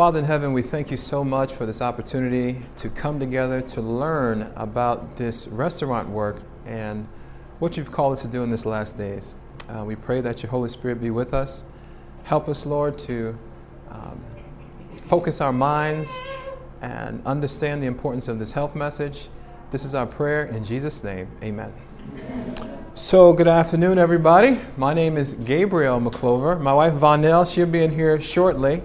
Father 0.00 0.20
in 0.20 0.24
heaven, 0.24 0.54
we 0.54 0.62
thank 0.62 0.90
you 0.90 0.96
so 0.96 1.22
much 1.22 1.52
for 1.52 1.66
this 1.66 1.82
opportunity 1.82 2.62
to 2.74 2.88
come 2.88 3.20
together 3.20 3.60
to 3.60 3.82
learn 3.82 4.50
about 4.56 5.14
this 5.18 5.46
restaurant 5.48 6.08
work 6.08 6.40
and 6.64 7.06
what 7.58 7.76
you've 7.76 7.92
called 7.92 8.14
us 8.14 8.22
to 8.22 8.28
do 8.28 8.42
in 8.42 8.48
this 8.48 8.64
last 8.64 8.96
days. 8.96 9.36
Uh, 9.68 9.84
we 9.84 9.94
pray 9.94 10.22
that 10.22 10.42
your 10.42 10.48
Holy 10.48 10.70
Spirit 10.70 11.02
be 11.02 11.10
with 11.10 11.34
us. 11.34 11.64
Help 12.24 12.48
us, 12.48 12.64
Lord, 12.64 12.96
to 13.00 13.38
um, 13.90 14.18
focus 15.04 15.42
our 15.42 15.52
minds 15.52 16.10
and 16.80 17.22
understand 17.26 17.82
the 17.82 17.86
importance 17.86 18.26
of 18.26 18.38
this 18.38 18.52
health 18.52 18.74
message. 18.74 19.28
This 19.70 19.84
is 19.84 19.94
our 19.94 20.06
prayer 20.06 20.46
in 20.46 20.64
Jesus' 20.64 21.04
name. 21.04 21.28
Amen. 21.42 21.74
So, 22.94 23.34
good 23.34 23.48
afternoon, 23.48 23.98
everybody. 23.98 24.60
My 24.78 24.94
name 24.94 25.18
is 25.18 25.34
Gabriel 25.34 26.00
McClover. 26.00 26.58
My 26.58 26.72
wife, 26.72 26.94
Vonell, 26.94 27.46
she'll 27.46 27.66
be 27.66 27.84
in 27.84 27.92
here 27.92 28.18
shortly. 28.18 28.82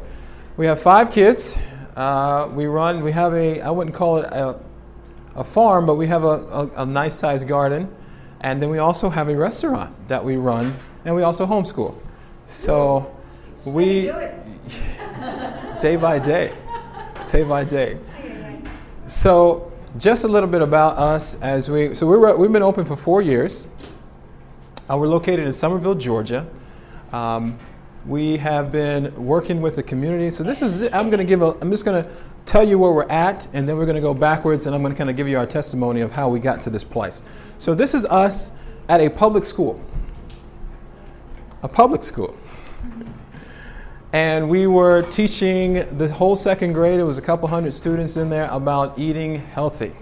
We 0.57 0.67
have 0.67 0.81
five 0.81 1.11
kids. 1.11 1.57
Uh, 1.97 2.49
we 2.53 2.67
run, 2.67 3.03
we 3.03 3.11
have 3.11 3.33
a, 3.33 3.59
I 3.59 3.71
wouldn't 3.71 3.93
call 3.93 4.19
it 4.19 4.25
a, 4.25 4.57
a 5.35 5.43
farm, 5.43 5.85
but 5.85 5.95
we 5.95 6.07
have 6.07 6.23
a, 6.23 6.27
a, 6.27 6.71
a 6.83 6.85
nice 6.85 7.15
sized 7.15 7.45
garden. 7.45 7.93
And 8.39 8.61
then 8.61 8.69
we 8.69 8.77
also 8.77 9.09
have 9.09 9.27
a 9.27 9.35
restaurant 9.35 9.93
that 10.07 10.23
we 10.23 10.37
run, 10.37 10.77
and 11.03 11.13
we 11.13 11.23
also 11.23 11.45
homeschool. 11.45 11.99
So 12.47 13.13
we, 13.65 14.03
day 15.81 15.97
by 15.97 16.19
day, 16.19 16.53
day 17.29 17.43
by 17.43 17.65
day. 17.65 17.99
So 19.07 19.73
just 19.97 20.23
a 20.23 20.27
little 20.29 20.49
bit 20.49 20.61
about 20.61 20.97
us 20.97 21.35
as 21.41 21.69
we, 21.69 21.95
so 21.95 22.07
we're, 22.07 22.33
we've 22.37 22.53
been 22.53 22.63
open 22.63 22.85
for 22.85 22.95
four 22.95 23.21
years. 23.21 23.67
Uh, 24.89 24.97
we're 24.97 25.07
located 25.07 25.45
in 25.45 25.51
Summerville, 25.51 25.95
Georgia. 25.95 26.47
Um, 27.11 27.59
we 28.07 28.37
have 28.37 28.71
been 28.71 29.13
working 29.25 29.61
with 29.61 29.75
the 29.75 29.83
community. 29.83 30.29
So 30.29 30.43
this 30.43 30.61
is, 30.61 30.83
I'm 30.93 31.09
going 31.09 31.17
to 31.17 31.23
give 31.25 31.41
a, 31.41 31.57
I'm 31.61 31.71
just 31.71 31.85
going 31.85 32.03
to 32.03 32.09
tell 32.45 32.67
you 32.67 32.77
where 32.77 32.91
we're 32.91 33.09
at, 33.09 33.47
and 33.53 33.67
then 33.67 33.77
we're 33.77 33.85
going 33.85 33.95
to 33.95 34.01
go 34.01 34.13
backwards, 34.13 34.67
and 34.67 34.75
I'm 34.75 34.81
going 34.81 34.93
to 34.93 34.97
kind 34.97 35.09
of 35.09 35.15
give 35.15 35.27
you 35.27 35.37
our 35.37 35.47
testimony 35.47 36.01
of 36.01 36.11
how 36.11 36.29
we 36.29 36.39
got 36.39 36.61
to 36.63 36.69
this 36.69 36.83
place. 36.83 37.21
So 37.57 37.73
this 37.73 37.93
is 37.95 38.05
us 38.05 38.51
at 38.87 39.01
a 39.01 39.09
public 39.09 39.45
school. 39.45 39.83
A 41.63 41.67
public 41.67 42.03
school. 42.03 42.37
And 44.13 44.49
we 44.49 44.67
were 44.67 45.01
teaching 45.01 45.97
the 45.97 46.07
whole 46.07 46.35
second 46.35 46.73
grade, 46.73 46.99
it 46.99 47.03
was 47.03 47.17
a 47.17 47.21
couple 47.21 47.47
hundred 47.47 47.73
students 47.73 48.15
in 48.15 48.29
there, 48.29 48.47
about 48.51 48.97
eating 48.99 49.39
healthy. 49.47 49.93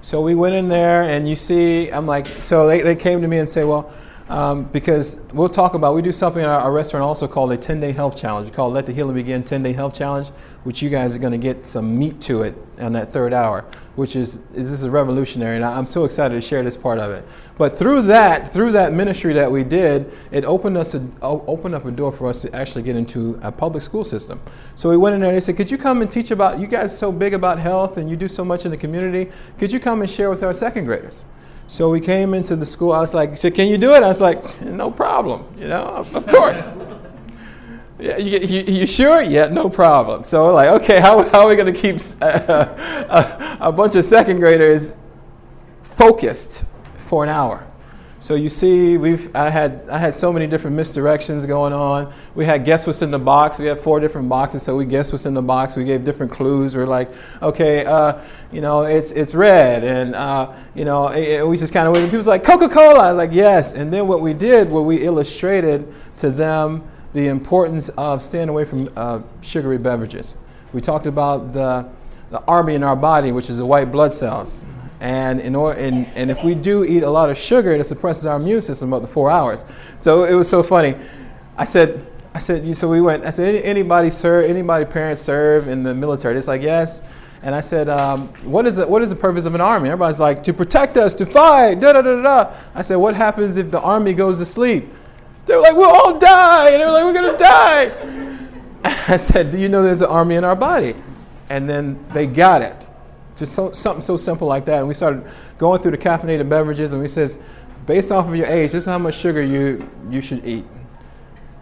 So 0.00 0.20
we 0.22 0.34
went 0.34 0.54
in 0.54 0.68
there, 0.68 1.02
and 1.02 1.28
you 1.28 1.34
see, 1.34 1.90
I'm 1.90 2.06
like, 2.06 2.26
so 2.26 2.68
they, 2.68 2.82
they 2.82 2.94
came 2.94 3.20
to 3.20 3.28
me 3.28 3.38
and 3.38 3.48
say, 3.48 3.64
well, 3.64 3.92
um, 4.28 4.64
because 4.64 5.20
we'll 5.34 5.50
talk 5.50 5.74
about, 5.74 5.94
we 5.94 6.00
do 6.00 6.12
something 6.12 6.42
in 6.42 6.48
our, 6.48 6.60
our 6.60 6.72
restaurant 6.72 7.02
also 7.02 7.28
called 7.28 7.52
a 7.52 7.58
10 7.58 7.80
day 7.80 7.92
health 7.92 8.16
challenge. 8.16 8.48
We 8.48 8.54
call 8.54 8.70
Let 8.70 8.86
the 8.86 8.92
Healing 8.92 9.14
Begin 9.14 9.44
10 9.44 9.62
day 9.62 9.74
health 9.74 9.94
challenge, 9.94 10.28
which 10.64 10.80
you 10.80 10.88
guys 10.88 11.14
are 11.14 11.18
going 11.18 11.32
to 11.32 11.38
get 11.38 11.66
some 11.66 11.98
meat 11.98 12.22
to 12.22 12.42
it 12.42 12.54
on 12.78 12.94
that 12.94 13.12
third 13.12 13.34
hour, 13.34 13.66
which 13.96 14.16
is, 14.16 14.36
is 14.54 14.70
this 14.70 14.82
is 14.82 14.88
revolutionary. 14.88 15.56
And 15.56 15.64
I'm 15.64 15.86
so 15.86 16.04
excited 16.04 16.34
to 16.34 16.40
share 16.40 16.62
this 16.62 16.76
part 16.76 16.98
of 16.98 17.10
it. 17.10 17.22
But 17.58 17.78
through 17.78 18.02
that, 18.02 18.50
through 18.50 18.72
that 18.72 18.94
ministry 18.94 19.34
that 19.34 19.52
we 19.52 19.62
did, 19.62 20.10
it 20.32 20.44
opened 20.46 20.78
us 20.78 20.94
a, 20.94 21.06
opened 21.22 21.74
up 21.74 21.84
a 21.84 21.90
door 21.90 22.10
for 22.10 22.28
us 22.30 22.40
to 22.42 22.54
actually 22.56 22.82
get 22.82 22.96
into 22.96 23.38
a 23.42 23.52
public 23.52 23.82
school 23.82 24.04
system. 24.04 24.40
So 24.74 24.88
we 24.88 24.96
went 24.96 25.14
in 25.14 25.20
there 25.20 25.28
and 25.28 25.36
they 25.36 25.40
said, 25.40 25.58
Could 25.58 25.70
you 25.70 25.76
come 25.76 26.00
and 26.00 26.10
teach 26.10 26.30
about, 26.30 26.58
you 26.58 26.66
guys 26.66 26.94
are 26.94 26.96
so 26.96 27.12
big 27.12 27.34
about 27.34 27.58
health 27.58 27.98
and 27.98 28.08
you 28.08 28.16
do 28.16 28.28
so 28.28 28.42
much 28.42 28.64
in 28.64 28.70
the 28.70 28.76
community, 28.78 29.30
could 29.58 29.70
you 29.70 29.80
come 29.80 30.00
and 30.00 30.10
share 30.10 30.30
with 30.30 30.42
our 30.42 30.54
second 30.54 30.86
graders? 30.86 31.26
So 31.66 31.90
we 31.90 32.00
came 32.00 32.34
into 32.34 32.56
the 32.56 32.66
school. 32.66 32.92
I 32.92 33.00
was 33.00 33.14
like, 33.14 33.36
said, 33.36 33.54
"Can 33.54 33.68
you 33.68 33.78
do 33.78 33.94
it?" 33.94 34.02
I 34.02 34.08
was 34.08 34.20
like, 34.20 34.60
"No 34.62 34.90
problem." 34.90 35.46
You 35.58 35.68
know, 35.68 35.82
of, 35.82 36.14
of 36.14 36.26
course. 36.26 36.68
yeah, 37.98 38.18
you, 38.18 38.38
you, 38.40 38.62
you, 38.80 38.86
sure? 38.86 39.22
Yeah, 39.22 39.46
no 39.46 39.70
problem. 39.70 40.24
So 40.24 40.44
we're 40.44 40.52
like, 40.52 40.82
okay, 40.82 41.00
how, 41.00 41.22
how 41.30 41.42
are 41.42 41.48
we 41.48 41.56
going 41.56 41.72
to 41.72 41.80
keep 41.80 41.96
uh, 42.20 42.26
a, 43.60 43.68
a 43.68 43.72
bunch 43.72 43.94
of 43.94 44.04
second 44.04 44.38
graders 44.38 44.92
focused 45.82 46.64
for 46.98 47.24
an 47.24 47.30
hour? 47.30 47.66
So 48.24 48.36
you 48.36 48.48
see, 48.48 48.96
we've 48.96 49.36
I 49.36 49.50
had 49.50 49.86
I 49.90 49.98
had 49.98 50.14
so 50.14 50.32
many 50.32 50.46
different 50.46 50.74
misdirections 50.74 51.46
going 51.46 51.74
on. 51.74 52.10
We 52.34 52.46
had 52.46 52.64
guess 52.64 52.86
what's 52.86 53.02
in 53.02 53.10
the 53.10 53.18
box. 53.18 53.58
We 53.58 53.66
had 53.66 53.78
four 53.78 54.00
different 54.00 54.30
boxes, 54.30 54.62
so 54.62 54.74
we 54.78 54.86
guess 54.86 55.12
what's 55.12 55.26
in 55.26 55.34
the 55.34 55.42
box. 55.42 55.76
We 55.76 55.84
gave 55.84 56.04
different 56.04 56.32
clues. 56.32 56.74
We're 56.74 56.86
like, 56.86 57.10
okay, 57.42 57.84
uh, 57.84 58.22
you 58.50 58.62
know, 58.62 58.84
it's 58.84 59.10
it's 59.10 59.34
red, 59.34 59.84
and 59.84 60.14
uh, 60.14 60.54
you 60.74 60.86
know, 60.86 61.08
it, 61.08 61.40
it, 61.40 61.46
we 61.46 61.58
just 61.58 61.74
kind 61.74 61.86
of 61.86 61.92
went. 61.92 62.06
People's 62.06 62.26
like 62.26 62.44
Coca 62.44 62.66
Cola. 62.66 63.12
Like 63.12 63.30
yes, 63.30 63.74
and 63.74 63.92
then 63.92 64.08
what 64.08 64.22
we 64.22 64.32
did, 64.32 64.70
what 64.70 64.86
we 64.86 65.04
illustrated 65.04 65.92
to 66.16 66.30
them 66.30 66.82
the 67.12 67.28
importance 67.28 67.90
of 67.90 68.22
staying 68.22 68.48
away 68.48 68.64
from 68.64 68.88
uh, 68.96 69.20
sugary 69.42 69.76
beverages. 69.76 70.38
We 70.72 70.80
talked 70.80 71.04
about 71.04 71.52
the 71.52 71.90
the 72.30 72.42
army 72.48 72.74
in 72.74 72.82
our 72.84 72.96
body, 72.96 73.32
which 73.32 73.50
is 73.50 73.58
the 73.58 73.66
white 73.66 73.92
blood 73.92 74.14
cells. 74.14 74.64
And, 75.04 75.38
in 75.42 75.54
or, 75.54 75.74
and, 75.74 76.06
and 76.16 76.30
if 76.30 76.42
we 76.42 76.54
do 76.54 76.82
eat 76.82 77.02
a 77.02 77.10
lot 77.10 77.28
of 77.28 77.36
sugar, 77.36 77.72
it 77.72 77.84
suppresses 77.84 78.24
our 78.24 78.36
immune 78.36 78.62
system 78.62 78.94
up 78.94 79.02
to 79.02 79.06
four 79.06 79.30
hours. 79.30 79.66
So 79.98 80.24
it 80.24 80.32
was 80.32 80.48
so 80.48 80.62
funny. 80.62 80.96
I 81.58 81.66
said, 81.66 82.06
I 82.32 82.38
said, 82.38 82.74
so 82.74 82.88
we 82.88 83.02
went, 83.02 83.22
I 83.26 83.28
said, 83.28 83.54
anybody 83.56 84.08
serve, 84.08 84.48
anybody 84.48 84.86
parents 84.86 85.20
serve 85.20 85.68
in 85.68 85.82
the 85.82 85.94
military? 85.94 86.38
It's 86.38 86.48
like, 86.48 86.62
yes. 86.62 87.02
And 87.42 87.54
I 87.54 87.60
said, 87.60 87.90
um, 87.90 88.28
what, 88.44 88.64
is 88.66 88.76
the, 88.76 88.86
what 88.86 89.02
is 89.02 89.10
the 89.10 89.16
purpose 89.16 89.44
of 89.44 89.54
an 89.54 89.60
army? 89.60 89.90
Everybody's 89.90 90.20
like, 90.20 90.42
to 90.44 90.54
protect 90.54 90.96
us, 90.96 91.12
to 91.14 91.26
fight, 91.26 91.80
da 91.80 91.92
da 91.92 92.00
da 92.00 92.22
da. 92.22 92.54
I 92.74 92.80
said, 92.80 92.96
what 92.96 93.14
happens 93.14 93.58
if 93.58 93.70
the 93.70 93.82
army 93.82 94.14
goes 94.14 94.38
to 94.38 94.46
sleep? 94.46 94.90
They 95.44 95.54
were 95.54 95.60
like, 95.60 95.76
we'll 95.76 95.90
all 95.90 96.18
die. 96.18 96.70
And 96.70 96.80
they 96.80 96.86
were 96.86 96.92
like, 96.92 97.04
we're 97.04 97.12
going 97.12 97.30
to 97.30 97.38
die. 97.38 99.04
I 99.12 99.18
said, 99.18 99.52
do 99.52 99.58
you 99.58 99.68
know 99.68 99.82
there's 99.82 100.00
an 100.00 100.08
army 100.08 100.36
in 100.36 100.44
our 100.44 100.56
body? 100.56 100.94
And 101.50 101.68
then 101.68 102.02
they 102.14 102.26
got 102.26 102.62
it. 102.62 102.88
Just 103.36 103.52
so, 103.52 103.72
something 103.72 104.02
so 104.02 104.16
simple 104.16 104.46
like 104.46 104.64
that. 104.66 104.78
And 104.78 104.88
we 104.88 104.94
started 104.94 105.24
going 105.58 105.82
through 105.82 105.90
the 105.92 105.98
caffeinated 105.98 106.48
beverages, 106.48 106.92
and 106.92 107.02
we 107.02 107.08
says, 107.08 107.38
based 107.86 108.10
off 108.10 108.28
of 108.28 108.36
your 108.36 108.46
age, 108.46 108.72
this 108.72 108.84
is 108.84 108.86
how 108.86 108.98
much 108.98 109.16
sugar 109.16 109.42
you, 109.42 109.90
you 110.08 110.20
should 110.20 110.44
eat. 110.46 110.64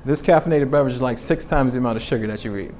This 0.05 0.21
caffeinated 0.21 0.71
beverage 0.71 0.94
is 0.94 1.03
like 1.03 1.19
six 1.19 1.47
times 1.47 1.72
the 1.75 1.78
amount 1.78 1.97
of 1.97 2.03
sugar 2.03 2.27
that 2.27 2.44
you 2.44 2.56
eat. 2.56 2.72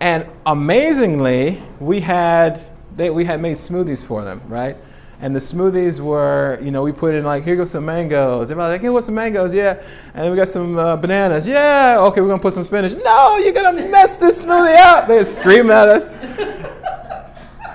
And 0.00 0.26
amazingly, 0.44 1.62
we 1.80 2.00
had, 2.00 2.60
they, 2.94 3.10
we 3.10 3.24
had 3.24 3.40
made 3.40 3.56
smoothies 3.56 4.04
for 4.04 4.24
them, 4.24 4.42
right? 4.46 4.76
And 5.18 5.34
the 5.34 5.40
smoothies 5.40 5.98
were, 5.98 6.58
you 6.60 6.70
know, 6.70 6.82
we 6.82 6.92
put 6.92 7.14
in 7.14 7.24
like, 7.24 7.42
here 7.44 7.56
goes 7.56 7.70
some 7.70 7.86
mangoes. 7.86 8.50
Everybody's 8.50 8.74
like, 8.74 8.80
hey, 8.82 8.90
what's 8.90 9.06
some 9.06 9.14
mangoes? 9.14 9.54
Yeah. 9.54 9.82
And 10.12 10.24
then 10.24 10.30
we 10.30 10.36
got 10.36 10.48
some 10.48 10.78
uh, 10.78 10.96
bananas. 10.96 11.46
Yeah. 11.46 11.96
Okay, 12.00 12.20
we're 12.20 12.28
to 12.38 12.42
put 12.42 12.52
some 12.52 12.64
spinach. 12.64 12.92
No, 13.02 13.38
you're 13.38 13.54
to 13.54 13.88
mess 13.88 14.16
this 14.16 14.44
smoothie 14.44 14.76
up. 14.76 15.08
They're 15.08 15.24
screaming 15.24 15.72
at 15.72 15.88
us. 15.88 16.10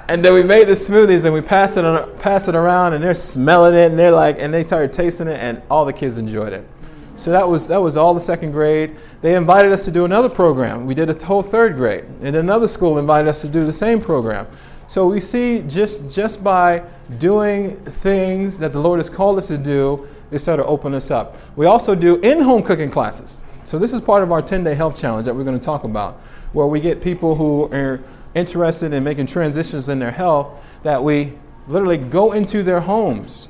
And 0.08 0.24
then 0.24 0.34
we 0.34 0.44
made 0.44 0.68
the 0.68 0.74
smoothies 0.74 1.26
and 1.26 1.34
we 1.34 1.42
passed 1.42 1.78
it, 1.78 1.86
on, 1.86 2.18
passed 2.18 2.48
it 2.48 2.56
around 2.56 2.94
and 2.94 3.04
they're 3.04 3.14
smelling 3.14 3.76
it 3.76 3.92
and 3.92 4.00
they're 4.00 4.12
like, 4.12 4.38
and 4.40 4.54
they 4.54 4.64
started 4.64 4.94
tasting 4.94 5.28
it 5.28 5.40
and 5.40 5.62
all 5.70 5.86
the 5.86 5.94
kids 5.94 6.18
enjoyed 6.18 6.54
it. 6.54 6.68
So 7.16 7.32
that 7.32 7.48
was, 7.48 7.68
that 7.68 7.82
was 7.82 7.98
all 7.98 8.14
the 8.14 8.22
second 8.22 8.52
grade. 8.52 8.96
They 9.22 9.36
invited 9.36 9.72
us 9.72 9.86
to 9.86 9.92
do 9.92 10.06
another 10.06 10.30
program. 10.30 10.86
We 10.86 10.96
did 10.96 11.10
a 11.10 11.26
whole 11.26 11.44
third 11.44 11.76
grade. 11.76 12.06
And 12.22 12.36
another 12.36 12.68
school 12.68 12.98
invited 12.98 13.28
us 13.30 13.42
to 13.42 13.48
do 13.48 13.64
the 13.66 13.74
same 13.74 14.02
program. 14.02 14.48
So 14.88 15.08
we 15.08 15.22
see 15.22 15.62
just, 15.62 16.10
just 16.10 16.44
by 16.44 16.84
doing 17.20 17.78
things 17.86 18.60
that 18.60 18.74
the 18.74 18.80
Lord 18.80 19.00
has 19.00 19.10
called 19.10 19.38
us 19.38 19.48
to 19.48 19.58
do, 19.58 20.08
they 20.32 20.38
start 20.38 20.60
to 20.60 20.66
open 20.66 20.94
us 20.96 21.12
up. 21.12 21.38
We 21.56 21.66
also 21.66 21.94
do 21.94 22.16
in 22.22 22.42
home 22.42 22.64
cooking 22.64 22.90
classes. 22.90 23.42
So 23.66 23.78
this 23.78 23.94
is 23.94 24.02
part 24.02 24.24
of 24.24 24.32
our 24.32 24.42
10 24.42 24.64
day 24.64 24.76
health 24.76 25.00
challenge 25.00 25.26
that 25.26 25.36
we're 25.36 25.44
going 25.44 25.60
to 25.60 25.64
talk 25.64 25.84
about, 25.84 26.16
where 26.54 26.68
we 26.68 26.80
get 26.80 27.02
people 27.02 27.36
who 27.36 27.72
are 27.72 28.02
interested 28.36 28.94
in 28.94 29.04
making 29.04 29.28
transitions 29.28 29.90
in 29.90 30.00
their 30.00 30.12
health 30.12 30.52
that 30.84 31.04
we 31.04 31.34
literally 31.68 31.98
go 31.98 32.32
into 32.32 32.64
their 32.64 32.82
homes, 32.82 33.48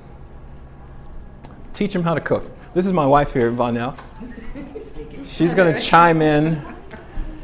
teach 1.74 1.94
them 1.94 2.04
how 2.04 2.14
to 2.14 2.22
cook. 2.22 2.50
This 2.74 2.86
is 2.86 2.94
my 2.94 3.06
wife 3.06 3.34
here, 3.34 3.52
Vonell. 3.52 3.98
She's 5.26 5.54
going 5.54 5.74
to 5.74 5.80
chime 5.80 6.22
in. 6.22 6.62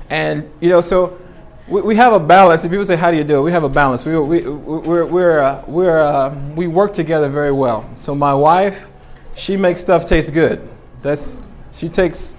And, 0.09 0.49
you 0.61 0.69
know, 0.69 0.81
so 0.81 1.19
we, 1.67 1.81
we 1.81 1.95
have 1.95 2.13
a 2.13 2.19
balance. 2.19 2.63
If 2.63 2.71
people 2.71 2.85
say, 2.85 2.95
How 2.95 3.12
do 3.12 3.17
you 3.17 3.23
do 3.23 3.39
it? 3.39 3.41
We 3.41 3.51
have 3.51 3.63
a 3.63 3.69
balance. 3.69 4.06
We, 4.06 4.17
we, 4.19 4.41
we're, 4.41 5.06
we're, 5.06 5.39
uh, 5.41 5.63
we're, 5.67 6.00
uh, 6.00 6.33
we 6.56 6.67
work 6.67 6.94
together 6.94 7.29
very 7.29 7.51
well. 7.51 7.89
So, 7.95 8.15
my 8.15 8.33
wife, 8.33 8.88
she 9.35 9.57
makes 9.57 9.81
stuff 9.81 10.07
taste 10.07 10.33
good. 10.33 10.67
That's, 11.01 11.41
she 11.71 11.89
takes 11.89 12.38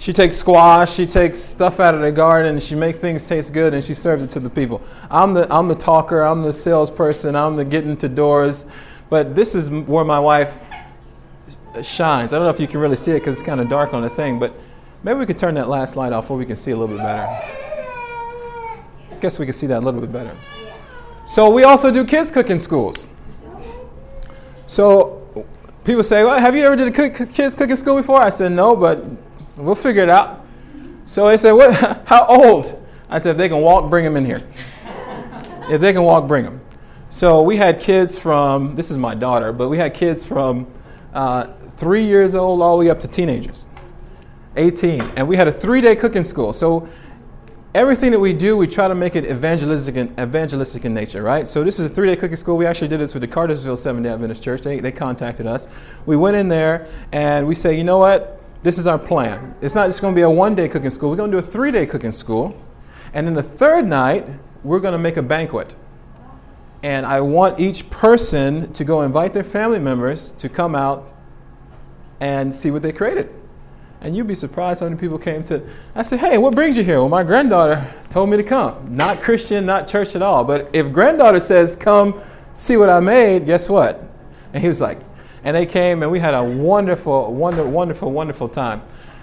she 0.00 0.14
takes 0.14 0.34
squash, 0.34 0.94
she 0.94 1.04
takes 1.04 1.38
stuff 1.38 1.78
out 1.78 1.94
of 1.94 2.00
the 2.00 2.10
garden, 2.10 2.58
she 2.58 2.74
makes 2.74 2.98
things 2.98 3.22
taste 3.22 3.52
good, 3.52 3.74
and 3.74 3.84
she 3.84 3.92
serves 3.92 4.24
it 4.24 4.30
to 4.30 4.40
the 4.40 4.48
people. 4.48 4.80
I'm 5.10 5.34
the, 5.34 5.46
I'm 5.54 5.68
the 5.68 5.74
talker, 5.74 6.22
I'm 6.22 6.42
the 6.42 6.54
salesperson, 6.54 7.36
I'm 7.36 7.54
the 7.54 7.66
getting 7.66 7.98
to 7.98 8.08
doors. 8.08 8.64
But 9.10 9.34
this 9.34 9.54
is 9.54 9.68
where 9.68 10.06
my 10.06 10.18
wife 10.18 10.54
shines. 11.82 12.32
I 12.32 12.38
don't 12.38 12.46
know 12.46 12.48
if 12.48 12.58
you 12.58 12.66
can 12.66 12.80
really 12.80 12.96
see 12.96 13.10
it 13.10 13.18
because 13.18 13.36
it's 13.38 13.46
kind 13.46 13.60
of 13.60 13.68
dark 13.68 13.92
on 13.92 14.00
the 14.00 14.08
thing, 14.08 14.38
but 14.38 14.54
maybe 15.02 15.18
we 15.18 15.26
could 15.26 15.36
turn 15.36 15.54
that 15.56 15.68
last 15.68 15.96
light 15.96 16.14
off 16.14 16.28
so 16.28 16.34
we 16.34 16.46
can 16.46 16.56
see 16.56 16.70
a 16.70 16.76
little 16.76 16.96
bit 16.96 17.04
better. 17.04 17.24
I 17.24 19.16
guess 19.20 19.38
we 19.38 19.44
can 19.44 19.52
see 19.52 19.66
that 19.66 19.82
a 19.82 19.84
little 19.84 20.00
bit 20.00 20.10
better. 20.10 20.34
So 21.26 21.50
we 21.50 21.64
also 21.64 21.90
do 21.90 22.06
kids 22.06 22.30
cooking 22.30 22.58
schools. 22.58 23.10
So 24.66 25.46
people 25.84 26.02
say, 26.02 26.24
well, 26.24 26.40
have 26.40 26.56
you 26.56 26.64
ever 26.64 26.74
did 26.74 26.88
a 26.88 27.26
kids 27.26 27.54
cooking 27.54 27.76
school 27.76 27.96
before? 27.96 28.22
I 28.22 28.30
said, 28.30 28.52
no, 28.52 28.74
but 28.74 29.04
We'll 29.60 29.74
figure 29.74 30.02
it 30.02 30.10
out. 30.10 30.46
So 31.04 31.28
I 31.28 31.36
said, 31.36 31.52
what, 31.52 31.74
how 32.06 32.26
old? 32.26 32.86
I 33.08 33.18
said, 33.18 33.32
if 33.32 33.36
they 33.36 33.48
can 33.48 33.60
walk, 33.60 33.90
bring 33.90 34.04
them 34.04 34.16
in 34.16 34.24
here. 34.24 34.42
if 35.70 35.80
they 35.80 35.92
can 35.92 36.02
walk, 36.02 36.26
bring 36.26 36.44
them. 36.44 36.60
So 37.08 37.42
we 37.42 37.56
had 37.56 37.80
kids 37.80 38.16
from, 38.16 38.76
this 38.76 38.90
is 38.90 38.96
my 38.96 39.14
daughter, 39.14 39.52
but 39.52 39.68
we 39.68 39.78
had 39.78 39.94
kids 39.94 40.24
from 40.24 40.66
uh, 41.12 41.46
three 41.70 42.04
years 42.04 42.34
old 42.34 42.62
all 42.62 42.78
the 42.78 42.84
way 42.84 42.90
up 42.90 43.00
to 43.00 43.08
teenagers, 43.08 43.66
18. 44.56 45.00
And 45.16 45.26
we 45.26 45.36
had 45.36 45.48
a 45.48 45.52
three 45.52 45.80
day 45.80 45.96
cooking 45.96 46.24
school. 46.24 46.52
So 46.52 46.88
everything 47.74 48.10
that 48.10 48.18
we 48.18 48.32
do, 48.32 48.56
we 48.56 48.66
try 48.66 48.88
to 48.88 48.94
make 48.94 49.14
it 49.14 49.24
evangelistic 49.24 49.96
in, 49.96 50.14
evangelistic 50.18 50.84
in 50.84 50.94
nature, 50.94 51.22
right? 51.22 51.46
So 51.46 51.62
this 51.62 51.78
is 51.78 51.86
a 51.86 51.88
three-day 51.88 52.16
cooking 52.16 52.36
school. 52.36 52.56
We 52.56 52.66
actually 52.66 52.88
did 52.88 53.00
this 53.00 53.14
with 53.14 53.20
the 53.20 53.28
Cartersville 53.28 53.76
Seventh-day 53.76 54.10
Adventist 54.10 54.42
Church. 54.42 54.62
They, 54.62 54.80
they 54.80 54.92
contacted 54.92 55.46
us. 55.46 55.68
We 56.06 56.16
went 56.16 56.36
in 56.36 56.48
there 56.48 56.88
and 57.12 57.46
we 57.46 57.54
say, 57.54 57.76
you 57.76 57.84
know 57.84 57.98
what? 57.98 58.39
This 58.62 58.76
is 58.76 58.86
our 58.86 58.98
plan. 58.98 59.54
It's 59.60 59.74
not 59.74 59.86
just 59.86 60.00
going 60.00 60.14
to 60.14 60.18
be 60.18 60.22
a 60.22 60.30
one-day 60.30 60.68
cooking 60.68 60.90
school. 60.90 61.10
We're 61.10 61.16
going 61.16 61.30
to 61.30 61.40
do 61.40 61.46
a 61.46 61.50
three-day 61.50 61.86
cooking 61.86 62.12
school. 62.12 62.54
And 63.14 63.26
then 63.26 63.34
the 63.34 63.42
third 63.42 63.86
night, 63.86 64.26
we're 64.62 64.80
going 64.80 64.92
to 64.92 64.98
make 64.98 65.16
a 65.16 65.22
banquet. 65.22 65.74
And 66.82 67.06
I 67.06 67.20
want 67.20 67.58
each 67.58 67.88
person 67.90 68.72
to 68.74 68.84
go 68.84 69.02
invite 69.02 69.32
their 69.32 69.44
family 69.44 69.78
members 69.78 70.32
to 70.32 70.48
come 70.48 70.74
out 70.74 71.12
and 72.20 72.54
see 72.54 72.70
what 72.70 72.82
they 72.82 72.92
created. 72.92 73.30
And 74.02 74.16
you'd 74.16 74.26
be 74.26 74.34
surprised 74.34 74.80
how 74.80 74.86
many 74.86 74.98
people 74.98 75.18
came 75.18 75.42
to. 75.44 75.62
I 75.94 76.02
said, 76.02 76.20
Hey, 76.20 76.38
what 76.38 76.54
brings 76.54 76.76
you 76.76 76.84
here? 76.84 76.96
Well, 76.96 77.08
my 77.08 77.22
granddaughter 77.22 77.92
told 78.08 78.30
me 78.30 78.36
to 78.38 78.42
come. 78.42 78.96
Not 78.96 79.20
Christian, 79.20 79.66
not 79.66 79.88
church 79.88 80.14
at 80.14 80.22
all. 80.22 80.44
But 80.44 80.70
if 80.72 80.90
granddaughter 80.90 81.40
says, 81.40 81.76
Come 81.76 82.22
see 82.54 82.76
what 82.76 82.88
I 82.88 83.00
made, 83.00 83.44
guess 83.44 83.68
what? 83.68 84.02
And 84.52 84.62
he 84.62 84.68
was 84.68 84.80
like, 84.80 84.98
And 85.44 85.56
they 85.56 85.66
came 85.66 86.02
and 86.02 86.12
we 86.12 86.20
had 86.20 86.34
a 86.34 86.42
wonderful, 86.42 87.32
wonder, 87.32 87.64
wonderful, 87.64 88.12
wonderful 88.12 88.48
time. 88.48 88.82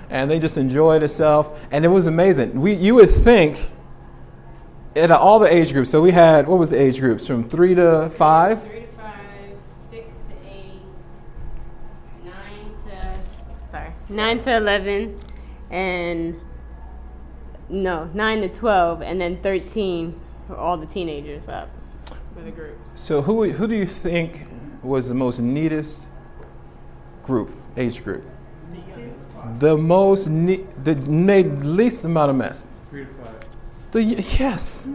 And 0.09 0.31
they 0.31 0.39
just 0.39 0.57
enjoyed 0.57 1.01
themselves. 1.01 1.49
And 1.71 1.85
it 1.85 1.89
was 1.89 2.07
amazing. 2.07 2.59
We, 2.59 2.73
you 2.73 2.95
would 2.95 3.11
think, 3.11 3.69
at 4.95 5.11
all 5.11 5.37
the 5.37 5.53
age 5.53 5.73
groups, 5.73 5.91
so 5.91 6.01
we 6.01 6.09
had, 6.09 6.47
what 6.47 6.57
was 6.57 6.71
the 6.71 6.81
age 6.81 6.99
groups? 6.99 7.27
From 7.27 7.47
three 7.47 7.75
to 7.75 8.09
five? 8.15 8.63
Three 8.63 8.79
to 8.79 8.87
five, 8.87 9.13
six 9.91 10.07
to 10.07 10.49
eight, 10.49 10.81
nine 12.25 12.71
to 12.87 13.69
sorry, 13.69 13.91
nine 14.09 14.39
to 14.39 14.57
eleven, 14.57 15.19
and 15.69 16.39
no, 17.69 18.09
nine 18.15 18.41
to 18.41 18.49
twelve, 18.49 19.03
and 19.03 19.21
then 19.21 19.37
thirteen 19.43 20.19
for 20.47 20.55
all 20.55 20.77
the 20.77 20.87
teenagers 20.87 21.47
up 21.47 21.69
for 22.33 22.41
the 22.41 22.49
groups. 22.49 22.89
So 22.95 23.21
who, 23.21 23.51
who 23.51 23.67
do 23.67 23.75
you 23.75 23.85
think 23.85 24.47
was 24.83 25.09
the 25.09 25.15
most 25.15 25.39
neatest 25.39 26.09
group, 27.23 27.51
age 27.75 28.03
group? 28.03 28.23
The 29.59 29.77
most, 29.77 30.27
ne- 30.27 30.65
the 30.83 30.95
made 30.95 31.59
least 31.59 32.05
amount 32.05 32.31
of 32.31 32.35
mess. 32.35 32.67
Three 32.89 33.05
to 33.05 33.11
five. 33.11 33.47
The, 33.91 34.03
yes. 34.03 34.85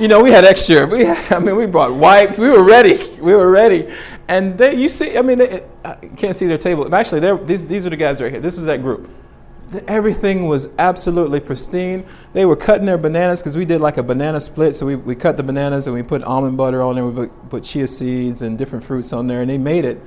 you 0.00 0.08
know, 0.08 0.22
we 0.22 0.30
had 0.30 0.44
extra. 0.44 0.86
We, 0.86 1.04
had, 1.04 1.32
I 1.32 1.38
mean, 1.40 1.56
we 1.56 1.66
brought 1.66 1.92
wipes. 1.94 2.38
We 2.38 2.48
were 2.48 2.64
ready. 2.64 3.18
We 3.20 3.34
were 3.34 3.50
ready. 3.50 3.94
And 4.28 4.56
they, 4.56 4.74
you 4.74 4.88
see, 4.88 5.18
I 5.18 5.22
mean, 5.22 5.38
they, 5.38 5.64
I 5.84 5.94
can't 6.16 6.34
see 6.34 6.46
their 6.46 6.58
table. 6.58 6.92
Actually, 6.94 7.20
they're, 7.20 7.36
these, 7.36 7.66
these 7.66 7.84
are 7.84 7.90
the 7.90 7.96
guys 7.96 8.20
right 8.20 8.32
here. 8.32 8.40
This 8.40 8.56
was 8.56 8.66
that 8.66 8.80
group. 8.80 9.10
Everything 9.86 10.48
was 10.48 10.68
absolutely 10.78 11.38
pristine. 11.38 12.04
They 12.32 12.44
were 12.44 12.56
cutting 12.56 12.86
their 12.86 12.98
bananas 12.98 13.40
because 13.40 13.56
we 13.56 13.64
did 13.64 13.80
like 13.80 13.98
a 13.98 14.02
banana 14.02 14.40
split. 14.40 14.74
So 14.74 14.84
we, 14.86 14.96
we 14.96 15.14
cut 15.14 15.36
the 15.36 15.42
bananas 15.42 15.86
and 15.86 15.94
we 15.94 16.02
put 16.02 16.22
almond 16.22 16.56
butter 16.56 16.82
on 16.82 16.96
there. 16.96 17.06
We 17.06 17.26
put, 17.26 17.50
put 17.50 17.64
chia 17.64 17.86
seeds 17.86 18.42
and 18.42 18.58
different 18.58 18.84
fruits 18.84 19.12
on 19.12 19.26
there, 19.28 19.42
and 19.42 19.50
they 19.50 19.58
made 19.58 19.84
it. 19.84 20.00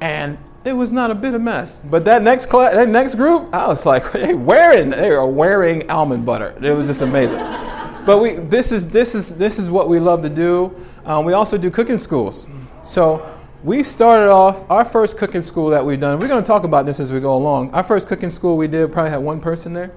And 0.00 0.38
it 0.64 0.74
was 0.74 0.92
not 0.92 1.10
a 1.10 1.14
bit 1.14 1.34
of 1.34 1.40
mess. 1.40 1.80
But 1.80 2.04
that 2.04 2.22
next 2.22 2.46
class, 2.46 2.74
that 2.74 2.88
next 2.88 3.14
group, 3.14 3.54
I 3.54 3.66
was 3.66 3.86
like, 3.86 4.12
they 4.12 4.34
wearing, 4.34 4.90
they 4.90 5.10
are 5.10 5.28
wearing 5.28 5.90
almond 5.90 6.26
butter. 6.26 6.54
It 6.62 6.72
was 6.72 6.86
just 6.86 7.00
amazing. 7.00 7.38
but 8.06 8.18
we, 8.18 8.34
this 8.34 8.72
is 8.72 8.88
this 8.88 9.14
is 9.14 9.34
this 9.36 9.58
is 9.58 9.70
what 9.70 9.88
we 9.88 9.98
love 9.98 10.22
to 10.22 10.28
do. 10.28 10.74
Um, 11.04 11.24
we 11.24 11.32
also 11.32 11.56
do 11.56 11.70
cooking 11.70 11.98
schools. 11.98 12.48
So 12.82 13.39
we 13.62 13.82
started 13.82 14.30
off 14.30 14.68
our 14.70 14.84
first 14.84 15.18
cooking 15.18 15.42
school 15.42 15.68
that 15.68 15.84
we've 15.84 16.00
done. 16.00 16.18
We're 16.18 16.28
going 16.28 16.42
to 16.42 16.46
talk 16.46 16.64
about 16.64 16.86
this 16.86 16.98
as 16.98 17.12
we 17.12 17.20
go 17.20 17.36
along. 17.36 17.70
Our 17.72 17.84
first 17.84 18.08
cooking 18.08 18.30
school 18.30 18.56
we 18.56 18.68
did 18.68 18.90
probably 18.90 19.10
had 19.10 19.18
one 19.18 19.40
person 19.40 19.74
there. 19.74 19.88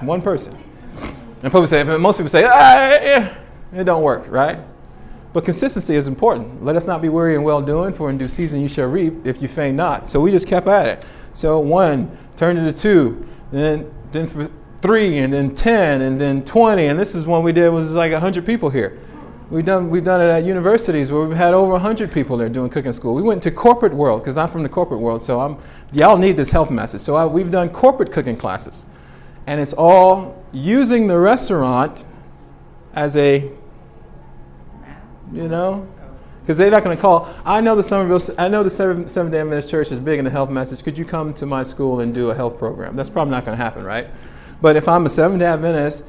One 0.00 0.22
person. 0.22 0.56
And 1.42 1.52
people 1.52 1.66
say, 1.66 1.82
most 1.84 2.16
people 2.16 2.30
say, 2.30 2.44
ah, 2.44 2.50
yeah, 2.50 3.34
it 3.74 3.84
don't 3.84 4.02
work, 4.02 4.26
right? 4.28 4.58
But 5.32 5.44
consistency 5.44 5.94
is 5.94 6.08
important. 6.08 6.64
Let 6.64 6.76
us 6.76 6.86
not 6.86 7.02
be 7.02 7.08
weary 7.08 7.34
in 7.34 7.42
well 7.42 7.62
doing, 7.62 7.92
for 7.92 8.10
in 8.10 8.18
due 8.18 8.26
season 8.26 8.60
you 8.60 8.68
shall 8.68 8.88
reap 8.88 9.26
if 9.26 9.40
you 9.40 9.48
faint 9.48 9.76
not. 9.76 10.08
So 10.08 10.20
we 10.20 10.30
just 10.30 10.48
kept 10.48 10.66
at 10.66 10.86
it. 10.86 11.04
So 11.34 11.60
one 11.60 12.16
turned 12.36 12.58
into 12.58 12.72
two, 12.72 13.26
then 13.52 13.90
then 14.10 14.50
three, 14.82 15.18
and 15.18 15.32
then 15.32 15.54
ten, 15.54 16.00
and 16.00 16.20
then 16.20 16.44
twenty. 16.44 16.86
And 16.86 16.98
this 16.98 17.14
is 17.14 17.26
one 17.26 17.44
we 17.44 17.52
did 17.52 17.68
was 17.68 17.94
like 17.94 18.12
hundred 18.12 18.44
people 18.44 18.70
here. 18.70 18.98
We've 19.50 19.64
done 19.64 19.90
we've 19.90 20.04
done 20.04 20.20
it 20.20 20.30
at 20.30 20.44
universities 20.44 21.10
where 21.10 21.26
we've 21.26 21.36
had 21.36 21.54
over 21.54 21.78
hundred 21.78 22.12
people 22.12 22.36
there 22.36 22.48
doing 22.48 22.70
cooking 22.70 22.92
school. 22.92 23.14
We 23.14 23.22
went 23.22 23.42
to 23.42 23.50
corporate 23.50 23.92
world 23.92 24.22
because 24.22 24.38
I'm 24.38 24.48
from 24.48 24.62
the 24.62 24.68
corporate 24.68 25.00
world, 25.00 25.22
so 25.22 25.40
I'm 25.40 25.58
y'all 25.92 26.16
need 26.16 26.36
this 26.36 26.52
health 26.52 26.70
message. 26.70 27.00
So 27.00 27.16
I, 27.16 27.26
we've 27.26 27.50
done 27.50 27.68
corporate 27.68 28.12
cooking 28.12 28.36
classes, 28.36 28.84
and 29.46 29.60
it's 29.60 29.72
all 29.72 30.44
using 30.52 31.08
the 31.08 31.18
restaurant 31.18 32.04
as 32.94 33.16
a 33.16 33.50
you 35.32 35.48
know? 35.48 35.86
Because 36.40 36.58
they're 36.58 36.70
not 36.70 36.82
going 36.82 36.96
to 36.96 37.00
call. 37.00 37.32
I 37.44 37.60
know 37.60 37.76
the 37.76 37.82
Summerville, 37.82 38.34
I 38.38 38.48
know 38.48 38.62
the 38.62 38.70
Seventh 38.70 39.12
Day 39.32 39.40
Adventist 39.40 39.70
Church 39.70 39.92
is 39.92 40.00
big 40.00 40.18
in 40.18 40.24
the 40.24 40.30
health 40.30 40.50
message. 40.50 40.82
Could 40.82 40.98
you 40.98 41.04
come 41.04 41.32
to 41.34 41.46
my 41.46 41.62
school 41.62 42.00
and 42.00 42.14
do 42.14 42.30
a 42.30 42.34
health 42.34 42.58
program? 42.58 42.96
That's 42.96 43.10
probably 43.10 43.30
not 43.30 43.44
going 43.44 43.56
to 43.56 43.62
happen, 43.62 43.84
right? 43.84 44.08
But 44.60 44.76
if 44.76 44.88
I'm 44.88 45.06
a 45.06 45.08
Seventh 45.08 45.40
Day 45.40 45.46
Adventist 45.46 46.04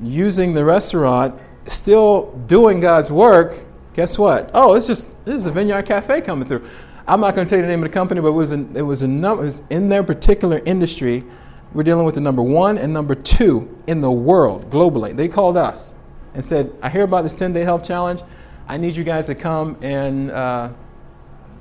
using 0.00 0.54
the 0.54 0.64
restaurant, 0.64 1.38
still 1.68 2.32
doing 2.46 2.80
God's 2.80 3.10
work, 3.10 3.64
guess 3.94 4.18
what? 4.18 4.50
Oh, 4.54 4.74
it's 4.74 4.86
just 4.86 5.08
this 5.24 5.36
is 5.36 5.46
a 5.46 5.52
Vineyard 5.52 5.82
Cafe 5.82 6.20
coming 6.22 6.48
through. 6.48 6.68
I'm 7.06 7.20
not 7.20 7.34
going 7.34 7.46
to 7.46 7.48
tell 7.48 7.58
you 7.58 7.62
the 7.62 7.68
name 7.68 7.82
of 7.82 7.90
the 7.90 7.94
company, 7.94 8.20
but 8.20 8.28
it 8.28 8.32
was 8.32 8.52
in, 8.52 8.76
it 8.76 8.82
was 8.82 9.02
a 9.02 9.08
num- 9.08 9.38
it 9.38 9.42
was 9.42 9.62
in 9.70 9.88
their 9.88 10.02
particular 10.02 10.60
industry. 10.64 11.24
We're 11.72 11.82
dealing 11.82 12.04
with 12.04 12.14
the 12.14 12.20
number 12.20 12.42
one 12.42 12.78
and 12.78 12.92
number 12.92 13.14
two 13.14 13.76
in 13.86 14.00
the 14.00 14.10
world 14.10 14.70
globally. 14.70 15.14
They 15.14 15.28
called 15.28 15.56
us 15.56 15.94
and 16.34 16.44
said, 16.44 16.72
"I 16.82 16.88
hear 16.88 17.02
about 17.02 17.22
this 17.22 17.34
10-day 17.34 17.64
health 17.64 17.84
challenge." 17.84 18.22
I 18.68 18.76
need 18.76 18.94
you 18.96 19.02
guys 19.02 19.26
to 19.26 19.34
come 19.34 19.78
and, 19.80 20.30
uh, 20.30 20.70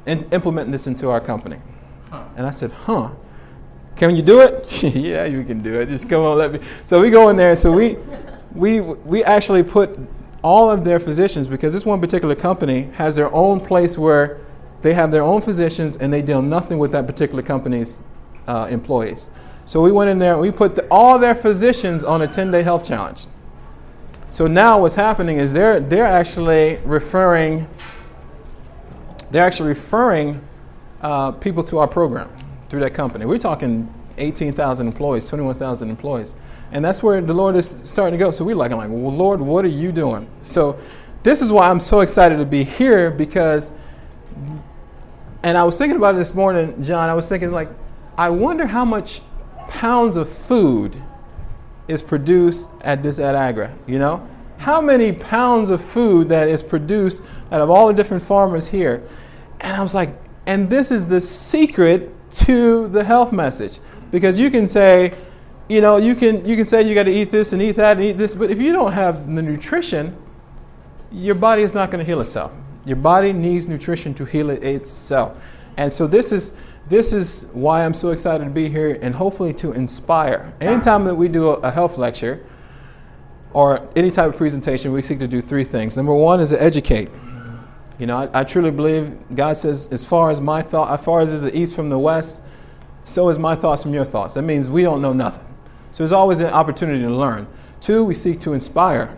and 0.06 0.32
implement 0.34 0.74
this 0.74 0.88
into 0.88 1.10
our 1.10 1.22
company. 1.22 1.58
Huh. 2.12 2.26
And 2.36 2.46
I 2.46 2.52
said, 2.52 2.74
huh, 2.74 3.12
can 3.96 4.14
you 4.16 4.22
do 4.22 4.42
it? 4.42 4.84
yeah, 4.96 5.24
you 5.24 5.44
can 5.44 5.62
do 5.62 5.80
it. 5.80 5.88
Just 5.88 6.10
come 6.10 6.22
on, 6.22 6.38
let 6.38 6.52
me. 6.52 6.60
So 6.84 7.00
we 7.00 7.10
go 7.10 7.30
in 7.30 7.38
there. 7.38 7.56
So 7.56 7.72
we, 7.72 7.98
we, 8.54 8.82
we 8.82 9.24
actually 9.24 9.64
put 9.64 9.98
all 10.44 10.70
of 10.70 10.86
their 10.86 11.00
physicians, 11.00 11.48
because 11.48 11.74
this 11.74 11.86
one 11.86 12.00
particular 12.00 12.36
company 12.36 12.84
has 12.94 13.16
their 13.16 13.34
own 13.34 13.60
place 13.60 13.98
where 13.98 14.40
they 14.82 14.94
have 14.94 15.12
their 15.12 15.24
own 15.24 15.42
physicians 15.42 15.98
and 15.98 16.14
they 16.14 16.22
deal 16.22 16.42
nothing 16.42 16.78
with 16.78 16.92
that 16.92 17.08
particular 17.08 17.42
company's 17.42 18.00
uh, 18.48 18.68
employees. 18.70 19.30
So 19.66 19.82
we 19.82 19.92
went 19.92 20.10
in 20.10 20.20
there 20.20 20.34
and 20.34 20.42
we 20.42 20.52
put 20.52 20.76
the, 20.76 20.88
all 20.90 21.20
their 21.20 21.36
physicians 21.36 22.04
on 22.04 22.22
a 22.22 22.28
10 22.28 22.52
day 22.52 22.64
health 22.64 22.86
challenge. 22.86 23.26
So 24.30 24.48
now 24.48 24.80
what's 24.80 24.96
happening 24.96 25.38
is 25.38 25.54
they're, 25.54 25.80
they're 25.80 26.06
actually 26.06 26.78
referring, 26.86 27.68
they're 29.32 29.46
actually 29.46 29.70
referring 29.70 30.40
uh, 31.02 31.32
people 31.32 31.64
to 31.64 31.80
our 31.80 31.88
program 31.88 32.30
through 32.70 32.82
that 32.82 32.94
company. 32.94 33.26
We're 33.26 33.38
talking 33.38 33.94
18,000 34.18 34.88
employees, 34.88 35.28
21,000 35.28 35.90
employees. 35.90 36.36
And 36.72 36.84
that's 36.84 37.02
where 37.02 37.22
the 37.22 37.34
Lord 37.34 37.56
is 37.56 37.70
starting 37.70 38.18
to 38.20 38.24
go. 38.24 38.32
So 38.32 38.44
we're 38.44 38.56
like, 38.56 38.72
I'm 38.72 38.78
like, 38.78 38.90
well, 38.90 39.16
Lord, 39.16 39.40
what 39.40 39.64
are 39.64 39.70
you 39.70 39.92
doing? 39.92 40.30
So 40.42 40.80
this 41.24 41.42
is 41.42 41.52
why 41.52 41.70
I'm 41.70 41.80
so 41.80 42.02
excited 42.02 42.38
to 42.38 42.46
be 42.46 42.64
here 42.64 43.10
because, 43.12 43.72
and 45.44 45.58
I 45.58 45.64
was 45.64 45.78
thinking 45.78 45.98
about 45.98 46.16
it 46.16 46.18
this 46.18 46.34
morning, 46.34 46.82
John. 46.84 47.10
I 47.10 47.14
was 47.14 47.30
thinking, 47.30 47.52
like, 47.52 47.70
I 48.18 48.30
wonder 48.30 48.66
how 48.66 48.84
much 48.84 49.22
pounds 49.68 50.16
of 50.16 50.30
food 50.30 51.02
is 51.88 52.02
produced 52.02 52.70
at 52.82 53.04
this 53.04 53.20
at 53.20 53.36
Agra, 53.36 53.74
you 53.86 54.00
know? 54.00 54.28
How 54.58 54.82
many 54.82 55.12
pounds 55.12 55.70
of 55.70 55.82
food 55.82 56.30
that 56.30 56.50
is 56.50 56.64
produced 56.64 57.24
out 57.52 57.62
of 57.62 57.70
all 57.70 57.88
the 57.88 57.94
different 57.94 58.24
farmers 58.24 58.68
here? 58.68 59.04
And 59.62 59.76
I 59.76 59.82
was 59.82 59.94
like, 59.94 60.10
and 60.46 60.70
this 60.70 60.92
is 60.92 61.08
the 61.08 61.22
secret 61.22 62.14
to 62.30 62.88
the 62.88 63.04
health 63.04 63.32
message. 63.32 63.80
Because 64.12 64.40
you 64.40 64.50
can 64.50 64.66
say, 64.66 65.14
you 65.70 65.82
know, 65.82 65.98
you 65.98 66.16
can 66.16 66.48
you 66.48 66.56
can 66.56 66.66
say 66.66 66.88
you 66.88 66.96
got 66.96 67.04
to 67.04 67.12
eat 67.14 67.30
this 67.32 67.54
and 67.54 67.62
eat 67.62 67.76
that 67.76 67.98
and 67.98 68.06
eat 68.06 68.18
this, 68.18 68.36
but 68.36 68.50
if 68.50 68.60
you 68.62 68.72
don't 68.72 68.94
have 68.94 69.34
the 69.34 69.42
nutrition, 69.42 70.16
your 71.12 71.36
body 71.36 71.62
is 71.62 71.74
not 71.74 71.92
going 71.92 72.00
to 72.00 72.06
heal 72.06 72.22
itself. 72.22 72.52
Your 72.86 72.96
body 72.96 73.34
needs 73.34 73.68
nutrition 73.68 74.14
to 74.16 74.26
heal 74.26 74.50
it 74.50 74.64
itself. 74.64 75.44
And 75.76 75.92
so 75.92 76.08
this 76.08 76.32
is 76.32 76.54
this 76.90 77.12
is 77.12 77.48
why 77.52 77.84
I'm 77.84 77.94
so 77.94 78.12
excited 78.12 78.46
to 78.46 78.50
be 78.50 78.70
here 78.70 78.98
and 79.02 79.14
hopefully 79.14 79.54
to 79.56 79.74
inspire. 79.74 80.54
Anytime 80.62 81.04
that 81.06 81.16
we 81.16 81.28
do 81.28 81.50
a, 81.50 81.70
health 81.70 81.98
lecture 81.98 82.46
or 83.52 83.86
any 83.98 84.10
type 84.10 84.30
of 84.30 84.38
presentation, 84.38 84.94
we 84.94 85.02
seek 85.02 85.20
to 85.20 85.28
do 85.28 85.42
three 85.42 85.66
things. 85.66 85.98
Number 85.98 86.14
one 86.14 86.40
is 86.40 86.50
to 86.52 86.64
educate. 86.64 87.10
You 88.00 88.06
know, 88.06 88.18
I, 88.18 88.40
I 88.40 88.44
truly 88.46 88.72
believe 88.72 89.18
God 89.36 89.58
says, 89.58 89.90
as 89.92 90.06
far 90.06 90.30
as 90.30 90.40
my 90.40 90.62
thought, 90.62 90.98
as 90.98 91.04
far 91.04 91.20
as 91.20 91.32
is 91.32 91.42
the 91.42 91.58
east 91.58 91.76
from 91.76 91.90
the 91.90 92.00
west, 92.00 92.44
so 93.04 93.28
is 93.28 93.38
my 93.38 93.56
thoughts 93.56 93.84
from 93.84 93.94
your 93.94 94.06
thoughts. 94.06 94.36
That 94.36 94.44
means 94.44 94.70
we 94.70 94.84
don't 94.84 95.02
know 95.02 95.14
nothing. 95.14 95.47
So 95.98 96.04
there's 96.04 96.12
always 96.12 96.40
an 96.42 96.54
opportunity 96.54 97.02
to 97.02 97.10
learn. 97.10 97.48
Two, 97.82 98.04
we 98.04 98.14
seek 98.14 98.40
to 98.42 98.54
inspire, 98.54 99.18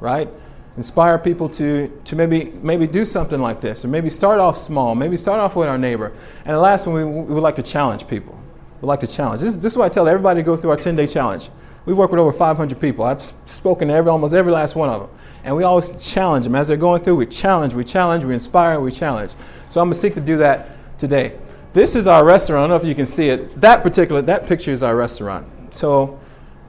right? 0.00 0.30
Inspire 0.78 1.18
people 1.18 1.46
to, 1.50 1.92
to 2.06 2.16
maybe, 2.16 2.54
maybe 2.62 2.86
do 2.86 3.04
something 3.04 3.38
like 3.38 3.60
this, 3.60 3.84
or 3.84 3.88
maybe 3.88 4.08
start 4.08 4.40
off 4.40 4.56
small, 4.56 4.94
maybe 4.94 5.18
start 5.18 5.40
off 5.40 5.56
with 5.56 5.68
our 5.68 5.76
neighbor. 5.76 6.14
And 6.46 6.54
the 6.54 6.58
last 6.58 6.86
one, 6.86 6.96
we, 6.96 7.04
we 7.04 7.34
would 7.34 7.42
like 7.42 7.56
to 7.56 7.62
challenge 7.62 8.08
people. 8.08 8.34
We 8.80 8.88
like 8.88 9.00
to 9.00 9.06
challenge. 9.06 9.42
This, 9.42 9.56
this 9.56 9.74
is 9.74 9.76
why 9.76 9.84
I 9.84 9.88
tell 9.90 10.08
everybody 10.08 10.40
to 10.40 10.42
go 10.42 10.56
through 10.56 10.70
our 10.70 10.78
10 10.78 10.96
day 10.96 11.06
challenge. 11.06 11.50
We 11.84 11.92
work 11.92 12.10
with 12.10 12.20
over 12.20 12.32
500 12.32 12.80
people. 12.80 13.04
I've 13.04 13.20
spoken 13.44 13.88
to 13.88 13.94
every, 13.94 14.10
almost 14.10 14.32
every 14.32 14.52
last 14.52 14.74
one 14.74 14.88
of 14.88 15.02
them. 15.02 15.10
And 15.44 15.54
we 15.54 15.64
always 15.64 15.90
challenge 16.00 16.44
them. 16.44 16.54
As 16.54 16.68
they're 16.68 16.78
going 16.78 17.02
through, 17.02 17.16
we 17.16 17.26
challenge, 17.26 17.74
we 17.74 17.84
challenge, 17.84 18.24
we 18.24 18.32
inspire, 18.32 18.80
we 18.80 18.90
challenge. 18.90 19.32
So 19.68 19.82
I'm 19.82 19.88
going 19.88 19.92
to 19.92 20.00
seek 20.00 20.14
to 20.14 20.22
do 20.22 20.38
that 20.38 20.96
today. 20.96 21.38
This 21.74 21.94
is 21.94 22.06
our 22.06 22.24
restaurant. 22.24 22.60
I 22.60 22.62
don't 22.62 22.70
know 22.70 22.76
if 22.82 22.88
you 22.88 22.94
can 22.94 23.04
see 23.04 23.28
it. 23.28 23.60
That 23.60 23.82
particular, 23.82 24.22
that 24.22 24.46
picture 24.46 24.72
is 24.72 24.82
our 24.82 24.96
restaurant. 24.96 25.46
So 25.76 26.18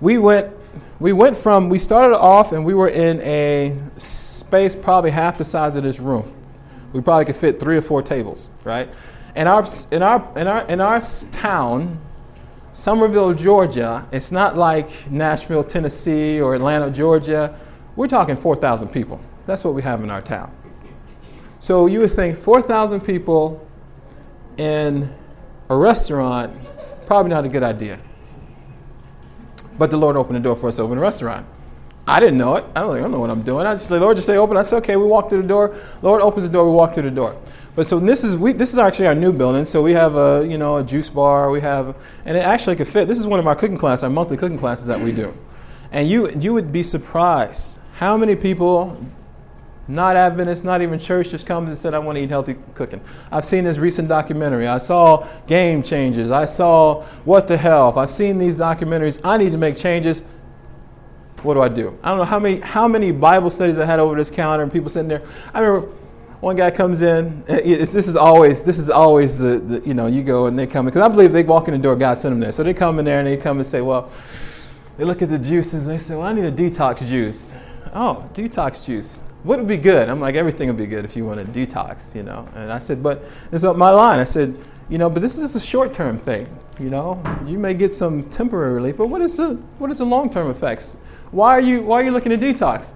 we 0.01 0.17
went, 0.17 0.53
we 0.99 1.13
went 1.13 1.37
from, 1.37 1.69
we 1.69 1.79
started 1.79 2.17
off 2.17 2.51
and 2.51 2.65
we 2.65 2.73
were 2.73 2.89
in 2.89 3.21
a 3.21 3.77
space 3.97 4.75
probably 4.75 5.11
half 5.11 5.37
the 5.37 5.45
size 5.45 5.75
of 5.75 5.83
this 5.83 5.99
room. 5.99 6.33
We 6.91 7.01
probably 7.01 7.25
could 7.25 7.37
fit 7.37 7.59
three 7.59 7.77
or 7.77 7.81
four 7.81 8.01
tables, 8.01 8.49
right? 8.65 8.89
And 9.35 9.47
our, 9.47 9.65
in, 9.91 10.03
our, 10.03 10.37
in, 10.37 10.47
our, 10.47 10.67
in 10.67 10.81
our 10.81 11.01
town, 11.31 11.99
Summerville, 12.73 13.33
Georgia, 13.33 14.05
it's 14.11 14.31
not 14.31 14.57
like 14.57 15.09
Nashville, 15.09 15.63
Tennessee, 15.63 16.41
or 16.41 16.55
Atlanta, 16.55 16.91
Georgia. 16.91 17.57
We're 17.95 18.07
talking 18.07 18.35
4,000 18.35 18.89
people. 18.89 19.21
That's 19.45 19.63
what 19.63 19.73
we 19.73 19.81
have 19.83 20.03
in 20.03 20.09
our 20.09 20.21
town. 20.21 20.51
So 21.59 21.87
you 21.87 22.01
would 22.01 22.11
think 22.11 22.37
4,000 22.37 23.01
people 23.01 23.65
in 24.57 25.13
a 25.69 25.77
restaurant, 25.77 26.53
probably 27.05 27.31
not 27.31 27.45
a 27.45 27.49
good 27.49 27.63
idea. 27.63 27.99
But 29.77 29.91
the 29.91 29.97
Lord 29.97 30.15
opened 30.15 30.35
the 30.35 30.39
door 30.39 30.55
for 30.55 30.67
us 30.67 30.77
to 30.77 30.83
open 30.83 30.97
a 30.97 31.01
restaurant. 31.01 31.45
I 32.07 32.19
didn't 32.21 32.37
know 32.37 32.55
it. 32.55 32.63
I 32.75 32.81
don't, 32.81 32.97
I 32.97 32.99
don't 33.01 33.11
know 33.11 33.19
what 33.19 33.29
I'm 33.29 33.43
doing. 33.43 33.67
I 33.67 33.73
just, 33.73 33.89
the 33.89 33.99
Lord 33.99 34.15
just 34.15 34.27
say 34.27 34.37
open. 34.37 34.55
I 34.55 34.61
said, 34.61 34.77
okay, 34.77 34.95
we 34.95 35.05
walk 35.05 35.29
through 35.29 35.41
the 35.41 35.47
door. 35.47 35.75
Lord 36.01 36.21
opens 36.21 36.45
the 36.45 36.51
door, 36.51 36.65
we 36.65 36.71
walk 36.71 36.93
through 36.93 37.03
the 37.03 37.11
door. 37.11 37.35
But 37.75 37.85
so 37.85 37.99
this 37.99 38.23
is 38.23 38.35
we, 38.35 38.53
this 38.53 38.73
is 38.73 38.79
actually 38.79 39.05
our 39.05 39.13
new 39.13 39.31
building. 39.31 39.63
So 39.63 39.83
we 39.83 39.93
have 39.93 40.15
a 40.15 40.43
you 40.49 40.57
know 40.57 40.77
a 40.77 40.83
juice 40.83 41.09
bar. 41.09 41.51
We 41.51 41.61
have 41.61 41.95
and 42.25 42.35
it 42.35 42.41
actually 42.41 42.75
could 42.75 42.87
fit. 42.87 43.07
This 43.07 43.19
is 43.19 43.27
one 43.27 43.39
of 43.39 43.45
our 43.45 43.55
cooking 43.55 43.77
classes, 43.77 44.03
our 44.03 44.09
monthly 44.09 44.35
cooking 44.35 44.57
classes 44.57 44.87
that 44.87 44.99
we 44.99 45.11
do. 45.11 45.31
And 45.91 46.09
you 46.09 46.31
you 46.31 46.53
would 46.53 46.71
be 46.71 46.81
surprised 46.81 47.77
how 47.97 48.17
many 48.17 48.35
people, 48.35 48.97
not 49.87 50.15
Adventists, 50.15 50.63
not 50.63 50.81
even 50.81 50.99
church, 50.99 51.29
just 51.29 51.45
comes 51.45 51.69
and 51.69 51.77
said, 51.77 51.93
"I 51.93 51.99
want 51.99 52.17
to 52.17 52.23
eat 52.23 52.29
healthy 52.29 52.55
cooking." 52.73 52.99
I've 53.31 53.45
seen 53.45 53.63
this 53.63 53.77
recent 53.77 54.09
documentary. 54.09 54.67
I 54.67 54.77
saw 54.77 55.25
Game 55.47 55.81
Changers. 55.81 56.31
I 56.31 56.45
saw 56.45 57.03
What 57.23 57.47
the 57.47 57.57
Health. 57.57 57.97
I've 57.97 58.11
seen 58.11 58.37
these 58.37 58.57
documentaries. 58.57 59.19
I 59.23 59.37
need 59.37 59.51
to 59.53 59.57
make 59.57 59.77
changes. 59.77 60.21
What 61.43 61.53
do 61.53 61.61
I 61.61 61.69
do? 61.69 61.97
I 62.03 62.09
don't 62.09 62.17
know 62.17 62.25
how 62.25 62.39
many 62.39 62.59
how 62.59 62.87
many 62.87 63.11
Bible 63.11 63.49
studies 63.49 63.79
I 63.79 63.85
had 63.85 63.99
over 63.99 64.15
this 64.15 64.31
counter 64.31 64.63
and 64.63 64.71
people 64.71 64.89
sitting 64.89 65.07
there. 65.07 65.21
I 65.53 65.61
remember 65.61 65.89
one 66.39 66.55
guy 66.55 66.69
comes 66.69 67.01
in. 67.01 67.43
this 67.45 68.07
is 68.07 68.15
always 68.15 68.63
this 68.63 68.77
is 68.77 68.89
always 68.89 69.39
the, 69.39 69.59
the, 69.59 69.87
you 69.87 69.93
know 69.93 70.07
you 70.07 70.23
go 70.23 70.47
and 70.47 70.57
they 70.57 70.67
come 70.67 70.87
in. 70.87 70.91
because 70.93 71.01
I 71.01 71.07
believe 71.07 71.31
they 71.31 71.43
walk 71.43 71.67
in 71.67 71.73
the 71.73 71.79
door. 71.79 71.95
God 71.95 72.15
sent 72.17 72.33
them 72.33 72.39
there, 72.39 72.51
so 72.51 72.63
they 72.63 72.73
come 72.73 72.99
in 72.99 73.05
there 73.05 73.19
and 73.19 73.27
they 73.27 73.37
come 73.37 73.57
and 73.57 73.65
say, 73.65 73.81
well, 73.81 74.11
they 74.97 75.05
look 75.05 75.21
at 75.21 75.29
the 75.29 75.39
juices 75.39 75.87
and 75.87 75.97
they 75.97 76.03
say, 76.03 76.15
well, 76.15 76.27
I 76.27 76.33
need 76.33 76.45
a 76.45 76.51
detox 76.51 77.07
juice. 77.07 77.53
Oh, 77.93 78.29
detox 78.33 78.85
juice. 78.85 79.23
What 79.43 79.59
would 79.59 79.67
be 79.67 79.77
good? 79.77 80.09
I'm 80.09 80.19
like, 80.19 80.35
everything 80.35 80.67
would 80.67 80.77
be 80.77 80.87
good 80.87 81.05
if 81.05 81.15
you 81.15 81.25
want 81.25 81.39
to 81.39 81.45
detox, 81.45 82.15
you 82.15 82.23
know. 82.23 82.47
And 82.55 82.71
I 82.71 82.79
said, 82.79 83.01
but 83.01 83.23
it's 83.51 83.63
up 83.63 83.77
my 83.77 83.91
line. 83.91 84.19
I 84.19 84.23
said, 84.23 84.57
you 84.89 84.97
know, 84.97 85.09
but 85.09 85.21
this 85.21 85.37
is 85.37 85.55
a 85.55 85.59
short-term 85.59 86.17
thing. 86.17 86.47
You 86.79 86.89
know, 86.89 87.21
you 87.45 87.57
may 87.57 87.73
get 87.73 87.93
some 87.93 88.29
temporary 88.29 88.73
relief, 88.73 88.97
but 88.97 89.07
what 89.07 89.21
is 89.21 89.37
the 89.37 89.55
what 89.79 89.89
is 89.89 89.97
the 89.97 90.05
long-term 90.05 90.49
effects? 90.49 90.97
Why 91.31 91.51
are 91.51 91.61
you 91.61 91.81
why 91.81 92.01
are 92.01 92.03
you 92.03 92.11
looking 92.11 92.37
to 92.37 92.37
detox? 92.37 92.93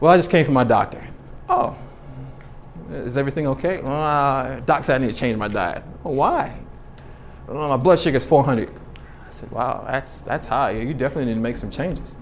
Well, 0.00 0.12
I 0.12 0.16
just 0.16 0.30
came 0.30 0.44
from 0.44 0.54
my 0.54 0.64
doctor. 0.64 1.04
Oh, 1.48 1.76
is 2.90 3.16
everything 3.16 3.46
okay? 3.48 3.80
Uh, 3.84 4.60
doc 4.60 4.84
said 4.84 5.00
I 5.00 5.04
need 5.04 5.12
to 5.12 5.18
change 5.18 5.36
my 5.36 5.48
diet. 5.48 5.82
Oh, 6.04 6.10
why? 6.10 6.58
Well, 7.46 7.68
my 7.68 7.76
blood 7.76 7.98
sugar 7.98 8.16
is 8.16 8.24
400. 8.24 8.70
I 8.70 9.30
said, 9.30 9.50
wow, 9.50 9.84
that's, 9.86 10.22
that's 10.22 10.46
high. 10.46 10.70
You 10.70 10.94
definitely 10.94 11.26
need 11.26 11.34
to 11.34 11.40
make 11.40 11.56
some 11.56 11.70
changes. 11.70 12.16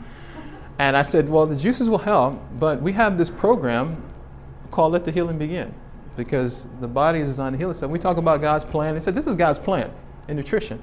And 0.79 0.97
I 0.97 1.03
said, 1.03 1.29
well, 1.29 1.47
the 1.47 1.57
juices 1.57 1.89
will 1.89 1.99
help, 1.99 2.39
but 2.59 2.83
we 2.83 2.93
have 2.93 3.17
this 3.17 3.31
program 3.31 4.03
called 4.71 4.93
Let 4.93 5.05
the 5.05 5.13
Healing 5.13 5.39
Begin 5.39 5.75
because 6.17 6.67
the 6.81 6.89
body 6.89 7.21
is 7.21 7.29
designed 7.29 7.55
to 7.55 7.59
heal 7.59 7.71
itself. 7.71 7.91
We 7.91 7.99
talk 7.99 8.17
about 8.17 8.41
God's 8.41 8.65
plan. 8.65 8.95
They 8.95 9.01
said, 9.01 9.15
this 9.15 9.27
is 9.27 9.37
God's 9.37 9.59
plan 9.59 9.91
in 10.29 10.37
nutrition. 10.37 10.81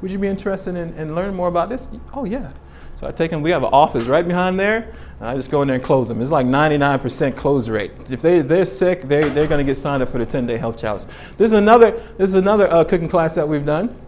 Would 0.00 0.10
you 0.10 0.18
be 0.18 0.28
interested 0.28 0.76
in, 0.76 0.92
in 0.94 1.14
learning 1.14 1.36
more 1.36 1.48
about 1.48 1.68
this? 1.68 1.88
Oh, 2.12 2.24
yeah. 2.24 2.52
So 2.96 3.06
I 3.06 3.12
take 3.12 3.30
them, 3.30 3.40
we 3.40 3.50
have 3.50 3.62
an 3.62 3.70
office 3.72 4.04
right 4.04 4.26
behind 4.26 4.60
there. 4.60 4.92
I 5.22 5.34
just 5.34 5.50
go 5.50 5.62
in 5.62 5.68
there 5.68 5.76
and 5.76 5.84
close 5.84 6.08
them. 6.08 6.20
It's 6.20 6.30
like 6.30 6.46
99% 6.46 7.34
close 7.34 7.68
rate. 7.68 7.92
If 8.10 8.20
they, 8.20 8.40
they're 8.40 8.66
sick, 8.66 9.02
they, 9.02 9.26
they're 9.30 9.46
going 9.46 9.64
to 9.64 9.70
get 9.70 9.76
signed 9.76 10.02
up 10.02 10.10
for 10.10 10.18
the 10.18 10.26
10 10.26 10.46
day 10.46 10.58
health 10.58 10.78
challenge. 10.78 11.04
This 11.38 11.46
is 11.46 11.52
another, 11.54 11.92
this 12.18 12.28
is 12.28 12.34
another 12.34 12.70
uh, 12.70 12.84
cooking 12.84 13.08
class 13.08 13.34
that 13.36 13.48
we've 13.48 13.64
done. 13.64 13.98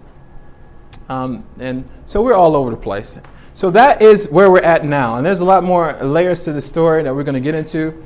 Um, 1.08 1.44
and 1.58 1.88
so 2.04 2.22
we're 2.22 2.34
all 2.34 2.54
over 2.54 2.70
the 2.70 2.76
place. 2.76 3.18
So 3.54 3.70
that 3.70 4.00
is 4.00 4.28
where 4.30 4.50
we're 4.50 4.60
at 4.60 4.84
now. 4.84 5.16
And 5.16 5.26
there's 5.26 5.40
a 5.40 5.44
lot 5.44 5.62
more 5.62 5.92
layers 6.02 6.42
to 6.44 6.52
the 6.52 6.62
story 6.62 7.02
that 7.02 7.14
we're 7.14 7.22
going 7.22 7.34
to 7.34 7.40
get 7.40 7.54
into. 7.54 8.02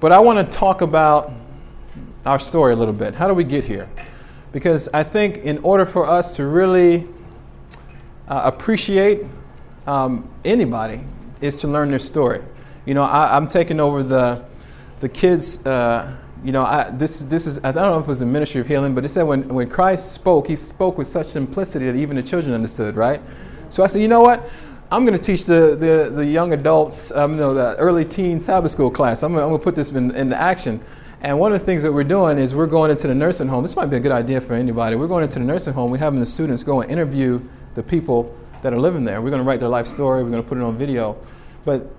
But 0.00 0.12
I 0.12 0.18
want 0.20 0.38
to 0.38 0.56
talk 0.56 0.80
about 0.80 1.32
our 2.24 2.38
story 2.38 2.72
a 2.72 2.76
little 2.76 2.94
bit. 2.94 3.14
How 3.14 3.28
do 3.28 3.34
we 3.34 3.44
get 3.44 3.64
here? 3.64 3.88
Because 4.50 4.88
I 4.94 5.02
think 5.02 5.38
in 5.38 5.58
order 5.58 5.84
for 5.84 6.06
us 6.06 6.36
to 6.36 6.46
really 6.46 7.06
uh, 8.28 8.42
appreciate 8.44 9.26
um, 9.86 10.28
anybody 10.44 11.04
is 11.40 11.60
to 11.60 11.68
learn 11.68 11.90
their 11.90 11.98
story. 11.98 12.40
You 12.86 12.94
know, 12.94 13.02
I, 13.02 13.36
am 13.36 13.48
taking 13.48 13.78
over 13.78 14.02
the 14.02 14.44
the 15.00 15.08
kids. 15.08 15.64
Uh, 15.66 16.16
you 16.44 16.50
know, 16.50 16.64
I, 16.64 16.90
this 16.90 17.20
this 17.20 17.46
is 17.46 17.58
I 17.58 17.72
don't 17.72 17.92
know 17.92 17.98
if 17.98 18.04
it 18.04 18.08
was 18.08 18.20
the 18.20 18.26
ministry 18.26 18.60
of 18.60 18.66
healing, 18.66 18.94
but 18.94 19.04
it 19.04 19.10
said 19.10 19.22
when 19.22 19.46
when 19.48 19.68
Christ 19.68 20.12
spoke, 20.12 20.46
he 20.48 20.56
spoke 20.56 20.98
with 20.98 21.06
such 21.06 21.26
simplicity 21.26 21.86
that 21.86 21.96
even 21.96 22.16
the 22.16 22.22
children 22.22 22.54
understood. 22.54 22.96
Right. 22.96 23.20
So 23.72 23.82
I 23.82 23.86
said, 23.86 24.02
you 24.02 24.08
know 24.08 24.20
what? 24.20 24.50
I'm 24.90 25.06
going 25.06 25.18
to 25.18 25.24
teach 25.24 25.46
the, 25.46 25.74
the, 25.74 26.12
the 26.14 26.26
young 26.26 26.52
adults, 26.52 27.10
um, 27.12 27.32
you 27.32 27.38
know, 27.38 27.54
the 27.54 27.74
early 27.76 28.04
teen 28.04 28.38
Sabbath 28.38 28.70
school 28.70 28.90
class. 28.90 29.22
I'm 29.22 29.32
going 29.32 29.50
to 29.50 29.58
put 29.58 29.74
this 29.74 29.88
in, 29.88 30.10
into 30.14 30.38
action. 30.38 30.78
And 31.22 31.38
one 31.38 31.54
of 31.54 31.58
the 31.58 31.64
things 31.64 31.82
that 31.82 31.90
we're 31.90 32.04
doing 32.04 32.36
is 32.36 32.54
we're 32.54 32.66
going 32.66 32.90
into 32.90 33.08
the 33.08 33.14
nursing 33.14 33.48
home. 33.48 33.62
This 33.62 33.74
might 33.74 33.86
be 33.86 33.96
a 33.96 34.00
good 34.00 34.12
idea 34.12 34.42
for 34.42 34.52
anybody. 34.52 34.94
We're 34.96 35.08
going 35.08 35.24
into 35.24 35.38
the 35.38 35.46
nursing 35.46 35.72
home. 35.72 35.90
We're 35.90 35.96
having 35.96 36.20
the 36.20 36.26
students 36.26 36.62
go 36.62 36.82
and 36.82 36.90
interview 36.90 37.40
the 37.74 37.82
people 37.82 38.36
that 38.60 38.74
are 38.74 38.78
living 38.78 39.06
there. 39.06 39.22
We're 39.22 39.30
going 39.30 39.40
to 39.40 39.48
write 39.48 39.60
their 39.60 39.70
life 39.70 39.86
story. 39.86 40.22
We're 40.22 40.30
going 40.30 40.42
to 40.42 40.48
put 40.48 40.58
it 40.58 40.64
on 40.64 40.76
video. 40.76 41.16
But 41.64 41.90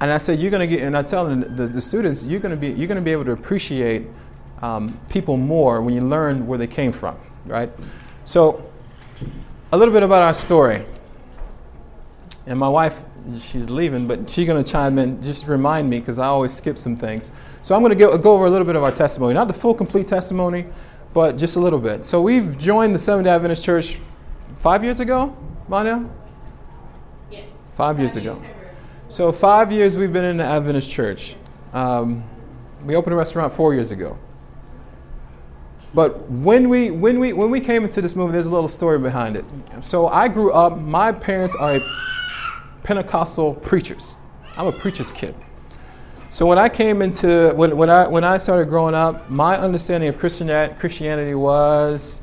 and 0.00 0.10
I 0.10 0.16
said 0.16 0.38
you're 0.38 0.50
going 0.50 0.66
to 0.66 0.76
get, 0.76 0.86
and 0.86 0.96
I 0.96 1.02
tell 1.02 1.26
them 1.26 1.54
the, 1.54 1.66
the 1.66 1.82
students 1.82 2.24
you're 2.24 2.40
going 2.40 2.54
to 2.54 2.56
be 2.56 2.68
you're 2.68 2.88
going 2.88 2.96
to 2.96 3.04
be 3.04 3.12
able 3.12 3.26
to 3.26 3.32
appreciate 3.32 4.06
um, 4.62 4.98
people 5.10 5.36
more 5.36 5.82
when 5.82 5.92
you 5.92 6.00
learn 6.00 6.46
where 6.46 6.56
they 6.56 6.66
came 6.66 6.92
from, 6.92 7.18
right? 7.44 7.70
So 8.24 8.72
a 9.70 9.76
little 9.76 9.92
bit 9.92 10.02
about 10.02 10.22
our 10.22 10.32
story. 10.32 10.86
And 12.46 12.58
my 12.58 12.68
wife, 12.68 13.00
she's 13.40 13.70
leaving, 13.70 14.06
but 14.06 14.28
she's 14.28 14.46
going 14.46 14.62
to 14.62 14.70
chime 14.70 14.98
in, 14.98 15.22
just 15.22 15.46
remind 15.46 15.88
me 15.88 15.98
because 15.98 16.18
I 16.18 16.26
always 16.26 16.52
skip 16.52 16.76
some 16.78 16.96
things. 16.96 17.30
So 17.62 17.74
I'm 17.74 17.80
going 17.80 17.90
to 17.90 17.96
go, 17.96 18.16
go 18.18 18.34
over 18.34 18.44
a 18.44 18.50
little 18.50 18.66
bit 18.66 18.76
of 18.76 18.82
our 18.82 18.92
testimony, 18.92 19.32
not 19.32 19.48
the 19.48 19.54
full, 19.54 19.74
complete 19.74 20.08
testimony, 20.08 20.66
but 21.14 21.38
just 21.38 21.56
a 21.56 21.60
little 21.60 21.78
bit. 21.78 22.04
So 22.04 22.20
we've 22.20 22.58
joined 22.58 22.94
the 22.94 22.98
Seventh 22.98 23.24
Day 23.24 23.30
Adventist 23.30 23.62
Church 23.62 23.98
five 24.58 24.84
years 24.84 25.00
ago. 25.00 25.34
Manya? 25.68 26.08
Yeah. 27.30 27.42
Five 27.74 27.98
years 27.98 28.16
ago. 28.16 28.42
So 29.08 29.32
five 29.32 29.72
years 29.72 29.96
we've 29.96 30.12
been 30.12 30.24
in 30.24 30.36
the 30.36 30.44
Adventist 30.44 30.90
church. 30.90 31.36
Um, 31.72 32.24
we 32.84 32.96
opened 32.96 33.14
a 33.14 33.16
restaurant 33.16 33.52
four 33.52 33.72
years 33.72 33.90
ago. 33.90 34.18
But 35.94 36.28
when 36.28 36.68
we, 36.68 36.90
when, 36.90 37.20
we, 37.20 37.32
when 37.32 37.50
we 37.50 37.60
came 37.60 37.84
into 37.84 38.02
this 38.02 38.16
movement, 38.16 38.32
there's 38.32 38.46
a 38.46 38.52
little 38.52 38.68
story 38.68 38.98
behind 38.98 39.36
it. 39.36 39.44
So 39.82 40.08
I 40.08 40.28
grew 40.28 40.52
up, 40.52 40.78
my 40.78 41.12
parents 41.12 41.54
are 41.54 41.80
Pentecostal 42.84 43.54
preachers. 43.54 44.16
I'm 44.56 44.68
a 44.68 44.72
preacher's 44.72 45.10
kid. 45.10 45.34
So 46.30 46.46
when 46.46 46.58
I 46.58 46.68
came 46.68 47.02
into, 47.02 47.52
when, 47.54 47.76
when, 47.76 47.90
I, 47.90 48.06
when 48.06 48.22
I 48.22 48.38
started 48.38 48.68
growing 48.68 48.94
up, 48.94 49.28
my 49.28 49.58
understanding 49.58 50.08
of 50.08 50.18
Christianity 50.18 51.34
was 51.34 52.20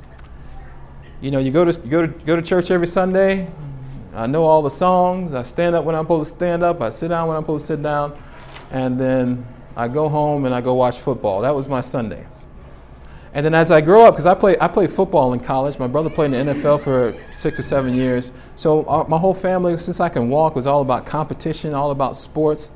you 1.22 1.30
know, 1.30 1.38
you 1.38 1.52
go 1.52 1.64
to, 1.64 1.82
you 1.82 1.90
go 1.90 2.02
to, 2.02 2.08
go 2.08 2.36
to 2.36 2.42
church 2.42 2.72
every 2.72 2.88
Sunday. 2.88 3.48
I 4.16 4.26
know 4.26 4.44
all 4.44 4.64
the 4.64 4.72
songs. 4.72 5.36
I 5.36 5.44
stand 5.44 5.76
up 5.76 5.86
when 5.86 5.96
I'm 5.96 6.06
supposed 6.06 6.32
to 6.32 6.36
stand 6.36 6.64
up. 6.64 6.82
I 6.82 6.90
sit 6.90 7.10
down 7.10 7.28
when 7.28 7.38
I'm 7.38 7.44
supposed 7.44 7.68
to 7.68 7.74
sit 7.76 7.84
down. 7.84 8.20
And 8.72 9.00
then 9.00 9.46
I 9.78 9.88
go 9.88 10.10
home 10.10 10.46
and 10.46 10.56
I 10.56 10.62
go 10.62 10.74
watch 10.74 10.98
football. 10.98 11.42
That 11.42 11.54
was 11.54 11.68
my 11.68 11.82
Sundays. 11.82 12.48
And 13.34 13.46
then 13.46 13.54
as 13.54 13.72
I 13.72 13.80
grow 13.80 14.06
up, 14.06 14.14
because 14.14 14.26
I 14.26 14.34
play 14.34 14.58
I 14.60 14.68
played 14.68 14.92
football 14.92 15.34
in 15.34 15.40
college. 15.40 15.80
My 15.80 15.88
brother 15.88 16.10
played 16.10 16.34
in 16.34 16.48
the 16.48 16.54
NFL 16.54 16.82
for 16.82 17.16
six 17.32 17.60
or 17.60 17.64
seven 17.64 17.94
years. 17.94 18.34
So 18.56 18.84
uh, 18.84 19.06
my 19.08 19.18
whole 19.18 19.34
family, 19.34 19.78
since 19.78 20.00
I 20.00 20.10
can 20.10 20.30
walk, 20.30 20.56
was 20.56 20.66
all 20.66 20.82
about 20.82 21.06
competition, 21.06 21.74
all 21.74 21.92
about 21.92 22.18
sports. 22.18 22.72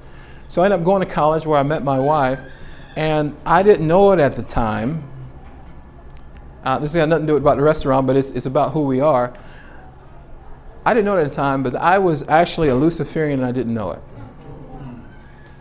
So 0.48 0.62
I 0.62 0.66
ended 0.66 0.80
up 0.80 0.86
going 0.86 1.06
to 1.06 1.14
college 1.14 1.46
where 1.46 1.60
I 1.60 1.64
met 1.64 1.84
my 1.84 2.00
wife. 2.00 2.40
And 2.96 3.36
I 3.46 3.64
didn't 3.64 3.88
know 3.88 4.14
it 4.14 4.20
at 4.20 4.38
the 4.38 4.44
time, 4.44 5.04
uh, 6.66 6.80
this 6.80 6.94
has 6.94 7.02
got 7.02 7.10
nothing 7.10 7.28
to 7.28 7.32
do 7.32 7.34
with 7.36 7.44
about 7.44 7.58
the 7.58 7.64
restaurant, 7.64 8.08
but 8.08 8.18
it's, 8.18 8.32
it's 8.32 8.48
about 8.48 8.72
who 8.72 8.82
we 8.82 9.00
are. 9.00 9.32
I 10.84 10.94
didn't 10.94 11.06
know 11.06 11.18
it 11.18 11.22
at 11.22 11.30
the 11.30 11.36
time, 11.36 11.62
but 11.62 11.76
I 11.76 12.00
was 12.00 12.28
actually 12.28 12.70
a 12.70 12.76
Luciferian 12.76 13.40
and 13.40 13.48
I 13.48 13.52
didn't 13.52 13.74
know 13.74 13.92
it. 13.92 14.04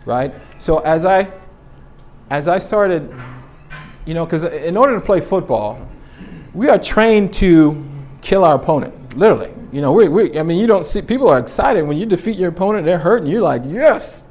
Right? 0.05 0.33
So 0.57 0.79
as 0.79 1.05
I 1.05 1.31
as 2.31 2.47
I 2.47 2.57
started, 2.57 3.13
you 4.05 4.13
know, 4.13 4.25
because 4.25 4.43
in 4.43 4.77
order 4.77 4.95
to 4.95 5.01
play 5.01 5.21
football, 5.21 5.87
we 6.53 6.69
are 6.69 6.79
trained 6.79 7.33
to 7.35 7.83
kill 8.21 8.43
our 8.43 8.55
opponent, 8.55 9.17
literally. 9.17 9.51
You 9.71 9.81
know, 9.81 9.91
we, 9.91 10.07
we, 10.07 10.39
I 10.39 10.43
mean, 10.43 10.59
you 10.59 10.67
don't 10.67 10.85
see, 10.85 11.01
people 11.01 11.27
are 11.27 11.39
excited 11.39 11.83
when 11.83 11.97
you 11.97 12.05
defeat 12.05 12.37
your 12.37 12.49
opponent, 12.49 12.85
they're 12.85 12.99
hurting, 12.99 13.27
you're 13.27 13.41
like, 13.41 13.63
yes. 13.65 14.23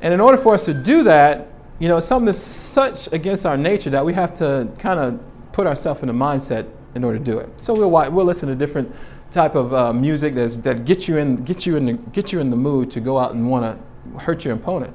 And 0.00 0.14
in 0.14 0.20
order 0.20 0.38
for 0.38 0.54
us 0.54 0.64
to 0.66 0.74
do 0.74 1.02
that, 1.04 1.48
you 1.78 1.88
know, 1.88 1.98
something 1.98 2.26
that's 2.26 2.38
such 2.38 3.12
against 3.12 3.46
our 3.46 3.56
nature 3.56 3.90
that 3.90 4.04
we 4.04 4.12
have 4.14 4.36
to 4.36 4.68
kind 4.78 5.00
of 5.00 5.20
put 5.52 5.66
ourselves 5.66 6.02
in 6.02 6.08
a 6.08 6.14
mindset 6.14 6.68
in 6.94 7.04
order 7.04 7.18
to 7.18 7.24
do 7.24 7.38
it. 7.38 7.48
So 7.58 7.74
we'll, 7.74 7.90
we'll 7.90 8.24
listen 8.24 8.48
to 8.48 8.54
different 8.54 8.94
type 9.30 9.54
of 9.54 9.74
uh, 9.74 9.92
music 9.92 10.34
that's, 10.34 10.56
that 10.58 10.84
get 10.84 11.08
you 11.08 11.18
in, 11.18 11.44
get 11.44 11.66
you 11.66 11.76
in, 11.76 11.86
the, 11.86 11.92
get 11.94 12.32
you 12.32 12.40
in 12.40 12.50
the 12.50 12.56
mood 12.56 12.90
to 12.92 13.00
go 13.00 13.18
out 13.18 13.32
and 13.32 13.50
want 13.50 13.64
to 13.64 14.18
hurt 14.20 14.44
your 14.44 14.54
opponent. 14.54 14.94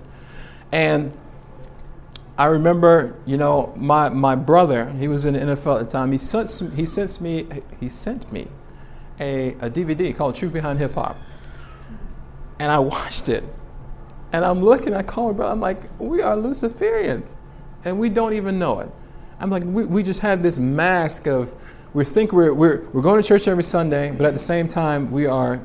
And 0.71 1.15
I 2.37 2.45
remember, 2.45 3.15
you 3.25 3.37
know, 3.37 3.73
my, 3.75 4.09
my 4.09 4.35
brother, 4.35 4.89
he 4.91 5.07
was 5.07 5.25
in 5.25 5.35
the 5.35 5.39
NFL 5.39 5.81
at 5.81 5.87
the 5.87 5.91
time, 5.91 6.11
he 6.11 6.17
sent, 6.17 6.49
he 6.75 6.85
sent 6.85 7.21
me, 7.21 7.47
he 7.79 7.89
sent 7.89 8.31
me 8.31 8.47
a, 9.19 9.49
a 9.61 9.69
DVD 9.69 10.15
called 10.15 10.35
Truth 10.35 10.53
Behind 10.53 10.79
Hip 10.79 10.95
Hop. 10.95 11.17
And 12.57 12.71
I 12.71 12.79
watched 12.79 13.29
it. 13.29 13.43
And 14.31 14.43
I'm 14.43 14.63
looking, 14.63 14.95
I 14.95 15.03
call 15.03 15.27
my 15.27 15.33
brother, 15.33 15.51
I'm 15.51 15.59
like, 15.59 15.77
we 15.99 16.21
are 16.23 16.35
Luciferians. 16.35 17.27
And 17.85 17.99
we 17.99 18.09
don't 18.09 18.33
even 18.33 18.57
know 18.57 18.79
it. 18.79 18.89
I'm 19.39 19.51
like, 19.51 19.63
we, 19.63 19.85
we 19.85 20.01
just 20.01 20.21
had 20.21 20.41
this 20.41 20.57
mask 20.57 21.27
of, 21.27 21.53
we 21.93 22.03
think 22.03 22.33
we're, 22.33 22.53
we're, 22.53 22.87
we're 22.93 23.03
going 23.03 23.21
to 23.21 23.27
church 23.27 23.47
every 23.47 23.63
Sunday, 23.63 24.11
but 24.11 24.25
at 24.25 24.33
the 24.33 24.39
same 24.39 24.67
time, 24.67 25.11
we 25.11 25.27
are 25.27 25.63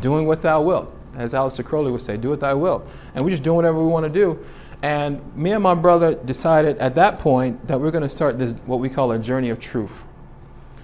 doing 0.00 0.26
what 0.26 0.42
thou 0.42 0.60
wilt. 0.60 0.94
As 1.14 1.32
Aleister 1.32 1.64
Crowley 1.64 1.90
would 1.90 2.02
say, 2.02 2.18
do 2.18 2.28
what 2.28 2.40
thou 2.40 2.56
wilt. 2.58 2.86
And 3.14 3.24
we're 3.24 3.30
just 3.30 3.42
doing 3.42 3.56
whatever 3.56 3.82
we 3.82 3.90
want 3.90 4.04
to 4.04 4.12
do. 4.12 4.38
And 4.82 5.36
me 5.36 5.52
and 5.52 5.62
my 5.62 5.74
brother 5.74 6.14
decided 6.14 6.78
at 6.78 6.94
that 6.94 7.18
point 7.18 7.68
that 7.68 7.80
we're 7.80 7.90
going 7.90 8.02
to 8.02 8.08
start 8.08 8.38
this, 8.38 8.54
what 8.64 8.80
we 8.80 8.88
call 8.88 9.12
a 9.12 9.18
journey 9.18 9.50
of 9.50 9.60
truth. 9.60 10.04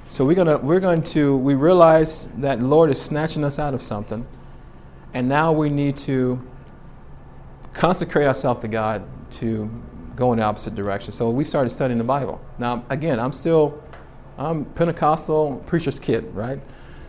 So 0.08 0.24
we're 0.24 0.36
gonna 0.36 0.58
we're 0.58 0.80
going 0.80 1.02
to 1.02 1.36
we 1.36 1.54
realize 1.54 2.28
that 2.38 2.62
Lord 2.62 2.90
is 2.90 3.02
snatching 3.02 3.42
us 3.42 3.58
out 3.58 3.74
of 3.74 3.82
something, 3.82 4.24
and 5.12 5.28
now 5.28 5.50
we 5.50 5.68
need 5.68 5.96
to 5.98 6.38
consecrate 7.72 8.28
ourselves 8.28 8.60
to 8.60 8.68
God 8.68 9.04
to 9.32 9.68
go 10.14 10.32
in 10.32 10.38
the 10.38 10.44
opposite 10.44 10.76
direction. 10.76 11.12
So 11.12 11.28
we 11.28 11.44
started 11.44 11.70
studying 11.70 11.98
the 11.98 12.04
Bible. 12.04 12.40
Now 12.58 12.84
again, 12.88 13.18
I'm 13.18 13.32
still 13.32 13.82
I'm 14.38 14.64
Pentecostal 14.64 15.62
preacher's 15.66 15.98
kid, 15.98 16.32
right? 16.34 16.60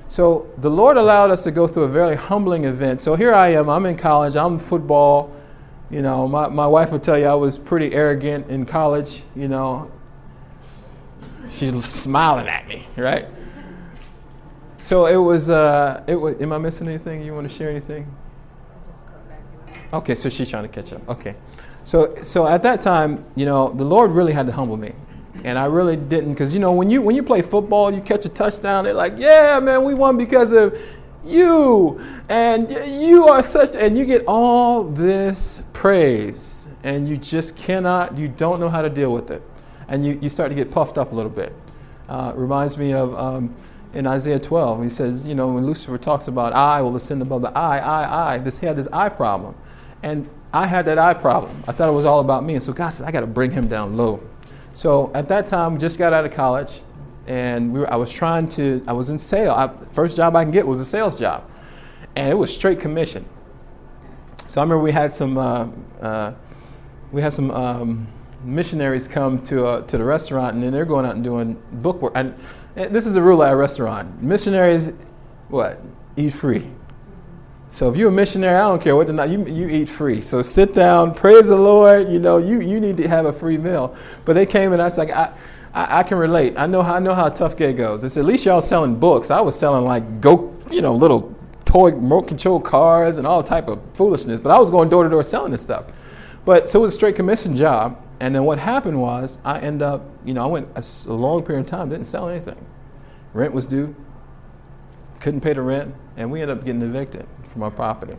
So 0.07 0.49
the 0.57 0.69
Lord 0.69 0.97
allowed 0.97 1.29
us 1.29 1.43
to 1.43 1.51
go 1.51 1.67
through 1.67 1.83
a 1.83 1.89
very 1.89 2.15
humbling 2.15 2.63
event. 2.63 2.99
So 2.99 3.15
here 3.15 3.33
I 3.33 3.49
am, 3.49 3.69
I'm 3.69 3.85
in 3.85 3.97
college, 3.97 4.35
I'm 4.35 4.57
football. 4.57 5.31
You 5.89 6.01
know, 6.01 6.27
my, 6.27 6.47
my 6.49 6.67
wife 6.67 6.91
will 6.91 6.99
tell 6.99 7.17
you 7.17 7.25
I 7.25 7.35
was 7.35 7.57
pretty 7.57 7.93
arrogant 7.93 8.49
in 8.49 8.65
college, 8.65 9.23
you 9.35 9.47
know, 9.47 9.89
She's 11.49 11.85
smiling 11.85 12.47
at 12.47 12.67
me, 12.67 12.87
right? 12.97 13.25
So 14.79 15.05
it 15.07 15.15
was, 15.15 15.49
uh, 15.49 16.03
it 16.07 16.15
was, 16.15 16.39
am 16.41 16.53
I 16.53 16.57
missing 16.57 16.87
anything? 16.87 17.23
You 17.23 17.33
want 17.33 17.49
to 17.49 17.55
share 17.55 17.69
anything? 17.69 18.07
Okay, 19.93 20.15
so 20.15 20.29
she's 20.29 20.49
trying 20.49 20.63
to 20.63 20.69
catch 20.69 20.93
up. 20.93 21.07
Okay. 21.09 21.35
So, 21.83 22.15
so 22.21 22.47
at 22.47 22.63
that 22.63 22.81
time, 22.81 23.23
you 23.35 23.45
know, 23.45 23.69
the 23.69 23.85
Lord 23.85 24.11
really 24.11 24.33
had 24.33 24.45
to 24.47 24.51
humble 24.51 24.77
me. 24.77 24.93
And 25.43 25.57
I 25.57 25.65
really 25.65 25.95
didn't, 25.95 26.33
because, 26.33 26.53
you 26.53 26.59
know, 26.59 26.73
when 26.73 26.89
you, 26.89 27.01
when 27.01 27.15
you 27.15 27.23
play 27.23 27.41
football, 27.41 27.93
you 27.93 28.01
catch 28.01 28.25
a 28.25 28.29
touchdown, 28.29 28.83
they're 28.83 28.93
like, 28.93 29.13
yeah, 29.17 29.59
man, 29.61 29.83
we 29.83 29.93
won 29.93 30.17
because 30.17 30.51
of 30.51 30.79
you. 31.27 32.01
And 32.29 32.69
you 33.01 33.27
are 33.27 33.41
such, 33.41 33.75
and 33.75 33.97
you 33.97 34.05
get 34.05 34.23
all 34.27 34.83
this 34.83 35.61
praise. 35.73 36.67
And 36.83 37.07
you 37.07 37.17
just 37.17 37.55
cannot, 37.55 38.17
you 38.17 38.27
don't 38.27 38.59
know 38.59 38.69
how 38.69 38.81
to 38.81 38.89
deal 38.89 39.11
with 39.11 39.31
it 39.31 39.41
and 39.87 40.05
you, 40.05 40.19
you 40.21 40.29
start 40.29 40.49
to 40.49 40.55
get 40.55 40.71
puffed 40.71 40.97
up 40.97 41.11
a 41.11 41.15
little 41.15 41.31
bit. 41.31 41.53
Uh, 42.09 42.33
reminds 42.35 42.77
me 42.77 42.93
of 42.93 43.17
um, 43.17 43.53
in 43.93 44.05
Isaiah 44.05 44.39
12, 44.39 44.83
he 44.83 44.89
says, 44.89 45.25
you 45.25 45.35
know, 45.35 45.47
when 45.47 45.65
Lucifer 45.65 45.97
talks 45.97 46.27
about 46.27 46.53
I 46.53 46.81
will 46.81 46.95
ascend 46.95 47.21
above 47.21 47.41
the 47.41 47.57
I, 47.57 47.77
I, 47.79 48.33
I, 48.33 48.37
this 48.37 48.59
he 48.59 48.65
had 48.65 48.77
this 48.77 48.87
I 48.91 49.09
problem. 49.09 49.55
And 50.03 50.29
I 50.53 50.67
had 50.67 50.85
that 50.85 50.97
I 50.97 51.13
problem. 51.13 51.55
I 51.67 51.71
thought 51.71 51.89
it 51.89 51.93
was 51.93 52.05
all 52.05 52.19
about 52.19 52.43
me. 52.43 52.55
And 52.55 52.63
so 52.63 52.73
God 52.73 52.89
said, 52.89 53.07
I 53.07 53.11
got 53.11 53.21
to 53.21 53.27
bring 53.27 53.51
him 53.51 53.67
down 53.67 53.97
low. 53.97 54.21
So 54.73 55.11
at 55.13 55.27
that 55.29 55.47
time, 55.47 55.79
just 55.79 55.97
got 55.97 56.13
out 56.13 56.25
of 56.25 56.33
college, 56.33 56.81
and 57.27 57.73
we 57.73 57.81
were, 57.81 57.93
I 57.93 57.97
was 57.97 58.11
trying 58.11 58.47
to, 58.49 58.83
I 58.87 58.93
was 58.93 59.09
in 59.09 59.19
sales. 59.19 59.69
First 59.91 60.15
job 60.15 60.35
I 60.35 60.43
can 60.43 60.51
get 60.51 60.65
was 60.65 60.79
a 60.79 60.85
sales 60.85 61.17
job. 61.17 61.49
And 62.15 62.29
it 62.29 62.35
was 62.35 62.53
straight 62.53 62.79
commission. 62.79 63.25
So 64.47 64.61
I 64.61 64.63
remember 64.63 64.81
we 64.81 64.93
had 64.93 65.11
some, 65.11 65.37
uh, 65.37 65.67
uh, 66.01 66.33
we 67.11 67.21
had 67.21 67.33
some, 67.33 67.51
um, 67.51 68.07
missionaries 68.43 69.07
come 69.07 69.41
to, 69.43 69.67
uh, 69.67 69.81
to 69.81 69.97
the 69.97 70.03
restaurant 70.03 70.55
and 70.55 70.63
then 70.63 70.71
they're 70.71 70.85
going 70.85 71.05
out 71.05 71.15
and 71.15 71.23
doing 71.23 71.61
book 71.73 72.01
work. 72.01 72.13
And, 72.15 72.33
and 72.75 72.95
this 72.95 73.05
is 73.05 73.17
a 73.17 73.21
rule 73.21 73.43
at 73.43 73.51
a 73.51 73.55
restaurant. 73.55 74.21
Missionaries, 74.23 74.93
what? 75.49 75.81
Eat 76.15 76.33
free. 76.33 76.69
So 77.69 77.91
if 77.91 77.97
you're 77.97 78.09
a 78.09 78.11
missionary, 78.11 78.55
I 78.55 78.69
don't 78.69 78.81
care 78.81 78.95
what 78.95 79.07
the 79.07 79.13
night, 79.13 79.29
you, 79.29 79.45
you 79.45 79.67
eat 79.67 79.89
free. 79.89 80.21
So 80.21 80.41
sit 80.41 80.73
down, 80.73 81.13
praise 81.13 81.49
the 81.49 81.57
Lord. 81.57 82.07
You 82.07 82.19
know, 82.19 82.37
you, 82.37 82.61
you 82.61 82.79
need 82.79 82.95
to 82.97 83.07
have 83.07 83.25
a 83.25 83.33
free 83.33 83.57
meal. 83.57 83.95
But 84.23 84.33
they 84.33 84.45
came 84.45 84.71
and 84.71 84.81
I 84.81 84.85
was 84.85 84.97
like, 84.97 85.11
I, 85.11 85.33
I, 85.77 85.99
I 85.99 86.03
can 86.03 86.17
relate. 86.17 86.55
I 86.57 86.65
know 86.65 86.81
how 86.81 86.95
I 86.95 86.99
know 86.99 87.13
how 87.13 87.29
tough 87.29 87.55
gay 87.55 87.71
goes. 87.71 88.03
It's 88.03 88.17
at 88.17 88.25
least 88.25 88.45
y'all 88.45 88.61
selling 88.61 88.95
books. 88.95 89.29
I 89.29 89.39
was 89.41 89.57
selling 89.57 89.85
like 89.85 90.19
go, 90.19 90.53
you 90.71 90.81
know, 90.81 90.95
little 90.95 91.35
toy 91.65 91.91
remote 91.91 92.27
control 92.27 92.59
cars 92.59 93.19
and 93.19 93.27
all 93.27 93.43
type 93.43 93.67
of 93.67 93.79
foolishness. 93.93 94.39
But 94.39 94.51
I 94.51 94.57
was 94.57 94.71
going 94.71 94.89
door 94.89 95.03
to 95.03 95.09
door 95.09 95.23
selling 95.23 95.51
this 95.51 95.61
stuff. 95.61 95.85
But 96.45 96.69
so 96.69 96.79
it 96.79 96.81
was 96.81 96.93
a 96.93 96.95
straight 96.95 97.15
commission 97.15 97.55
job. 97.55 98.03
And 98.19 98.33
then 98.33 98.43
what 98.45 98.57
happened 98.57 98.99
was 98.99 99.37
I 99.45 99.59
end 99.59 99.83
up, 99.83 100.03
you 100.25 100.33
know, 100.33 100.43
I 100.43 100.47
went 100.47 100.67
a, 100.75 101.11
a 101.11 101.13
long 101.13 101.43
period 101.43 101.65
of 101.65 101.67
time, 101.67 101.89
didn't 101.89 102.05
sell 102.05 102.27
anything. 102.27 102.65
Rent 103.33 103.53
was 103.53 103.67
due, 103.67 103.95
couldn't 105.19 105.41
pay 105.41 105.53
the 105.53 105.61
rent, 105.61 105.93
and 106.15 106.31
we 106.31 106.41
ended 106.41 106.57
up 106.57 106.65
getting 106.65 106.81
evicted 106.81 107.27
from 107.43 107.61
our 107.61 107.69
property. 107.69 108.15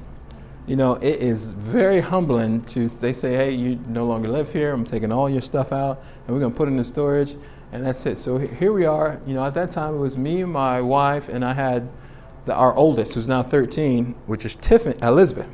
You 0.68 0.76
know, 0.76 0.94
it 0.96 1.20
is 1.20 1.54
very 1.54 2.00
humbling 2.00 2.62
to, 2.66 2.88
they 2.88 3.14
say, 3.14 3.34
hey, 3.34 3.52
you 3.52 3.80
no 3.86 4.06
longer 4.06 4.28
live 4.28 4.52
here, 4.52 4.72
I'm 4.72 4.84
taking 4.84 5.10
all 5.10 5.28
your 5.28 5.40
stuff 5.40 5.72
out, 5.72 6.04
and 6.26 6.36
we're 6.36 6.40
gonna 6.40 6.54
put 6.54 6.68
it 6.68 6.72
in 6.72 6.84
storage, 6.84 7.36
and 7.72 7.86
that's 7.86 8.04
it. 8.04 8.18
So 8.18 8.36
here 8.36 8.72
we 8.72 8.84
are, 8.84 9.18
you 9.26 9.32
know, 9.32 9.44
at 9.46 9.54
that 9.54 9.70
time 9.70 9.94
it 9.94 9.98
was 9.98 10.18
me, 10.18 10.44
my 10.44 10.82
wife, 10.82 11.30
and 11.30 11.42
I 11.42 11.54
had 11.54 11.88
the, 12.44 12.54
our 12.54 12.74
oldest, 12.74 13.14
who's 13.14 13.28
now 13.28 13.42
13, 13.42 14.14
which 14.26 14.44
is 14.44 14.54
Tiffany, 14.56 14.94
Elizabeth 15.02 15.48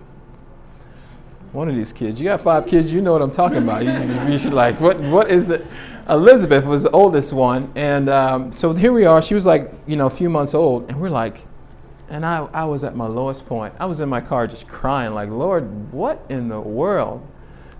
one 1.54 1.68
of 1.68 1.76
these 1.76 1.92
kids. 1.92 2.18
You 2.18 2.24
got 2.24 2.40
five 2.40 2.66
kids, 2.66 2.92
you 2.92 3.00
know 3.00 3.12
what 3.12 3.22
I'm 3.22 3.30
talking 3.30 3.58
about. 3.58 3.84
You, 3.84 4.32
you 4.32 4.38
should 4.38 4.52
like, 4.52 4.80
what, 4.80 4.98
what 4.98 5.30
is 5.30 5.48
it? 5.50 5.64
Elizabeth 6.08 6.64
was 6.64 6.82
the 6.82 6.90
oldest 6.90 7.32
one. 7.32 7.72
And 7.76 8.08
um, 8.08 8.52
so 8.52 8.72
here 8.72 8.92
we 8.92 9.04
are. 9.04 9.22
She 9.22 9.34
was 9.34 9.46
like, 9.46 9.70
you 9.86 9.96
know, 9.96 10.06
a 10.06 10.10
few 10.10 10.28
months 10.28 10.52
old. 10.52 10.88
And 10.90 11.00
we're 11.00 11.10
like, 11.10 11.46
and 12.08 12.24
I, 12.24 12.46
I 12.52 12.64
was 12.64 12.84
at 12.84 12.96
my 12.96 13.06
lowest 13.06 13.46
point. 13.46 13.74
I 13.78 13.86
was 13.86 14.00
in 14.00 14.08
my 14.08 14.20
car 14.20 14.46
just 14.46 14.68
crying, 14.68 15.14
like, 15.14 15.30
Lord, 15.30 15.92
what 15.92 16.24
in 16.28 16.48
the 16.48 16.60
world? 16.60 17.26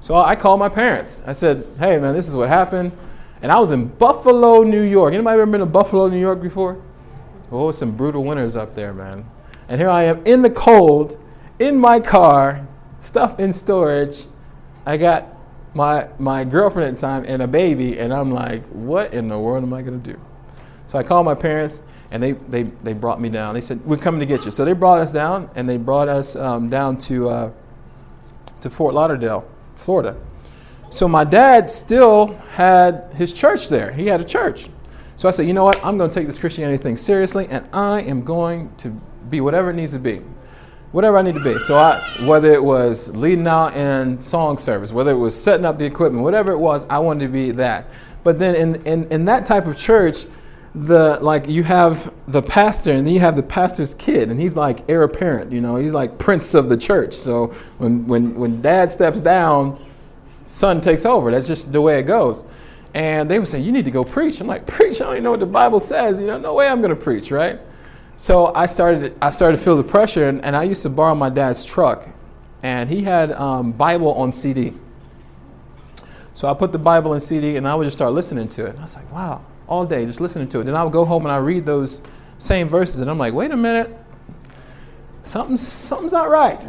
So 0.01 0.17
I 0.17 0.37
called 0.37 0.61
my 0.61 0.69
parents. 0.69 1.23
I 1.27 1.33
said, 1.33 1.67
hey, 1.79 1.99
man, 1.99 2.15
this 2.15 2.29
is 2.29 2.37
what 2.37 2.49
happened. 2.49 2.93
And 3.43 3.53
I 3.53 3.59
was 3.59 3.73
in 3.73 3.89
Buffalo, 3.89 4.63
New 4.63 4.83
York. 4.83 5.15
Anybody 5.15 5.41
ever 5.41 5.51
been 5.51 5.61
to 5.61 5.67
Buffalo, 5.67 6.09
New 6.09 6.21
York 6.21 6.41
before? 6.41 6.81
Oh, 7.51 7.71
some 7.71 7.97
brutal 7.97 8.25
winters 8.25 8.57
up 8.57 8.75
there, 8.75 8.93
man. 8.93 9.25
And 9.69 9.81
here 9.81 9.91
I 9.91 10.05
am 10.05 10.25
in 10.27 10.43
the 10.43 10.51
cold, 10.51 11.19
in 11.59 11.79
my 11.79 12.01
car, 12.01 12.67
stuff 13.01 13.39
in 13.39 13.53
storage. 13.53 14.27
I 14.87 14.97
got 14.97 15.29
my 15.75 16.09
my 16.19 16.45
girlfriend 16.45 16.89
at 16.89 16.95
the 16.95 17.01
time 17.01 17.25
and 17.27 17.43
a 17.43 17.49
baby, 17.49 17.99
and 17.99 18.13
I'm 18.13 18.31
like, 18.31 18.65
what 18.69 19.13
in 19.13 19.29
the 19.29 19.39
world 19.39 19.65
am 19.65 19.73
I 19.73 19.83
gonna 19.83 19.99
do? 19.99 20.19
So 20.87 20.99
I 20.99 21.03
called 21.03 21.25
my 21.25 21.35
parents, 21.35 21.83
and 22.15 22.23
they 22.23 22.33
they 22.33 22.63
they 22.63 22.93
brought 22.93 23.21
me 23.21 23.29
down. 23.29 23.55
They 23.55 23.61
said 23.61 23.85
we're 23.85 23.97
coming 23.97 24.21
to 24.21 24.27
get 24.27 24.45
you. 24.45 24.53
So 24.53 24.65
they 24.65 24.73
brought 24.73 25.01
us 25.01 25.11
down, 25.11 25.51
and 25.57 25.69
they 25.69 25.77
brought 25.77 26.09
us 26.09 26.37
um, 26.37 26.71
down 26.71 26.97
to 26.99 27.29
uh, 27.29 27.51
to 28.61 28.71
Fort 28.71 28.95
Lauderdale, 28.95 29.47
Florida. 29.75 30.17
So 30.91 31.09
my 31.09 31.25
dad 31.25 31.69
still 31.69 32.35
had 32.53 33.13
his 33.17 33.33
church 33.33 33.69
there. 33.69 33.91
He 33.91 34.07
had 34.07 34.21
a 34.21 34.25
church. 34.25 34.69
So 35.17 35.29
I 35.29 35.33
said, 35.33 35.47
you 35.47 35.53
know 35.53 35.65
what? 35.65 35.85
I'm 35.85 35.99
going 35.99 36.09
to 36.09 36.15
take 36.15 36.27
this 36.27 36.39
Christianity 36.39 36.81
thing 36.81 36.97
seriously, 36.97 37.49
and 37.49 37.69
I 37.73 38.03
am 38.03 38.23
going 38.23 38.73
to 38.77 38.91
be 39.29 39.41
whatever 39.41 39.71
it 39.71 39.75
needs 39.75 39.93
to 39.93 39.99
be 39.99 40.23
whatever 40.95 41.19
I 41.19 41.23
need 41.23 41.35
to 41.35 41.43
be. 41.43 41.59
So 41.59 41.77
I, 41.77 42.01
whether 42.25 42.53
it 42.53 42.63
was 42.63 43.09
leading 43.17 43.49
out 43.49 43.77
in 43.77 44.17
song 44.17 44.59
service, 44.59 44.93
whether 44.93 45.11
it 45.11 45.17
was 45.17 45.35
setting 45.35 45.67
up 45.67 45.77
the 45.77 45.85
equipment, 45.85 46.23
whatever 46.23 46.53
it 46.53 46.59
was, 46.59 46.87
I 46.89 47.01
wanted 47.01 47.27
to 47.27 47.33
be 47.33 47.51
that. 47.51 47.89
But 48.23 48.39
then 48.39 48.55
in, 48.55 48.87
in, 48.87 49.11
in 49.11 49.25
that 49.25 49.45
type 49.45 49.67
of 49.67 49.77
church, 49.77 50.27
the 50.75 51.19
like 51.21 51.49
you 51.49 51.63
have 51.63 52.13
the 52.27 52.43
pastor 52.43 52.93
and 52.93 53.07
then 53.07 53.15
you 53.15 53.21
have 53.21 53.37
the 53.37 53.43
pastor's 53.43 53.95
kid 53.95 54.29
and 54.29 54.41
he's 54.41 54.57
like 54.57 54.83
heir 54.89 55.05
apparent 55.05 55.53
you 55.53 55.61
know? 55.61 55.77
He's 55.77 55.95
like 55.95 56.19
prince 56.19 56.55
of 56.55 56.69
the 56.69 56.77
church. 56.77 57.15
So 57.15 57.49
when 57.79 58.07
when 58.07 58.35
when 58.35 58.61
dad 58.61 58.91
steps 58.91 59.21
down 59.21 59.79
son 60.45 60.81
takes 60.81 61.05
over. 61.05 61.31
That's 61.31 61.47
just 61.47 61.73
the 61.73 61.81
way 61.81 61.99
it 61.99 62.03
goes. 62.03 62.45
And 62.93 63.31
they 63.31 63.39
would 63.39 63.49
say 63.49 63.61
you 63.61 63.73
need 63.73 63.85
to 63.87 63.91
go 63.91 64.05
preach. 64.05 64.41
I'm 64.41 64.47
like 64.47 64.67
preach? 64.67 65.01
I 65.01 65.05
don't 65.05 65.15
even 65.15 65.25
know 65.25 65.31
what 65.31 65.41
the 65.41 65.47
bible 65.47 65.81
says. 65.81 66.21
You 66.21 66.27
know 66.27 66.39
no 66.39 66.55
way 66.55 66.69
i'm 66.69 66.81
going 66.81 66.95
to 66.95 67.03
preach 67.03 67.31
right? 67.31 67.61
So 68.17 68.55
I 68.55 68.67
started, 68.67 69.17
I 69.21 69.31
started 69.31 69.57
to 69.57 69.63
feel 69.63 69.77
the 69.77 69.85
pressure, 69.85 70.29
and, 70.29 70.45
and 70.45 70.55
I 70.55 70.63
used 70.63 70.83
to 70.83 70.89
borrow 70.89 71.15
my 71.15 71.29
dad's 71.29 71.65
truck, 71.65 72.09
and 72.63 72.89
he 72.89 73.03
had 73.03 73.33
um, 73.33 73.73
Bible 73.73 74.15
on 74.15 74.33
CD. 74.33 74.73
So 76.33 76.49
I 76.49 76.55
put 76.55 76.73
the 76.73 76.79
Bible 76.79 77.15
in 77.15 77.21
CD, 77.21 77.57
and 77.57 77.67
I 77.67 77.75
would 77.75 77.85
just 77.85 77.97
start 77.97 78.13
listening 78.13 78.49
to 78.49 78.67
it. 78.67 78.71
And 78.71 78.79
I 78.79 78.83
was 78.83 78.95
like, 78.95 79.11
wow, 79.13 79.43
all 79.67 79.85
day, 79.85 80.07
just 80.07 80.21
listening 80.21 80.49
to 80.51 80.61
it. 80.61 80.65
Then 80.65 80.77
I 80.77 80.83
would 80.85 80.93
go 80.93 81.05
home 81.05 81.25
and 81.25 81.33
I 81.33 81.39
read 81.39 81.67
those 81.67 82.03
same 82.39 82.69
verses, 82.69 83.01
and 83.01 83.11
I'm 83.11 83.19
like, 83.19 83.35
wait 83.35 83.51
a 83.51 83.57
minute, 83.57 83.91
something's, 85.25 85.67
something's 85.67 86.13
not 86.13 86.29
right. 86.29 86.69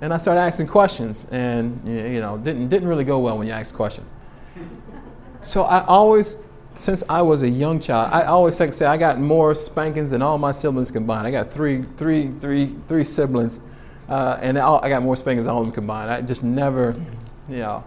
And 0.00 0.12
I 0.12 0.18
started 0.18 0.40
asking 0.40 0.66
questions, 0.68 1.26
and 1.30 1.80
you 1.86 2.20
know, 2.20 2.38
didn't, 2.38 2.68
didn't 2.68 2.88
really 2.88 3.04
go 3.04 3.18
well 3.18 3.38
when 3.38 3.46
you 3.46 3.52
ask 3.52 3.74
questions. 3.74 4.12
So 5.40 5.62
I 5.62 5.84
always 5.84 6.36
since 6.78 7.02
I 7.08 7.22
was 7.22 7.42
a 7.42 7.48
young 7.48 7.80
child, 7.80 8.12
I 8.12 8.24
always 8.24 8.58
like 8.60 8.72
say 8.72 8.86
I 8.86 8.96
got 8.96 9.18
more 9.18 9.54
spankings 9.54 10.10
than 10.10 10.22
all 10.22 10.38
my 10.38 10.52
siblings 10.52 10.90
combined. 10.90 11.26
I 11.26 11.30
got 11.30 11.50
three, 11.50 11.82
three, 11.96 12.30
three, 12.30 12.66
three 12.86 13.04
siblings, 13.04 13.60
uh, 14.08 14.38
and 14.40 14.58
all, 14.58 14.84
I 14.84 14.88
got 14.88 15.02
more 15.02 15.16
spankings 15.16 15.46
than 15.46 15.54
all 15.54 15.60
of 15.60 15.66
them 15.66 15.74
combined. 15.74 16.10
I 16.10 16.20
just 16.20 16.42
never, 16.42 16.94
you 17.48 17.58
know, 17.58 17.84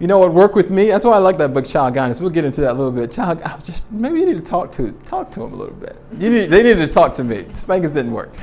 you 0.00 0.06
know 0.06 0.18
what 0.18 0.32
worked 0.32 0.56
with 0.56 0.70
me. 0.70 0.88
That's 0.88 1.04
why 1.04 1.14
I 1.14 1.18
like 1.18 1.38
that 1.38 1.54
book, 1.54 1.66
Child 1.66 1.94
Guidance. 1.94 2.20
We'll 2.20 2.30
get 2.30 2.44
into 2.44 2.62
that 2.62 2.72
a 2.72 2.78
little 2.78 2.90
bit. 2.90 3.12
Child, 3.12 3.42
I 3.42 3.54
was 3.54 3.66
just 3.66 3.92
maybe 3.92 4.18
you 4.20 4.26
need 4.26 4.44
to 4.44 4.50
talk 4.50 4.72
to 4.72 4.90
talk 5.04 5.30
to 5.32 5.40
them 5.40 5.52
a 5.52 5.56
little 5.56 5.74
bit. 5.74 5.96
Need, 6.12 6.46
they 6.46 6.62
needed 6.62 6.86
to 6.86 6.92
talk 6.92 7.14
to 7.16 7.24
me. 7.24 7.46
Spankings 7.52 7.92
didn't 7.92 8.12
work, 8.12 8.34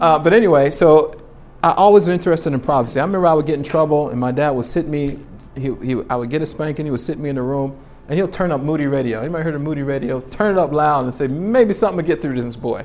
uh, 0.00 0.18
but 0.18 0.32
anyway, 0.32 0.70
so 0.70 1.20
I 1.62 1.72
always 1.72 2.02
was 2.02 2.08
interested 2.08 2.52
in 2.52 2.60
prophecy. 2.60 3.00
I 3.00 3.04
remember 3.04 3.26
I 3.26 3.34
would 3.34 3.46
get 3.46 3.56
in 3.56 3.64
trouble, 3.64 4.10
and 4.10 4.20
my 4.20 4.30
dad 4.30 4.50
would 4.50 4.66
sit 4.66 4.86
me. 4.86 5.18
He, 5.56 5.74
he, 5.82 6.00
I 6.08 6.14
would 6.14 6.30
get 6.30 6.42
a 6.42 6.46
spanking. 6.46 6.84
He 6.84 6.90
would 6.90 7.00
sit 7.00 7.18
me 7.18 7.28
in 7.28 7.34
the 7.34 7.42
room 7.42 7.76
and 8.10 8.18
he'll 8.18 8.28
turn 8.28 8.50
up 8.50 8.60
Moody 8.60 8.88
Radio. 8.88 9.20
Anybody 9.20 9.44
heard 9.44 9.54
of 9.54 9.60
Moody 9.60 9.84
Radio? 9.84 10.20
Turn 10.20 10.56
it 10.56 10.60
up 10.60 10.72
loud 10.72 11.04
and 11.04 11.14
say, 11.14 11.28
maybe 11.28 11.72
something 11.72 11.96
will 11.96 12.02
get 12.02 12.20
through 12.20 12.34
to 12.34 12.42
this 12.42 12.56
boy. 12.56 12.84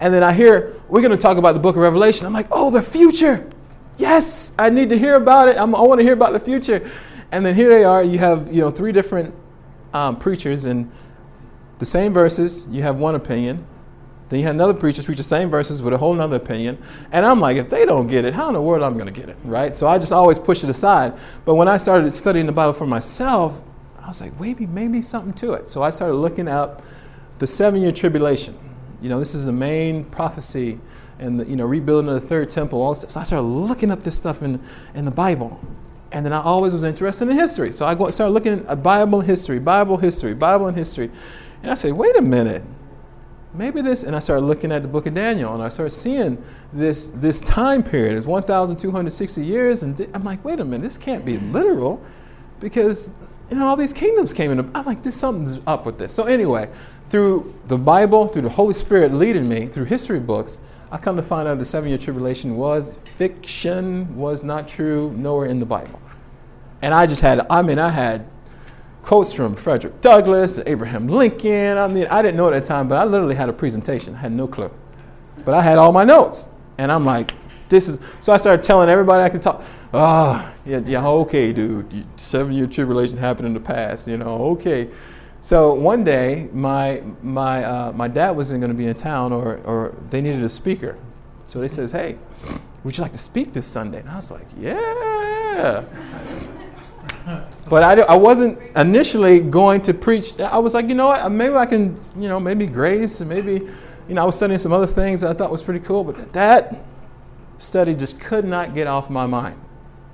And 0.00 0.14
then 0.14 0.22
I 0.22 0.32
hear, 0.32 0.80
we're 0.88 1.02
going 1.02 1.10
to 1.10 1.18
talk 1.18 1.36
about 1.36 1.52
the 1.52 1.60
book 1.60 1.76
of 1.76 1.82
Revelation. 1.82 2.24
I'm 2.24 2.32
like, 2.32 2.48
oh, 2.50 2.70
the 2.70 2.80
future. 2.80 3.50
Yes, 3.98 4.52
I 4.58 4.70
need 4.70 4.88
to 4.88 4.98
hear 4.98 5.16
about 5.16 5.48
it. 5.48 5.58
I'm, 5.58 5.74
i 5.74 5.80
want 5.82 6.00
to 6.00 6.02
hear 6.02 6.14
about 6.14 6.32
the 6.32 6.40
future. 6.40 6.90
And 7.32 7.44
then 7.44 7.56
here 7.56 7.68
they 7.68 7.82
are. 7.82 8.04
You 8.04 8.18
have, 8.18 8.54
you 8.54 8.60
know, 8.60 8.70
three 8.70 8.92
different 8.92 9.34
um, 9.92 10.18
preachers 10.18 10.64
and 10.64 10.90
the 11.78 11.86
same 11.86 12.12
verses. 12.12 12.66
You 12.70 12.82
have 12.82 12.96
one 12.96 13.14
opinion. 13.14 13.66
Then 14.28 14.40
you 14.40 14.46
have 14.46 14.54
another 14.54 14.74
preacher 14.74 15.02
preach 15.02 15.18
the 15.18 15.24
same 15.24 15.50
verses 15.50 15.82
with 15.82 15.92
a 15.92 15.98
whole 15.98 16.18
other 16.20 16.36
opinion. 16.36 16.82
And 17.10 17.26
I'm 17.26 17.40
like, 17.40 17.56
if 17.56 17.68
they 17.68 17.84
don't 17.84 18.06
get 18.06 18.24
it, 18.24 18.32
how 18.32 18.48
in 18.48 18.54
the 18.54 18.62
world 18.62 18.82
am 18.82 18.94
I 18.94 18.98
going 18.98 19.12
to 19.12 19.20
get 19.20 19.28
it, 19.28 19.36
right? 19.44 19.74
So 19.76 19.86
I 19.86 19.98
just 19.98 20.12
always 20.12 20.38
push 20.38 20.62
it 20.62 20.70
aside. 20.70 21.14
But 21.44 21.56
when 21.56 21.68
I 21.68 21.76
started 21.76 22.12
studying 22.12 22.46
the 22.46 22.52
Bible 22.52 22.72
for 22.72 22.86
myself, 22.86 23.60
I 24.00 24.08
was 24.08 24.20
like, 24.20 24.38
maybe, 24.40 24.66
maybe 24.66 25.02
something 25.02 25.32
to 25.34 25.52
it. 25.52 25.68
So 25.68 25.82
I 25.82 25.90
started 25.90 26.14
looking 26.14 26.48
up 26.48 26.82
the 27.40 27.46
seven 27.46 27.82
year 27.82 27.92
tribulation. 27.92 28.58
You 29.02 29.08
know, 29.08 29.18
this 29.18 29.34
is 29.34 29.46
the 29.46 29.52
main 29.52 30.04
prophecy 30.04 30.78
and 31.18 31.40
the, 31.40 31.46
you 31.46 31.56
know, 31.56 31.66
rebuilding 31.66 32.08
of 32.08 32.14
the 32.20 32.26
third 32.26 32.48
temple, 32.50 32.80
all 32.80 32.94
this 32.94 33.00
stuff. 33.00 33.10
So 33.10 33.20
I 33.20 33.24
started 33.24 33.46
looking 33.46 33.90
up 33.90 34.02
this 34.02 34.16
stuff 34.16 34.42
in, 34.42 34.62
in 34.94 35.04
the 35.04 35.10
Bible. 35.10 35.60
And 36.12 36.24
then 36.24 36.32
I 36.32 36.42
always 36.42 36.72
was 36.72 36.84
interested 36.84 37.28
in 37.28 37.36
history. 37.36 37.72
So 37.72 37.86
I 37.86 37.94
started 38.10 38.32
looking 38.32 38.66
at 38.66 38.82
Bible 38.82 39.20
history, 39.20 39.58
Bible 39.58 39.96
history, 39.96 40.34
Bible 40.34 40.68
and 40.68 40.76
history. 40.76 41.10
And 41.62 41.70
I 41.70 41.74
said, 41.74 41.92
wait 41.94 42.16
a 42.16 42.22
minute. 42.22 42.62
Maybe 43.54 43.82
this, 43.82 44.02
and 44.02 44.16
I 44.16 44.18
started 44.18 44.46
looking 44.46 44.72
at 44.72 44.82
the 44.82 44.88
book 44.88 45.06
of 45.06 45.12
Daniel, 45.12 45.52
and 45.52 45.62
I 45.62 45.68
started 45.68 45.90
seeing 45.90 46.42
this, 46.72 47.10
this 47.10 47.40
time 47.40 47.82
period. 47.82 48.16
It's 48.16 48.26
1,260 48.26 49.44
years, 49.44 49.82
and 49.82 50.08
I'm 50.14 50.24
like, 50.24 50.42
wait 50.42 50.58
a 50.58 50.64
minute, 50.64 50.84
this 50.84 50.96
can't 50.96 51.24
be 51.24 51.36
literal 51.36 52.02
because 52.60 53.10
you 53.50 53.58
know, 53.58 53.66
all 53.66 53.76
these 53.76 53.92
kingdoms 53.92 54.32
came 54.32 54.50
in. 54.52 54.70
I'm 54.74 54.86
like, 54.86 55.02
this 55.02 55.16
something's 55.16 55.58
up 55.66 55.84
with 55.84 55.98
this. 55.98 56.14
So 56.14 56.24
anyway, 56.24 56.70
through 57.10 57.54
the 57.66 57.76
Bible, 57.76 58.26
through 58.26 58.42
the 58.42 58.48
Holy 58.48 58.72
Spirit 58.72 59.12
leading 59.12 59.46
me, 59.46 59.66
through 59.66 59.84
history 59.84 60.20
books, 60.20 60.58
I 60.92 60.98
come 60.98 61.16
to 61.16 61.22
find 61.22 61.48
out 61.48 61.58
the 61.58 61.64
seven-year 61.64 61.96
tribulation 61.96 62.54
was 62.54 62.98
fiction, 63.16 64.14
was 64.14 64.44
not 64.44 64.68
true, 64.68 65.10
nowhere 65.16 65.46
in 65.46 65.58
the 65.58 65.64
Bible. 65.64 65.98
And 66.82 66.92
I 66.92 67.06
just 67.06 67.22
had, 67.22 67.46
I 67.48 67.62
mean, 67.62 67.78
I 67.78 67.88
had 67.88 68.28
quotes 69.02 69.32
from 69.32 69.56
Frederick 69.56 70.02
Douglass, 70.02 70.60
Abraham 70.66 71.08
Lincoln. 71.08 71.78
I 71.78 71.88
mean, 71.88 72.06
I 72.08 72.20
didn't 72.20 72.36
know 72.36 72.52
at 72.52 72.62
the 72.62 72.68
time, 72.68 72.88
but 72.88 72.98
I 72.98 73.04
literally 73.04 73.34
had 73.34 73.48
a 73.48 73.54
presentation. 73.54 74.14
I 74.14 74.18
had 74.18 74.32
no 74.32 74.46
clue. 74.46 74.70
But 75.46 75.54
I 75.54 75.62
had 75.62 75.78
all 75.78 75.92
my 75.92 76.04
notes. 76.04 76.46
And 76.76 76.92
I'm 76.92 77.06
like, 77.06 77.32
this 77.70 77.88
is, 77.88 77.98
so 78.20 78.34
I 78.34 78.36
started 78.36 78.62
telling 78.62 78.90
everybody 78.90 79.24
I 79.24 79.30
could 79.30 79.40
talk. 79.40 79.64
Ah, 79.94 80.52
oh, 80.52 80.54
yeah, 80.66 80.80
yeah, 80.84 81.06
okay, 81.06 81.54
dude. 81.54 82.04
Seven 82.20 82.52
year 82.52 82.66
tribulation 82.66 83.16
happened 83.16 83.46
in 83.46 83.54
the 83.54 83.60
past, 83.60 84.08
you 84.08 84.18
know, 84.18 84.44
okay. 84.48 84.90
So 85.42 85.74
one 85.74 86.04
day, 86.04 86.48
my, 86.52 87.02
my, 87.20 87.64
uh, 87.64 87.92
my 87.92 88.06
dad 88.06 88.30
wasn't 88.30 88.60
going 88.60 88.70
to 88.70 88.78
be 88.78 88.86
in 88.86 88.94
town, 88.94 89.32
or, 89.32 89.56
or 89.64 89.96
they 90.08 90.20
needed 90.20 90.44
a 90.44 90.48
speaker. 90.48 90.96
So 91.44 91.58
they 91.58 91.66
says, 91.66 91.90
hey, 91.90 92.16
would 92.84 92.96
you 92.96 93.02
like 93.02 93.10
to 93.10 93.18
speak 93.18 93.52
this 93.52 93.66
Sunday? 93.66 93.98
And 93.98 94.08
I 94.08 94.14
was 94.16 94.30
like, 94.30 94.46
yeah. 94.56 95.82
but 97.68 97.82
I, 97.82 98.02
I 98.02 98.14
wasn't 98.14 98.60
initially 98.76 99.40
going 99.40 99.82
to 99.82 99.92
preach. 99.92 100.38
I 100.38 100.58
was 100.58 100.74
like, 100.74 100.88
you 100.88 100.94
know 100.94 101.08
what? 101.08 101.32
Maybe 101.32 101.56
I 101.56 101.66
can, 101.66 102.00
you 102.16 102.28
know, 102.28 102.38
maybe 102.38 102.64
grace, 102.64 103.20
and 103.20 103.28
maybe, 103.28 103.68
you 104.08 104.14
know, 104.14 104.22
I 104.22 104.24
was 104.24 104.36
studying 104.36 104.60
some 104.60 104.72
other 104.72 104.86
things 104.86 105.22
that 105.22 105.30
I 105.30 105.34
thought 105.34 105.50
was 105.50 105.60
pretty 105.60 105.80
cool. 105.80 106.04
But 106.04 106.32
that 106.34 106.84
study 107.58 107.96
just 107.96 108.20
could 108.20 108.44
not 108.44 108.76
get 108.76 108.86
off 108.86 109.10
my 109.10 109.26
mind. 109.26 109.56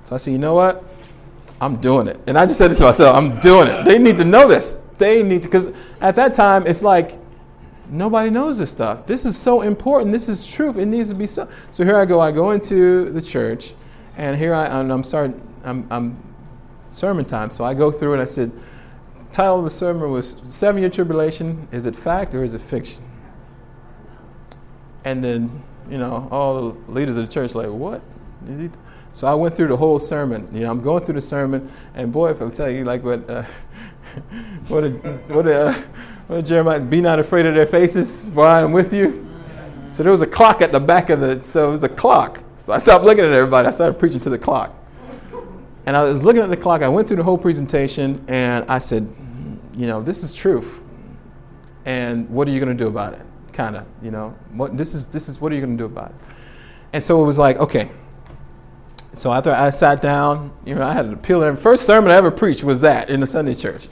So 0.01 0.15
I 0.15 0.17
said, 0.17 0.31
you 0.31 0.39
know 0.39 0.55
what? 0.55 0.83
I'm 1.61 1.75
doing 1.75 2.07
it. 2.07 2.19
And 2.25 2.35
I 2.35 2.47
just 2.47 2.57
said 2.57 2.71
it 2.71 2.75
to 2.77 2.83
myself, 2.83 3.15
I'm 3.15 3.39
doing 3.39 3.67
it. 3.67 3.85
They 3.85 3.99
need 3.99 4.17
to 4.17 4.25
know 4.25 4.47
this. 4.47 4.77
They 4.99 5.23
need 5.23 5.41
to, 5.41 5.47
because 5.47 5.73
at 6.01 6.15
that 6.15 6.35
time, 6.35 6.67
it's 6.67 6.83
like, 6.83 7.17
nobody 7.89 8.29
knows 8.29 8.59
this 8.59 8.69
stuff. 8.69 9.07
This 9.07 9.25
is 9.25 9.35
so 9.35 9.61
important. 9.61 10.11
This 10.11 10.29
is 10.29 10.45
truth. 10.45 10.77
It 10.77 10.85
needs 10.85 11.09
to 11.09 11.15
be 11.15 11.25
so. 11.25 11.49
So 11.71 11.83
here 11.83 11.97
I 11.97 12.05
go. 12.05 12.19
I 12.19 12.31
go 12.31 12.51
into 12.51 13.09
the 13.09 13.21
church, 13.21 13.73
and 14.17 14.37
here 14.37 14.53
I, 14.53 14.67
I'm 14.67 15.03
starting, 15.03 15.41
I'm, 15.63 15.87
I'm 15.89 16.23
sermon 16.91 17.25
time. 17.25 17.49
So 17.49 17.63
I 17.63 17.73
go 17.73 17.91
through 17.91 18.13
and 18.13 18.21
I 18.21 18.25
said, 18.25 18.51
title 19.31 19.59
of 19.59 19.63
the 19.63 19.69
sermon 19.69 20.11
was 20.11 20.35
Seven 20.43 20.81
Year 20.81 20.89
Tribulation. 20.89 21.67
Is 21.71 21.85
it 21.85 21.95
fact 21.95 22.35
or 22.35 22.43
is 22.43 22.53
it 22.53 22.61
fiction? 22.61 23.03
And 25.05 25.23
then, 25.23 25.63
you 25.89 25.97
know, 25.97 26.27
all 26.29 26.71
the 26.71 26.91
leaders 26.91 27.15
of 27.15 27.25
the 27.25 27.33
church 27.33 27.55
like, 27.55 27.69
what? 27.69 28.01
So 29.13 29.27
I 29.27 29.33
went 29.33 29.55
through 29.55 29.69
the 29.69 29.77
whole 29.77 29.97
sermon. 29.99 30.47
You 30.53 30.61
know, 30.61 30.71
I'm 30.71 30.81
going 30.81 31.03
through 31.05 31.15
the 31.15 31.21
sermon, 31.21 31.71
and 31.95 32.11
boy, 32.11 32.31
if 32.31 32.41
I 32.41 32.49
tell 32.49 32.69
you 32.69 32.83
like 32.83 33.03
what, 33.03 33.27
uh, 33.29 33.43
what, 34.67 34.83
a, 34.83 34.89
what, 35.29 35.47
uh, 35.47 35.73
what 36.27 36.45
Jeremiah, 36.45 36.83
be 36.83 37.01
not 37.01 37.19
afraid 37.19 37.45
of 37.45 37.55
their 37.55 37.65
faces, 37.65 38.29
for 38.31 38.45
I 38.45 38.61
am 38.61 38.71
with 38.71 38.93
you. 38.93 39.27
So 39.91 40.03
there 40.03 40.11
was 40.11 40.21
a 40.21 40.27
clock 40.27 40.61
at 40.61 40.71
the 40.71 40.79
back 40.79 41.09
of 41.09 41.19
the, 41.19 41.41
so 41.41 41.67
it 41.67 41.71
was 41.71 41.83
a 41.83 41.89
clock. 41.89 42.41
So 42.57 42.73
I 42.73 42.77
stopped 42.77 43.03
looking 43.03 43.23
at 43.23 43.31
everybody. 43.31 43.67
I 43.67 43.71
started 43.71 43.99
preaching 43.99 44.19
to 44.21 44.29
the 44.29 44.37
clock. 44.37 44.75
And 45.85 45.97
I 45.97 46.03
was 46.03 46.23
looking 46.23 46.41
at 46.41 46.49
the 46.49 46.57
clock. 46.57 46.83
I 46.83 46.87
went 46.87 47.07
through 47.07 47.17
the 47.17 47.23
whole 47.23 47.37
presentation, 47.37 48.23
and 48.27 48.63
I 48.69 48.77
said, 48.79 49.13
you 49.75 49.87
know, 49.87 50.01
this 50.01 50.23
is 50.23 50.33
truth. 50.33 50.81
And 51.85 52.29
what 52.29 52.47
are 52.47 52.51
you 52.51 52.59
going 52.59 52.77
to 52.77 52.83
do 52.83 52.87
about 52.87 53.13
it? 53.13 53.21
Kind 53.53 53.75
of, 53.75 53.85
you 54.01 54.11
know, 54.11 54.35
what 54.51 54.77
this 54.77 54.93
is. 54.93 55.07
This 55.07 55.27
is 55.27 55.41
what 55.41 55.51
are 55.51 55.55
you 55.55 55.61
going 55.61 55.77
to 55.77 55.81
do 55.81 55.85
about 55.85 56.11
it? 56.11 56.15
And 56.93 57.03
so 57.03 57.21
it 57.21 57.25
was 57.25 57.39
like, 57.39 57.57
okay, 57.57 57.91
so 59.13 59.33
after 59.33 59.51
I 59.51 59.69
sat 59.69 60.01
down, 60.01 60.53
you 60.65 60.75
know, 60.75 60.85
I 60.85 60.93
had 60.93 61.07
to 61.07 61.13
appeal. 61.13 61.39
The 61.39 61.55
first 61.55 61.85
sermon 61.85 62.11
I 62.11 62.15
ever 62.15 62.31
preached 62.31 62.63
was 62.63 62.79
that 62.81 63.09
in 63.09 63.19
the 63.19 63.27
Sunday 63.27 63.55
church. 63.55 63.87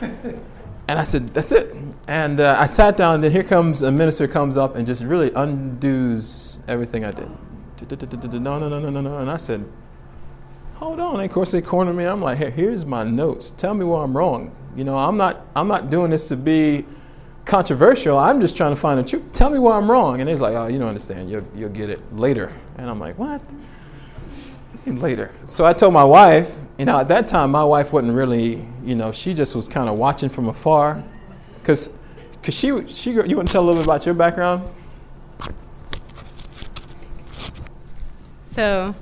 And 0.00 0.98
I 0.98 1.02
said, 1.02 1.28
that's 1.34 1.52
it. 1.52 1.74
And 2.06 2.40
uh, 2.40 2.56
I 2.58 2.66
sat 2.66 2.96
down, 2.96 3.16
and 3.16 3.24
then 3.24 3.32
here 3.32 3.44
comes 3.44 3.82
a 3.82 3.92
minister 3.92 4.26
comes 4.26 4.56
up 4.56 4.76
and 4.76 4.86
just 4.86 5.02
really 5.02 5.32
undoes 5.32 6.58
everything 6.66 7.04
I 7.04 7.12
did. 7.12 7.28
No, 8.32 8.58
no, 8.58 8.68
no, 8.68 8.78
no, 8.78 8.90
no, 8.90 9.00
no. 9.00 9.18
And 9.18 9.30
I 9.30 9.36
said, 9.36 9.64
hold 10.74 11.00
on. 11.00 11.16
And 11.16 11.24
of 11.24 11.32
course, 11.32 11.52
they 11.52 11.60
cornered 11.60 11.94
me. 11.94 12.04
I'm 12.04 12.20
like, 12.20 12.38
hey, 12.38 12.50
here's 12.50 12.84
my 12.84 13.04
notes. 13.04 13.50
Tell 13.50 13.74
me 13.74 13.84
where 13.84 14.00
I'm 14.00 14.16
wrong. 14.16 14.54
You 14.76 14.84
know, 14.84 14.96
I'm 14.96 15.16
not, 15.16 15.46
I'm 15.54 15.68
not 15.68 15.90
doing 15.90 16.10
this 16.10 16.28
to 16.28 16.36
be 16.36 16.84
controversial. 17.44 18.18
I'm 18.18 18.40
just 18.40 18.56
trying 18.56 18.72
to 18.72 18.80
find 18.80 18.98
the 18.98 19.08
truth. 19.08 19.32
Tell 19.32 19.50
me 19.50 19.58
where 19.58 19.74
I'm 19.74 19.90
wrong. 19.90 20.20
And 20.20 20.28
he's 20.28 20.40
like, 20.40 20.54
oh, 20.54 20.66
you 20.66 20.78
don't 20.78 20.88
understand. 20.88 21.30
You'll, 21.30 21.46
you'll 21.54 21.70
get 21.70 21.90
it 21.90 22.00
later. 22.14 22.52
And 22.76 22.88
I'm 22.88 22.98
like, 22.98 23.18
what? 23.18 23.42
later. 24.86 25.32
So 25.46 25.66
I 25.66 25.72
told 25.72 25.92
my 25.92 26.04
wife, 26.04 26.56
you 26.78 26.84
know, 26.84 27.00
at 27.00 27.08
that 27.08 27.26
time, 27.26 27.50
my 27.50 27.64
wife 27.64 27.92
wasn't 27.92 28.14
really, 28.14 28.64
you 28.84 28.94
know, 28.94 29.10
she 29.10 29.34
just 29.34 29.56
was 29.56 29.66
kind 29.66 29.88
of 29.88 29.98
watching 29.98 30.28
from 30.28 30.48
afar. 30.48 31.02
Because 31.60 31.90
cause 32.42 32.54
she, 32.54 32.86
she, 32.88 33.10
you 33.10 33.36
want 33.36 33.48
to 33.48 33.52
tell 33.52 33.64
a 33.64 33.66
little 33.66 33.82
bit 33.82 33.84
about 33.84 34.06
your 34.06 34.14
background? 34.14 34.62
So 38.44 38.94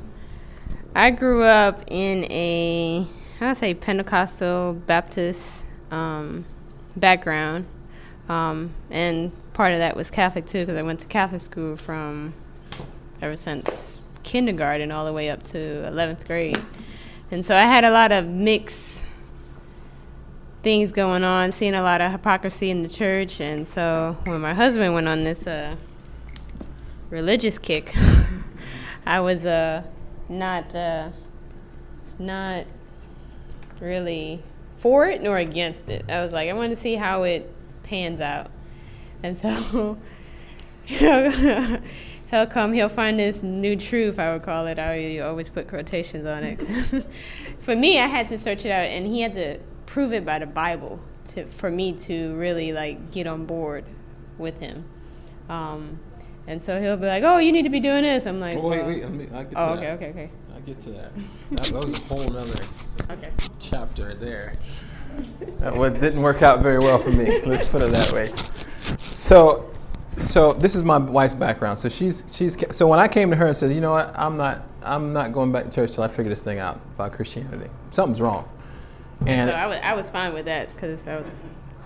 I 0.95 1.11
grew 1.11 1.43
up 1.43 1.83
in 1.89 2.25
a, 2.25 3.07
I 3.41 3.49
would 3.49 3.59
say, 3.59 3.75
Pentecostal 3.75 4.73
Baptist 4.73 5.67
um, 5.91 6.47
background. 6.97 7.67
Um, 8.31 8.75
and 8.91 9.33
part 9.53 9.73
of 9.73 9.79
that 9.79 9.97
was 9.97 10.11
Catholic 10.11 10.47
too, 10.47 10.61
because 10.61 10.83
I 10.83 10.83
went 10.83 11.01
to 11.01 11.07
Catholic 11.07 11.43
school 11.43 11.77
from 11.77 12.33
ever 13.21 13.37
since 13.37 14.01
kindergarten 14.23 14.91
all 14.91 15.05
the 15.05 15.13
way 15.13 15.29
up 15.29 15.43
to 15.45 15.59
11th 15.59 16.27
grade. 16.27 16.59
And 17.31 17.45
so 17.45 17.57
I 17.57 17.63
had 17.63 17.85
a 17.85 17.91
lot 17.91 18.13
of 18.13 18.27
mixed 18.27 19.05
things 20.63 20.93
going 20.93 21.25
on, 21.25 21.53
seeing 21.53 21.75
a 21.75 21.83
lot 21.83 22.01
of 22.01 22.13
hypocrisy 22.13 22.71
in 22.71 22.83
the 22.83 22.89
church. 22.89 23.41
And 23.41 23.67
so 23.67 24.17
when 24.25 24.41
my 24.41 24.55
husband 24.55 24.95
went 24.95 25.09
on 25.09 25.25
this 25.25 25.47
uh, 25.47 25.77
religious 27.11 27.59
kick. 27.59 27.95
I 29.07 29.21
was 29.21 29.45
uh, 29.45 29.85
not 30.29 30.75
uh, 30.75 31.11
not 32.19 32.67
really 33.81 34.43
for 34.79 35.09
it 35.09 35.23
nor 35.23 35.39
against 35.39 35.89
it. 35.89 36.05
I 36.11 36.23
was 36.23 36.33
like, 36.33 36.49
I 36.49 36.53
want 36.53 36.71
to 36.71 36.77
see 36.77 36.97
how 36.97 37.23
it 37.23 37.53
pans 37.85 38.21
out, 38.21 38.51
and 39.23 39.39
so 39.39 39.99
he'll 42.31 42.47
come, 42.47 42.73
he'll 42.73 42.89
find 42.89 43.19
this 43.19 43.43
new 43.43 43.77
truth. 43.77 44.19
I 44.19 44.33
would 44.33 44.43
call 44.43 44.67
it. 44.67 44.79
I 44.79 45.19
always 45.19 45.49
put 45.49 45.69
quotations 45.69 46.27
on 46.27 46.45
it. 46.45 47.07
for 47.61 47.75
me, 47.75 47.99
I 47.99 48.07
had 48.07 48.29
to 48.29 48.39
search 48.39 48.65
it 48.65 48.71
out, 48.71 48.87
and 48.87 49.07
he 49.07 49.21
had 49.21 49.35
to 49.35 49.59
prove 49.87 50.13
it 50.13 50.25
by 50.25 50.39
the 50.39 50.47
Bible 50.47 51.01
to 51.27 51.45
for 51.47 51.71
me 51.71 51.93
to 51.93 52.35
really 52.37 52.73
like 52.73 53.11
get 53.11 53.27
on 53.27 53.47
board 53.47 53.85
with 54.39 54.61
him. 54.61 54.85
Um, 55.49 56.01
and 56.47 56.63
so 56.63 56.81
he'll 56.81 56.97
be 56.97 57.07
like, 57.07 57.23
"Oh, 57.25 57.39
you 57.39 57.53
need 57.53 57.65
to 57.65 57.71
be 57.71 57.81
doing 57.81 58.03
this." 58.03 58.27
I'm 58.27 58.41
like, 58.41 58.57
oh, 58.57 58.69
"Wait, 58.69 58.85
wait, 58.85 59.09
me, 59.11 59.27
I 59.33 59.43
get 59.43 59.51
to 59.53 59.59
oh, 59.59 59.77
that. 59.77 59.79
okay, 59.79 59.89
okay, 59.93 60.09
okay." 60.11 60.31
I 60.55 60.61
get 60.61 60.81
to 60.83 60.91
that. 60.91 61.13
That, 61.51 61.65
that 61.65 61.85
was 61.85 62.01
a 62.01 62.05
whole 62.05 62.37
other 62.37 62.63
okay. 63.11 63.31
chapter 63.59 64.15
there. 64.15 64.57
That 65.59 65.75
one 65.75 65.95
didn't 65.95 66.23
work 66.23 66.43
out 66.43 66.61
very 66.61 66.79
well 66.79 66.99
for 66.99 67.11
me. 67.11 67.41
Let's 67.41 67.69
put 67.69 67.83
it 67.83 67.91
that 67.91 68.13
way. 68.13 68.33
So, 68.99 69.71
so 70.19 70.53
this 70.53 70.75
is 70.75 70.83
my 70.83 70.99
wife's 70.99 71.35
background. 71.35 71.79
So 71.79 71.89
she's 71.89 72.25
she's 72.31 72.57
so 72.71 72.87
when 72.89 72.99
I 72.99 73.09
came 73.09 73.31
to 73.31 73.37
her 73.37 73.47
and 73.47 73.57
said, 73.57 73.73
"You 73.73 73.81
know 73.81 73.93
what? 73.93 74.13
I'm 74.19 74.37
not 74.37 74.63
I'm 74.83 75.13
not 75.13 75.33
going 75.33 75.53
back 75.53 75.65
to 75.65 75.71
church 75.71 75.93
till 75.93 76.05
I 76.05 76.09
figure 76.09 76.31
this 76.31 76.43
thing 76.43 76.59
out 76.59 76.81
about 76.95 77.13
Christianity. 77.13 77.71
Something's 77.91 78.21
wrong." 78.21 78.49
And 79.27 79.51
so 79.51 79.57
I 79.57 79.67
was 79.67 79.79
I 79.83 79.95
was 79.95 80.11
fine 80.11 80.33
with 80.33 80.47
that 80.47 80.73
because 80.75 81.07
I 81.07 81.17
was. 81.17 81.27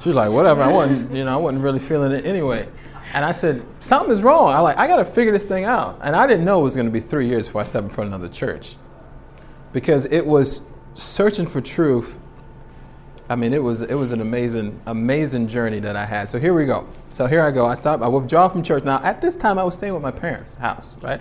She 0.00 0.08
was 0.08 0.16
like, 0.16 0.30
"Whatever. 0.30 0.62
I 0.62 0.68
wasn't 0.68 1.14
you 1.14 1.24
know 1.24 1.32
I 1.32 1.36
wasn't 1.36 1.62
really 1.62 1.80
feeling 1.80 2.12
it 2.12 2.24
anyway." 2.24 2.68
And 3.12 3.24
I 3.24 3.32
said, 3.32 3.64
something 3.80 4.12
is 4.12 4.22
wrong. 4.22 4.52
I 4.52 4.60
like, 4.60 4.78
I 4.78 4.86
got 4.86 4.96
to 4.96 5.04
figure 5.04 5.32
this 5.32 5.44
thing 5.44 5.64
out. 5.64 5.98
And 6.02 6.14
I 6.14 6.28
didn't 6.28 6.44
know 6.44 6.60
it 6.60 6.62
was 6.62 6.74
going 6.76 6.86
to 6.86 6.92
be 6.92 7.00
three 7.00 7.26
years 7.26 7.48
before 7.48 7.62
I 7.62 7.64
stepped 7.64 7.84
in 7.84 7.90
front 7.90 8.08
of 8.08 8.14
another 8.14 8.32
church, 8.32 8.76
because 9.72 10.06
it 10.06 10.24
was 10.24 10.62
searching 10.94 11.46
for 11.46 11.60
truth. 11.60 12.18
I 13.30 13.36
mean, 13.36 13.54
it 13.54 13.62
was 13.62 13.82
it 13.82 13.94
was 13.94 14.10
an 14.10 14.20
amazing 14.20 14.80
amazing 14.86 15.46
journey 15.46 15.78
that 15.78 15.94
I 15.94 16.04
had. 16.04 16.28
So 16.28 16.40
here 16.40 16.52
we 16.52 16.66
go. 16.66 16.88
So 17.10 17.26
here 17.26 17.42
I 17.42 17.52
go. 17.52 17.64
I 17.64 17.74
stop. 17.74 18.02
I 18.02 18.08
withdraw 18.08 18.48
from 18.48 18.64
church. 18.64 18.82
Now 18.82 19.00
at 19.04 19.20
this 19.20 19.36
time, 19.36 19.56
I 19.56 19.62
was 19.62 19.74
staying 19.74 19.94
with 19.94 20.02
my 20.02 20.10
parents' 20.10 20.56
house, 20.56 20.96
right? 21.00 21.20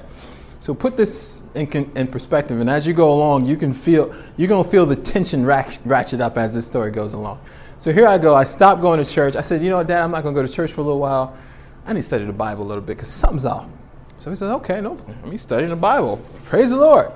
So 0.60 0.74
put 0.74 0.98
this 0.98 1.44
in, 1.54 1.68
in 1.96 2.08
perspective, 2.08 2.60
and 2.60 2.68
as 2.68 2.88
you 2.88 2.94
go 2.94 3.14
along, 3.14 3.46
you 3.46 3.56
can 3.56 3.74
feel 3.74 4.14
you're 4.38 4.50
gonna 4.50 4.68
feel 4.68 4.88
the 4.88 4.96
tension 4.96 5.46
ratchet 5.46 6.20
up 6.20 6.36
as 6.36 6.56
this 6.56 6.66
story 6.66 6.90
goes 6.90 7.14
along. 7.14 7.40
So 7.78 7.94
here 7.94 8.08
I 8.08 8.18
go. 8.18 8.34
I 8.34 8.44
stopped 8.44 8.82
going 8.82 9.02
to 9.02 9.10
church. 9.10 9.36
I 9.36 9.42
said, 9.42 9.62
you 9.62 9.70
know 9.70 9.78
what, 9.78 9.88
Dad, 9.88 10.02
I'm 10.02 10.12
not 10.12 10.24
gonna 10.24 10.36
go 10.36 10.42
to 10.42 10.52
church 10.52 10.72
for 10.72 10.82
a 10.82 10.84
little 10.84 11.00
while. 11.00 11.38
I 11.86 11.94
need 11.94 12.00
to 12.00 12.08
study 12.08 12.26
the 12.26 12.34
Bible 12.34 12.64
a 12.64 12.68
little 12.68 12.82
bit 12.82 12.98
because 12.98 13.08
something's 13.08 13.46
off. 13.46 13.68
So 14.18 14.32
he 14.32 14.36
said, 14.36 14.52
okay, 14.56 14.82
no, 14.82 14.94
let 15.08 15.28
me 15.28 15.38
study 15.38 15.68
the 15.68 15.76
Bible. 15.76 16.18
Praise 16.44 16.72
the 16.72 16.78
Lord. 16.78 17.12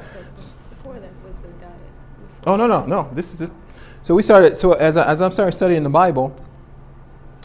Before 0.69 0.93
that 0.93 1.11
was 1.23 1.33
the 1.41 1.49
diet. 1.59 1.73
Oh, 2.45 2.55
no, 2.55 2.67
no, 2.67 2.85
no. 2.85 3.09
This 3.11 3.33
is 3.33 3.39
this. 3.39 3.51
So 4.03 4.13
we 4.13 4.21
started, 4.21 4.57
so 4.57 4.73
as, 4.73 4.97
I, 4.97 5.05
as 5.05 5.21
I'm 5.21 5.31
starting 5.31 5.53
studying 5.53 5.81
the 5.81 5.89
Bible, 5.89 6.35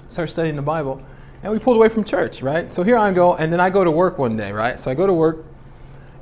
started 0.08 0.32
studying 0.32 0.56
the 0.56 0.62
Bible, 0.62 1.00
and 1.44 1.52
we 1.52 1.60
pulled 1.60 1.76
away 1.76 1.88
from 1.88 2.02
church, 2.02 2.42
right? 2.42 2.72
So 2.74 2.82
here 2.82 2.98
I 2.98 3.12
go, 3.12 3.36
and 3.36 3.52
then 3.52 3.60
I 3.60 3.70
go 3.70 3.84
to 3.84 3.92
work 3.92 4.18
one 4.18 4.36
day, 4.36 4.50
right? 4.50 4.80
So 4.80 4.90
I 4.90 4.94
go 4.94 5.06
to 5.06 5.14
work, 5.14 5.44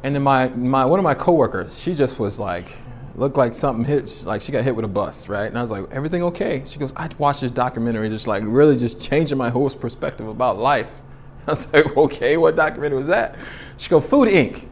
and 0.03 0.15
then 0.15 0.23
my, 0.23 0.49
my 0.51 0.85
one 0.85 1.01
of 1.01 1.05
my 1.05 1.15
coworkers, 1.15 1.81
she 1.81 1.95
just 1.95 2.19
was 2.19 2.39
like, 2.39 2.67
looked 3.15 3.39
like 3.39 3.55
something 3.55 3.83
hit, 3.83 4.25
like 4.27 4.43
she 4.43 4.53
got 4.53 4.63
hit 4.63 4.77
with 4.77 4.85
a 4.85 4.89
bus, 4.89 5.27
right? 5.31 5.47
And 5.47 5.57
I 5.57 5.63
was 5.63 5.71
like, 5.71 5.91
everything 5.91 6.23
okay? 6.25 6.65
She 6.67 6.79
goes, 6.79 6.93
I 6.97 7.09
watched 7.17 7.41
this 7.41 7.51
documentary, 7.51 8.11
just 8.11 8.27
like 8.27 8.43
really 8.45 8.77
just 8.77 9.01
changing 9.01 9.39
my 9.39 9.49
whole 9.49 9.71
perspective 9.71 10.29
about 10.29 10.59
life. 10.59 11.01
I 11.47 11.53
was 11.53 11.73
like, 11.73 11.97
okay, 11.97 12.37
what 12.37 12.57
documentary 12.57 12.99
was 12.99 13.07
that? 13.07 13.37
She 13.79 13.89
go, 13.89 14.03
Food 14.03 14.29
Inc. 14.29 14.69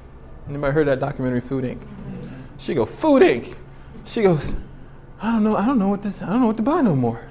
Anybody 0.46 0.74
heard 0.74 0.88
that 0.88 1.00
documentary, 1.00 1.40
Food 1.40 1.64
Inc? 1.64 1.88
She 2.58 2.74
go, 2.74 2.84
Food 2.84 3.22
Inc. 3.22 3.56
She 4.04 4.20
goes, 4.20 4.56
I 5.20 5.32
don't 5.32 5.44
know, 5.44 5.56
I 5.56 5.64
don't 5.64 5.78
know 5.78 5.88
what 5.88 6.02
this, 6.02 6.22
I 6.22 6.26
don't 6.26 6.40
know 6.40 6.48
what 6.48 6.56
to 6.58 6.62
buy 6.62 6.80
no 6.80 6.94
more. 6.96 7.26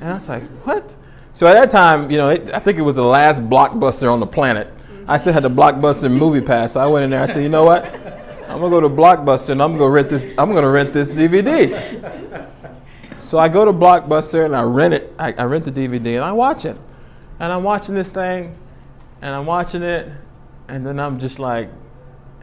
And 0.00 0.10
I 0.10 0.14
was 0.14 0.28
like, 0.28 0.42
what? 0.64 0.96
So 1.32 1.46
at 1.46 1.54
that 1.54 1.70
time, 1.70 2.10
you 2.10 2.16
know, 2.16 2.30
I 2.30 2.58
think 2.58 2.78
it 2.78 2.82
was 2.82 2.96
the 2.96 3.04
last 3.04 3.42
blockbuster 3.42 4.12
on 4.12 4.20
the 4.20 4.26
planet. 4.26 4.68
I 5.06 5.16
still 5.16 5.32
had 5.32 5.42
the 5.42 5.50
blockbuster 5.50 6.10
movie 6.10 6.40
pass, 6.40 6.72
so 6.72 6.80
I 6.80 6.86
went 6.86 7.04
in 7.04 7.10
there. 7.10 7.20
I 7.22 7.26
said, 7.26 7.42
you 7.42 7.48
know 7.48 7.64
what? 7.64 7.84
I'm 8.50 8.58
gonna 8.58 8.70
go 8.70 8.80
to 8.80 8.88
Blockbuster 8.88 9.50
and 9.50 9.62
I'm 9.62 9.78
gonna 9.78 9.90
rent 9.90 10.08
this. 10.08 10.34
I'm 10.36 10.52
gonna 10.52 10.68
rent 10.68 10.92
this 10.92 11.14
DVD. 11.14 12.48
So 13.16 13.38
I 13.38 13.48
go 13.48 13.64
to 13.64 13.72
Blockbuster 13.72 14.44
and 14.44 14.56
I 14.56 14.62
rent 14.62 14.92
it. 14.92 15.14
I, 15.20 15.32
I 15.32 15.44
rent 15.44 15.64
the 15.64 15.70
DVD 15.70 16.16
and 16.16 16.24
I 16.24 16.32
watch 16.32 16.64
it. 16.64 16.76
And 17.38 17.52
I'm 17.52 17.62
watching 17.62 17.94
this 17.94 18.10
thing, 18.10 18.56
and 19.22 19.34
I'm 19.34 19.46
watching 19.46 19.82
it, 19.82 20.10
and 20.66 20.84
then 20.84 20.98
I'm 20.98 21.18
just 21.20 21.38
like, 21.38 21.70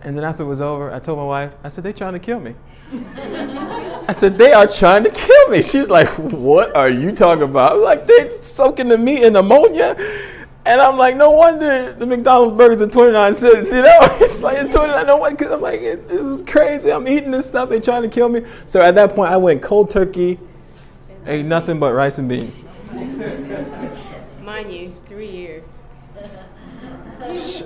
and 0.02 0.16
then 0.16 0.24
after 0.24 0.44
it 0.44 0.48
was 0.48 0.62
over, 0.62 0.94
I 0.94 1.00
told 1.00 1.18
my 1.18 1.26
wife, 1.26 1.54
I 1.62 1.68
said, 1.68 1.84
they're 1.84 1.92
trying 1.92 2.14
to 2.14 2.20
kill 2.20 2.40
me. 2.40 2.56
I 2.94 4.14
said, 4.14 4.38
they 4.38 4.54
are 4.54 4.68
trying 4.68 5.04
to 5.04 5.10
kill 5.10 5.50
me. 5.50 5.62
She's 5.62 5.90
like, 5.90 6.08
what 6.32 6.76
are 6.76 6.90
you 6.90 7.12
talking 7.12 7.44
about? 7.44 7.74
I'm 7.74 7.84
like, 7.84 8.08
they're 8.08 8.32
soaking 8.32 8.88
the 8.88 8.98
meat 8.98 9.24
in 9.24 9.36
ammonia 9.36 9.96
and 10.68 10.82
I'm 10.82 10.98
like, 10.98 11.16
no 11.16 11.32
wonder 11.32 11.94
the 11.94 12.06
McDonald's 12.06 12.58
burgers 12.58 12.82
are 12.82 12.88
29 12.88 13.34
cents. 13.36 13.70
You 13.70 13.82
know, 13.82 14.00
it's 14.20 14.42
like 14.42 14.70
29. 14.70 15.08
No 15.08 15.16
wonder, 15.18 15.38
because 15.38 15.54
I'm 15.54 15.62
like, 15.62 15.80
this 15.80 16.12
is 16.12 16.42
crazy. 16.42 16.92
I'm 16.92 17.08
eating 17.08 17.32
this 17.32 17.46
stuff. 17.46 17.70
They're 17.70 17.80
trying 17.80 18.02
to 18.02 18.10
kill 18.10 18.28
me. 18.28 18.42
So 18.66 18.82
at 18.82 18.96
that 18.96 19.16
point, 19.16 19.32
I 19.32 19.38
went 19.38 19.62
cold 19.62 19.90
turkey, 19.90 20.40
ate 21.26 21.46
nothing 21.46 21.80
but 21.80 21.94
rice 21.94 22.20
and 22.20 22.28
beans. 22.28 22.66
Mind 24.42 24.72
you. 24.74 24.94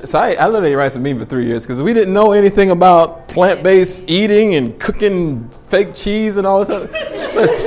So 0.06 0.20
I, 0.20 0.34
I 0.34 0.48
literally 0.48 0.76
rice 0.76 0.96
and 0.96 1.04
beans 1.04 1.22
for 1.22 1.26
three 1.28 1.46
years 1.46 1.66
because 1.66 1.82
we 1.82 1.94
didn't 1.94 2.14
know 2.14 2.32
anything 2.32 2.72
about 2.72 3.28
plant-based 3.28 4.10
eating 4.10 4.56
and 4.56 4.80
cooking 4.80 5.50
fake 5.50 5.94
cheese 5.94 6.38
and 6.38 6.46
all 6.46 6.64
this 6.64 6.68
stuff. 6.68 6.92
Listen, 6.92 7.66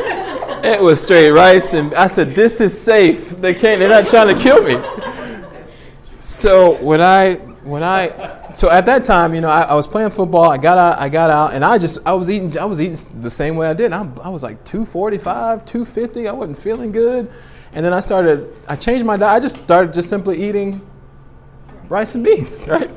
it 0.65 0.81
was 0.81 1.03
straight 1.03 1.31
rice 1.31 1.75
and 1.75 1.95
I 1.95 2.07
said, 2.07 2.35
this 2.35 2.61
is 2.61 2.79
safe. 2.79 3.31
They 3.41 3.55
can't, 3.55 3.81
they're 3.81 3.89
not 3.89 4.07
trying 4.07 4.35
to 4.35 4.41
kill 4.41 4.63
me. 4.63 4.75
So 6.21 6.83
when 6.83 7.01
I 7.01 7.35
when 7.65 7.83
I 7.83 8.51
so 8.51 8.71
at 8.71 8.87
that 8.87 9.05
time, 9.05 9.35
you 9.35 9.41
know, 9.41 9.49
I, 9.49 9.63
I, 9.63 9.75
was 9.75 9.87
playing 9.87 10.11
football. 10.11 10.51
I 10.51 10.59
got 10.59 10.79
out. 10.79 10.99
I 10.99 11.09
got 11.09 11.31
out, 11.31 11.55
and 11.55 11.65
I 11.65 11.79
just 11.79 11.99
I 12.07 12.13
was 12.13 12.31
eating. 12.31 12.57
I 12.59 12.65
was 12.67 12.81
eating 12.81 13.21
the 13.21 13.31
same 13.31 13.57
way 13.57 13.67
I 13.67 13.75
did. 13.75 13.93
I, 13.93 14.09
I 14.23 14.29
was 14.29 14.43
like 14.43 14.63
245, 14.65 15.65
250. 15.65 16.29
I 16.29 16.33
wasn't 16.33 16.59
feeling 16.59 16.93
good, 16.93 17.31
and 17.73 17.85
then 17.85 17.93
I 17.93 18.01
started. 18.01 18.55
I 18.69 18.77
changed 18.77 19.05
my 19.05 19.17
diet. 19.17 19.37
I 19.37 19.41
just 19.41 19.63
started 19.63 19.93
just 19.93 20.09
simply 20.09 20.43
eating 20.43 20.81
rice 21.95 22.15
and 22.15 22.25
beans. 22.25 22.65
Right, 22.75 22.91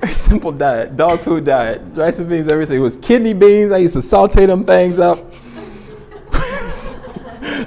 very 0.00 0.14
simple 0.14 0.52
diet, 0.52 0.96
dog 0.96 1.20
food 1.20 1.44
diet, 1.44 1.80
rice 1.94 2.18
and 2.18 2.28
beans. 2.28 2.48
Everything 2.48 2.78
it 2.78 2.80
was 2.80 2.96
kidney 2.96 3.34
beans. 3.34 3.70
I 3.70 3.78
used 3.78 3.94
to 3.94 4.02
saute 4.02 4.46
them 4.46 4.64
things 4.64 4.98
up. 4.98 5.18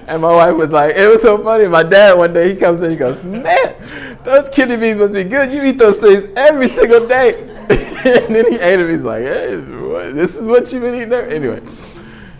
and 0.07 0.21
my 0.21 0.33
wife 0.33 0.55
was 0.55 0.71
like, 0.71 0.95
it 0.95 1.07
was 1.07 1.21
so 1.21 1.41
funny. 1.41 1.67
My 1.67 1.83
dad 1.83 2.17
one 2.17 2.33
day 2.33 2.53
he 2.53 2.55
comes 2.55 2.81
in, 2.81 2.91
he 2.91 2.97
goes, 2.97 3.23
man 3.23 3.75
those 4.25 4.49
kidney 4.49 4.75
beans 4.75 4.99
must 4.99 5.13
be 5.13 5.23
good. 5.23 5.51
You 5.53 5.63
eat 5.63 5.77
those 5.77 5.97
things 5.97 6.27
every 6.35 6.67
single 6.67 7.07
day. 7.07 7.47
and 7.69 8.35
then 8.35 8.51
he 8.51 8.57
ate 8.59 8.77
them. 8.77 8.89
He's 8.89 9.03
like, 9.03 9.21
hey, 9.21 9.55
this 10.11 10.35
is 10.35 10.47
what 10.47 10.71
you've 10.73 10.81
been 10.81 10.95
eating 10.95 11.09
there. 11.09 11.29
Anyway, 11.29 11.61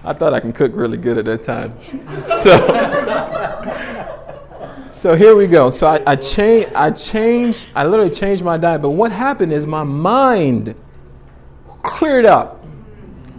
I 0.04 0.14
thought 0.14 0.34
I 0.34 0.40
can 0.40 0.52
cook 0.52 0.72
really 0.76 0.98
good 0.98 1.18
at 1.18 1.26
that 1.26 1.44
time. 1.44 1.80
So, 2.20 4.12
so 5.06 5.16
here 5.16 5.36
we 5.36 5.46
go. 5.46 5.70
So 5.70 5.86
I, 5.86 6.02
I 6.08 6.16
changed. 6.16 6.74
I 6.74 6.90
changed. 6.90 7.68
I 7.76 7.86
literally 7.86 8.10
changed 8.10 8.44
my 8.44 8.58
diet. 8.58 8.82
But 8.82 8.90
what 8.90 9.12
happened 9.12 9.54
is 9.54 9.68
my 9.68 9.84
mind 9.84 10.74
cleared 11.84 12.26
up. 12.26 12.66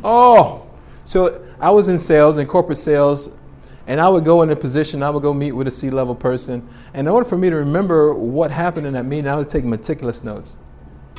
Oh, 0.04 0.64
so 1.04 1.44
I 1.58 1.70
was 1.70 1.88
in 1.88 1.98
sales, 1.98 2.38
in 2.38 2.46
corporate 2.46 2.78
sales, 2.78 3.30
and 3.88 4.00
I 4.00 4.08
would 4.08 4.24
go 4.24 4.42
in 4.42 4.50
a 4.50 4.54
position. 4.54 5.02
I 5.02 5.10
would 5.10 5.24
go 5.24 5.34
meet 5.34 5.50
with 5.50 5.66
a 5.66 5.70
C-level 5.72 6.14
person 6.14 6.68
and 6.94 7.08
in 7.08 7.12
order 7.12 7.28
for 7.28 7.36
me 7.36 7.50
to 7.50 7.56
remember 7.56 8.14
what 8.14 8.52
happened 8.52 8.86
in 8.86 8.92
that 8.92 9.04
meeting, 9.04 9.26
I 9.26 9.34
would 9.34 9.48
take 9.48 9.64
meticulous 9.64 10.22
notes, 10.22 10.56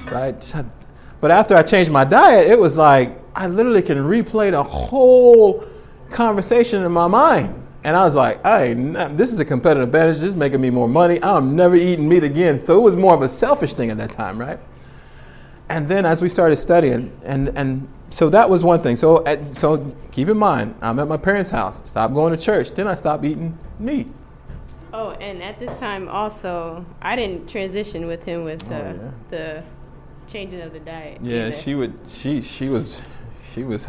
right? 0.05 0.53
But 1.19 1.29
after 1.29 1.57
I 1.57 1.63
changed 1.63 1.91
my 1.91 2.05
diet, 2.05 2.47
it 2.47 2.57
was 2.57 2.77
like 2.77 3.19
I 3.36 3.47
literally 3.47 3.81
can 3.81 3.97
replay 3.97 4.51
the 4.51 4.63
whole 4.63 5.67
conversation 6.10 6.83
in 6.83 6.91
my 6.93 7.07
mind. 7.07 7.66
And 7.88 7.95
I 7.95 8.04
was 8.04 8.15
like, 8.15 8.43
hey, 8.43 8.73
this 8.73 9.32
is 9.32 9.39
a 9.39 9.45
competitive 9.45 9.88
advantage. 9.88 10.17
This 10.17 10.28
is 10.32 10.36
making 10.36 10.60
me 10.60 10.69
more 10.69 10.89
money. 10.89 11.23
I'm 11.23 11.56
never 11.56 11.73
eating 11.73 12.10
meat 12.10 12.21
again. 12.21 12.60
So 12.60 12.78
it 12.78 12.82
was 12.82 12.97
more 12.97 13.15
of 13.15 13.21
a 13.21 13.30
selfish 13.30 13.76
thing 13.76 13.89
at 13.91 13.97
that 13.97 14.12
time, 14.12 14.38
right? 14.38 14.60
And 15.69 15.88
then 15.88 16.06
as 16.06 16.21
we 16.21 16.28
started 16.28 16.58
studying, 16.58 17.17
and, 17.23 17.47
and 17.58 17.88
so 18.10 18.28
that 18.28 18.50
was 18.50 18.62
one 18.62 18.82
thing. 18.82 18.97
So, 18.97 19.23
at, 19.23 19.56
so 19.56 19.95
keep 20.12 20.28
in 20.28 20.38
mind, 20.38 20.76
I'm 20.82 21.00
at 21.00 21.08
my 21.08 21.15
parents' 21.15 21.50
house. 21.50 21.82
Stop 21.89 22.13
going 22.13 22.38
to 22.38 22.38
church. 22.38 22.71
Then 22.71 22.89
I 22.89 22.95
stopped 22.95 23.23
eating 23.23 23.58
meat. 23.80 24.08
Oh, 24.91 25.12
and 25.12 25.41
at 25.41 25.58
this 25.58 25.71
time 25.80 26.10
also, 26.10 26.86
I 27.02 27.15
didn't 27.15 27.47
transition 27.47 28.06
with 28.06 28.21
him 28.26 28.43
with 28.43 28.65
oh, 28.65 28.69
the 28.69 28.76
oh, 28.76 29.00
yeah. 29.02 29.12
the 29.30 29.63
changing 30.28 30.60
of 30.60 30.73
the 30.73 30.82
diet. 30.82 31.19
Yeah, 31.21 31.45
either. 31.45 31.54
she 31.54 31.73
would. 31.76 31.97
She 32.06 32.41
she 32.41 32.67
was 32.67 33.02
she 33.54 33.63
was. 33.63 33.88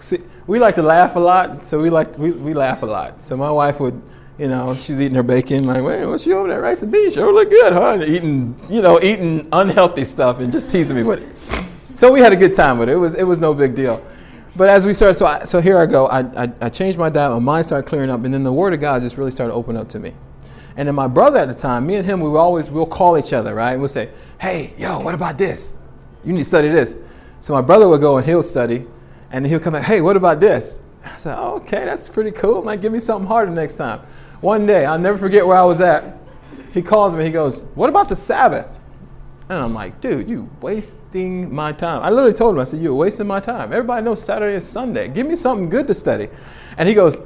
See, 0.00 0.18
we 0.46 0.58
like 0.58 0.74
to 0.76 0.82
laugh 0.82 1.16
a 1.16 1.20
lot, 1.20 1.66
so 1.66 1.80
we 1.80 1.90
like 1.90 2.16
we, 2.18 2.30
we 2.32 2.54
laugh 2.54 2.82
a 2.82 2.86
lot. 2.86 3.20
So 3.20 3.36
my 3.36 3.50
wife 3.50 3.80
would 3.80 4.00
You 4.38 4.48
know, 4.48 4.74
she 4.74 4.92
was 4.92 5.00
eating 5.00 5.14
her 5.14 5.22
bacon. 5.22 5.66
Like, 5.66 5.82
wait, 5.82 6.04
what's 6.04 6.24
she 6.24 6.32
over 6.32 6.48
there? 6.48 6.60
Rice 6.60 6.82
and 6.82 6.92
beans 6.92 7.14
sure 7.14 7.32
look 7.32 7.48
good, 7.48 7.72
huh? 7.72 7.94
And 7.94 8.02
eating, 8.02 8.54
you 8.68 8.82
know, 8.82 9.00
eating 9.00 9.48
unhealthy 9.50 10.04
stuff 10.04 10.40
and 10.40 10.52
just 10.52 10.68
teasing 10.68 10.96
me 10.96 11.02
with 11.02 11.20
it. 11.20 11.98
So 11.98 12.12
we 12.12 12.20
had 12.20 12.34
a 12.34 12.36
good 12.36 12.54
time 12.54 12.76
with 12.78 12.90
it. 12.90 12.92
It 12.92 12.96
was, 12.96 13.14
it 13.14 13.24
was 13.24 13.40
no 13.40 13.54
big 13.54 13.74
deal. 13.74 14.06
But 14.54 14.68
as 14.68 14.84
we 14.84 14.92
started, 14.92 15.18
so, 15.18 15.24
I, 15.24 15.44
so 15.44 15.60
here 15.62 15.78
I 15.78 15.86
go. 15.86 16.06
I, 16.06 16.20
I, 16.44 16.52
I 16.60 16.68
changed 16.68 16.98
my 16.98 17.08
diet. 17.08 17.32
My 17.32 17.38
mind 17.38 17.64
started 17.64 17.88
clearing 17.88 18.10
up, 18.10 18.24
and 18.24 18.32
then 18.32 18.44
the 18.44 18.52
Word 18.52 18.74
of 18.74 18.80
God 18.80 19.00
just 19.00 19.16
really 19.16 19.30
started 19.30 19.54
opening 19.54 19.80
up 19.80 19.88
to 19.90 19.98
me. 19.98 20.12
And 20.76 20.86
then 20.86 20.94
my 20.94 21.08
brother 21.08 21.38
at 21.38 21.48
the 21.48 21.54
time, 21.54 21.86
me 21.86 21.94
and 21.94 22.04
him, 22.04 22.20
we 22.20 22.28
always 22.36 22.70
we'll 22.70 22.84
call 22.84 23.16
each 23.16 23.32
other, 23.32 23.54
right? 23.54 23.76
We'll 23.76 23.88
say, 23.88 24.10
"Hey, 24.38 24.74
yo, 24.76 25.00
what 25.00 25.14
about 25.14 25.38
this? 25.38 25.76
You 26.24 26.32
need 26.32 26.40
to 26.40 26.44
study 26.44 26.68
this." 26.68 26.98
So 27.40 27.54
my 27.54 27.62
brother 27.62 27.88
would 27.88 28.02
go 28.02 28.18
and 28.18 28.26
he'll 28.26 28.42
study, 28.42 28.86
and 29.30 29.46
he'll 29.46 29.60
come 29.60 29.72
back, 29.72 29.84
"Hey, 29.84 30.00
what 30.00 30.16
about 30.16 30.40
this?" 30.40 30.80
I 31.04 31.16
said, 31.16 31.36
oh, 31.38 31.56
"Okay, 31.56 31.84
that's 31.84 32.08
pretty 32.08 32.30
cool. 32.30 32.62
Might 32.62 32.80
give 32.80 32.92
me 32.92 33.00
something 33.00 33.26
harder 33.26 33.52
next 33.52 33.74
time." 33.74 34.00
One 34.40 34.66
day, 34.66 34.84
I'll 34.84 34.98
never 34.98 35.18
forget 35.18 35.46
where 35.46 35.56
I 35.56 35.64
was 35.64 35.80
at. 35.80 36.18
He 36.72 36.82
calls 36.82 37.14
me. 37.14 37.24
He 37.24 37.30
goes, 37.30 37.64
"What 37.74 37.88
about 37.88 38.08
the 38.08 38.16
Sabbath?" 38.16 38.78
And 39.48 39.58
I'm 39.58 39.74
like, 39.74 40.00
"Dude, 40.00 40.28
you 40.28 40.48
wasting 40.60 41.54
my 41.54 41.72
time." 41.72 42.02
I 42.02 42.10
literally 42.10 42.32
told 42.32 42.54
him, 42.54 42.60
"I 42.60 42.64
said 42.64 42.80
you're 42.80 42.94
wasting 42.94 43.26
my 43.26 43.40
time. 43.40 43.72
Everybody 43.72 44.04
knows 44.04 44.20
Saturday 44.20 44.56
is 44.56 44.66
Sunday. 44.66 45.08
Give 45.08 45.26
me 45.26 45.36
something 45.36 45.68
good 45.68 45.86
to 45.86 45.94
study." 45.94 46.28
And 46.76 46.88
he 46.88 46.94
goes, 46.94 47.20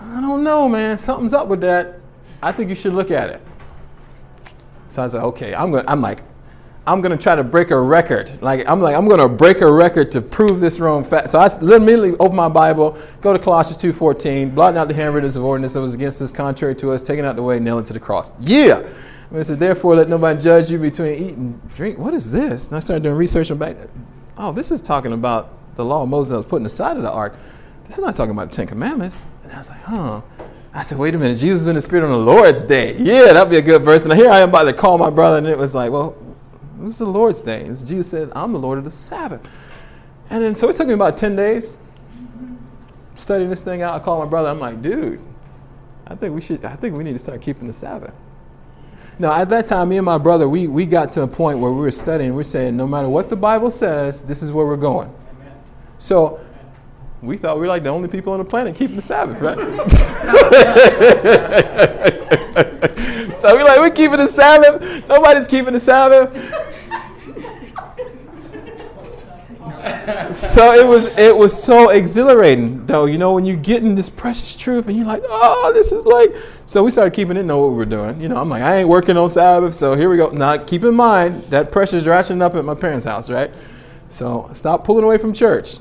"I 0.00 0.20
don't 0.20 0.42
know, 0.42 0.68
man. 0.68 0.96
Something's 0.96 1.34
up 1.34 1.48
with 1.48 1.60
that." 1.62 2.00
I 2.42 2.52
think 2.52 2.68
you 2.68 2.76
should 2.76 2.94
look 2.94 3.10
at 3.10 3.30
it. 3.30 3.40
So 4.88 5.02
I 5.02 5.06
said, 5.06 5.22
okay, 5.22 5.54
I'm 5.54 5.70
going 5.70 5.84
I'm 5.86 6.00
like, 6.00 6.20
I'm 6.88 7.02
gonna 7.02 7.18
try 7.18 7.34
to 7.34 7.44
break 7.44 7.70
a 7.70 7.78
record. 7.78 8.32
Like 8.40 8.66
I'm 8.66 8.80
like, 8.80 8.96
I'm 8.96 9.06
gonna 9.06 9.28
break 9.28 9.60
a 9.60 9.70
record 9.70 10.10
to 10.12 10.22
prove 10.22 10.58
this 10.58 10.80
wrong 10.80 11.04
fact. 11.04 11.28
So 11.28 11.38
I 11.38 11.48
immediately 11.60 12.16
open 12.18 12.34
my 12.34 12.48
Bible, 12.48 12.96
go 13.20 13.34
to 13.34 13.38
Colossians 13.38 13.76
2:14, 13.82 14.54
blotting 14.54 14.78
out 14.78 14.88
the 14.88 14.94
handwritings 14.94 15.36
of 15.36 15.44
ordinance 15.44 15.74
that 15.74 15.82
was 15.82 15.92
against 15.92 16.22
us, 16.22 16.32
contrary 16.32 16.74
to 16.76 16.92
us, 16.92 17.02
taking 17.02 17.26
out 17.26 17.36
the 17.36 17.42
way, 17.42 17.58
nail 17.60 17.78
it 17.78 17.84
to 17.86 17.92
the 17.92 18.00
cross. 18.00 18.32
Yeah. 18.40 18.78
And 19.30 19.38
I 19.38 19.42
said, 19.42 19.60
therefore, 19.60 19.96
let 19.96 20.08
nobody 20.08 20.40
judge 20.40 20.70
you 20.70 20.78
between 20.78 21.12
eat 21.12 21.36
and 21.36 21.74
drink. 21.74 21.98
What 21.98 22.14
is 22.14 22.30
this? 22.30 22.68
And 22.68 22.76
I 22.78 22.80
started 22.80 23.02
doing 23.02 23.16
research 23.16 23.50
on 23.50 23.58
back. 23.58 23.76
Oh, 24.38 24.52
this 24.52 24.70
is 24.70 24.80
talking 24.80 25.12
about 25.12 25.74
the 25.74 25.84
law 25.84 26.04
of 26.04 26.08
Moses 26.08 26.30
that 26.30 26.36
was 26.38 26.46
put 26.46 26.56
in 26.56 26.62
the 26.62 26.70
side 26.70 26.96
of 26.96 27.02
the 27.02 27.12
ark. 27.12 27.36
This 27.84 27.98
is 27.98 28.02
not 28.02 28.16
talking 28.16 28.32
about 28.32 28.50
the 28.50 28.56
Ten 28.56 28.66
Commandments. 28.66 29.22
And 29.44 29.52
I 29.52 29.58
was 29.58 29.68
like, 29.68 29.82
huh. 29.82 30.22
I 30.72 30.82
said, 30.82 30.96
wait 30.96 31.14
a 31.14 31.18
minute, 31.18 31.36
Jesus 31.36 31.66
in 31.66 31.74
the 31.74 31.80
Spirit 31.82 32.04
on 32.04 32.10
the 32.10 32.16
Lord's 32.16 32.62
day. 32.62 32.96
Yeah, 32.98 33.34
that'd 33.34 33.50
be 33.50 33.56
a 33.58 33.62
good 33.62 33.82
verse. 33.82 34.04
And 34.04 34.12
here 34.14 34.30
I 34.30 34.40
am 34.40 34.48
about 34.48 34.64
to 34.64 34.72
call 34.72 34.96
my 34.96 35.10
brother, 35.10 35.36
and 35.36 35.46
it 35.46 35.58
was 35.58 35.74
like, 35.74 35.90
well, 35.90 36.16
it 36.78 36.84
was 36.84 36.98
the 36.98 37.06
Lord's 37.06 37.40
day. 37.40 37.64
And 37.64 37.86
Jesus 37.86 38.08
said, 38.08 38.30
I'm 38.34 38.52
the 38.52 38.58
Lord 38.58 38.78
of 38.78 38.84
the 38.84 38.90
Sabbath. 38.90 39.46
And 40.30 40.42
then, 40.42 40.54
so 40.54 40.68
it 40.68 40.76
took 40.76 40.86
me 40.86 40.94
about 40.94 41.16
10 41.16 41.36
days 41.36 41.78
studying 43.14 43.50
this 43.50 43.62
thing 43.62 43.82
out. 43.82 44.00
I 44.00 44.04
called 44.04 44.24
my 44.24 44.30
brother. 44.30 44.48
I'm 44.48 44.60
like, 44.60 44.80
dude, 44.80 45.20
I 46.06 46.14
think 46.14 46.34
we 46.34 46.40
should, 46.40 46.64
I 46.64 46.76
think 46.76 46.96
we 46.96 47.04
need 47.04 47.14
to 47.14 47.18
start 47.18 47.42
keeping 47.42 47.66
the 47.66 47.72
Sabbath. 47.72 48.14
Now, 49.18 49.32
at 49.32 49.48
that 49.48 49.66
time, 49.66 49.88
me 49.88 49.96
and 49.96 50.04
my 50.04 50.18
brother, 50.18 50.48
we, 50.48 50.68
we 50.68 50.86
got 50.86 51.10
to 51.12 51.22
a 51.22 51.26
point 51.26 51.58
where 51.58 51.72
we 51.72 51.80
were 51.80 51.90
studying. 51.90 52.34
We're 52.34 52.44
saying, 52.44 52.76
no 52.76 52.86
matter 52.86 53.08
what 53.08 53.28
the 53.28 53.36
Bible 53.36 53.72
says, 53.72 54.22
this 54.22 54.42
is 54.42 54.52
where 54.52 54.64
we're 54.64 54.76
going. 54.76 55.08
Amen. 55.08 55.52
So 55.98 56.38
we 57.20 57.36
thought 57.36 57.56
we 57.56 57.62
were 57.62 57.66
like 57.66 57.82
the 57.82 57.90
only 57.90 58.08
people 58.08 58.32
on 58.32 58.38
the 58.38 58.44
planet 58.44 58.76
keeping 58.76 58.94
the 58.94 59.02
Sabbath, 59.02 59.40
right? 59.40 59.58
so 63.38 63.56
we're 63.56 63.64
like, 63.64 63.80
we're 63.80 63.90
keeping 63.90 64.18
the 64.18 64.28
Sabbath. 64.28 65.08
Nobody's 65.08 65.48
keeping 65.48 65.72
the 65.72 65.80
Sabbath. 65.80 66.32
So 70.32 70.72
it 70.72 70.86
was 70.86 71.06
it 71.16 71.36
was 71.36 71.62
so 71.62 71.90
exhilarating 71.90 72.84
though 72.86 73.06
you 73.06 73.18
know 73.18 73.34
when 73.34 73.44
you 73.44 73.56
get 73.56 73.82
in 73.82 73.94
this 73.94 74.10
precious 74.10 74.54
truth 74.54 74.88
and 74.88 74.96
you're 74.96 75.06
like 75.06 75.22
oh 75.28 75.70
this 75.74 75.92
is 75.92 76.04
like 76.06 76.34
so 76.66 76.82
we 76.82 76.90
started 76.90 77.12
keeping 77.12 77.36
it 77.36 77.44
know 77.44 77.58
what 77.58 77.70
we 77.70 77.76
were 77.76 77.86
doing 77.86 78.20
you 78.20 78.28
know 78.28 78.36
i'm 78.36 78.48
like 78.48 78.62
i 78.62 78.76
ain't 78.76 78.88
working 78.88 79.16
on 79.16 79.30
sabbath 79.30 79.74
so 79.74 79.94
here 79.94 80.10
we 80.10 80.16
go 80.16 80.30
now 80.30 80.56
keep 80.56 80.84
in 80.84 80.94
mind 80.94 81.42
that 81.44 81.72
pressure's 81.72 82.06
ratcheting 82.06 82.42
up 82.42 82.54
at 82.54 82.64
my 82.64 82.74
parents 82.74 83.04
house 83.04 83.30
right 83.30 83.50
so 84.08 84.50
stop 84.52 84.84
pulling 84.84 85.04
away 85.04 85.18
from 85.18 85.32
church 85.32 85.78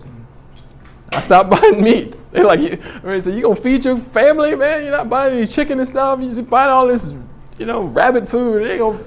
I 1.14 1.22
stopped 1.22 1.50
buying 1.62 1.82
meat. 1.82 2.20
They're 2.32 2.44
like, 2.44 2.60
I 3.04 3.20
so 3.20 3.30
you 3.30 3.42
gonna 3.42 3.56
feed 3.56 3.86
your 3.86 3.98
family, 3.98 4.56
man? 4.56 4.84
You're 4.84 4.92
not 4.92 5.10
buying 5.10 5.36
any 5.36 5.48
chicken 5.48 5.80
and 5.80 5.88
stuff. 5.88 6.22
You 6.22 6.28
just 6.28 6.50
buying 6.50 6.70
all 6.70 6.88
this, 6.88 7.14
you 7.58 7.66
know, 7.66 7.84
rabbit 7.84 8.28
food. 8.28 8.64
They 8.64 8.78
gonna 8.78 9.04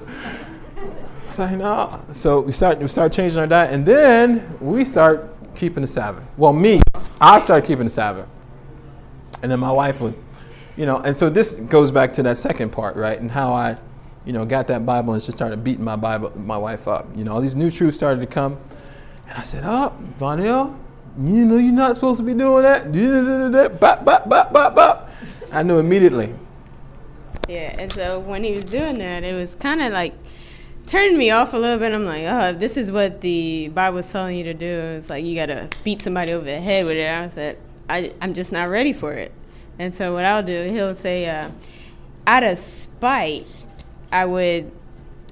say 1.31 1.55
no. 1.55 2.03
So 2.11 2.41
we 2.41 2.51
start 2.51 2.79
we 2.79 2.87
start 2.87 3.11
changing 3.11 3.39
our 3.39 3.47
diet, 3.47 3.73
and 3.73 3.85
then 3.85 4.57
we 4.59 4.85
start 4.85 5.27
keeping 5.55 5.81
the 5.81 5.87
Sabbath. 5.87 6.23
Well, 6.37 6.53
me, 6.53 6.81
I 7.19 7.39
started 7.39 7.65
keeping 7.65 7.85
the 7.85 7.91
Sabbath, 7.91 8.27
and 9.41 9.51
then 9.51 9.59
my 9.59 9.71
wife 9.71 10.01
would, 10.01 10.15
you 10.77 10.85
know. 10.85 10.97
And 10.97 11.15
so 11.15 11.29
this 11.29 11.55
goes 11.55 11.91
back 11.91 12.13
to 12.13 12.23
that 12.23 12.37
second 12.37 12.71
part, 12.71 12.95
right? 12.95 13.19
And 13.19 13.29
how 13.29 13.53
I, 13.53 13.77
you 14.25 14.33
know, 14.33 14.45
got 14.45 14.67
that 14.67 14.85
Bible 14.85 15.13
and 15.13 15.23
just 15.23 15.37
started 15.37 15.63
beating 15.63 15.83
my 15.83 15.95
Bible, 15.95 16.31
my 16.37 16.57
wife 16.57 16.87
up. 16.87 17.07
You 17.15 17.23
know, 17.23 17.33
all 17.33 17.41
these 17.41 17.55
new 17.55 17.71
truths 17.71 17.97
started 17.97 18.21
to 18.21 18.27
come, 18.27 18.57
and 19.27 19.37
I 19.37 19.43
said, 19.43 19.63
"Oh, 19.65 19.93
Vonell, 20.19 20.77
you 21.19 21.45
know 21.45 21.57
you're 21.57 21.73
not 21.73 21.95
supposed 21.95 22.19
to 22.19 22.25
be 22.25 22.33
doing 22.33 22.63
that. 22.63 23.79
Bop, 23.79 24.05
bop, 24.05 24.29
bop, 24.29 24.53
bop, 24.53 24.75
bop. 24.75 25.09
I 25.51 25.63
knew 25.63 25.79
immediately. 25.79 26.33
Yeah, 27.49 27.75
and 27.77 27.91
so 27.91 28.19
when 28.19 28.43
he 28.45 28.51
was 28.51 28.63
doing 28.63 28.97
that, 28.99 29.23
it 29.23 29.33
was 29.33 29.55
kind 29.55 29.81
of 29.81 29.91
like 29.91 30.13
turned 30.85 31.17
me 31.17 31.31
off 31.31 31.53
a 31.53 31.57
little 31.57 31.79
bit. 31.79 31.93
I'm 31.93 32.05
like, 32.05 32.23
oh, 32.25 32.53
this 32.53 32.77
is 32.77 32.91
what 32.91 33.21
the 33.21 33.69
Bible's 33.69 34.11
telling 34.11 34.37
you 34.37 34.43
to 34.45 34.53
do. 34.53 34.65
It's 34.65 35.09
like 35.09 35.23
you 35.23 35.35
got 35.35 35.47
to 35.47 35.69
beat 35.83 36.01
somebody 36.01 36.33
over 36.33 36.45
the 36.45 36.59
head 36.59 36.85
with 36.85 36.97
it. 36.97 37.09
I 37.09 37.27
said, 37.29 37.57
I, 37.89 38.13
I'm 38.21 38.33
just 38.33 38.51
not 38.51 38.69
ready 38.69 38.93
for 38.93 39.13
it. 39.13 39.31
And 39.79 39.95
so 39.95 40.13
what 40.13 40.25
I'll 40.25 40.43
do, 40.43 40.71
he'll 40.71 40.95
say, 40.95 41.27
uh, 41.27 41.49
out 42.27 42.43
of 42.43 42.59
spite, 42.59 43.45
I 44.11 44.25
would 44.25 44.71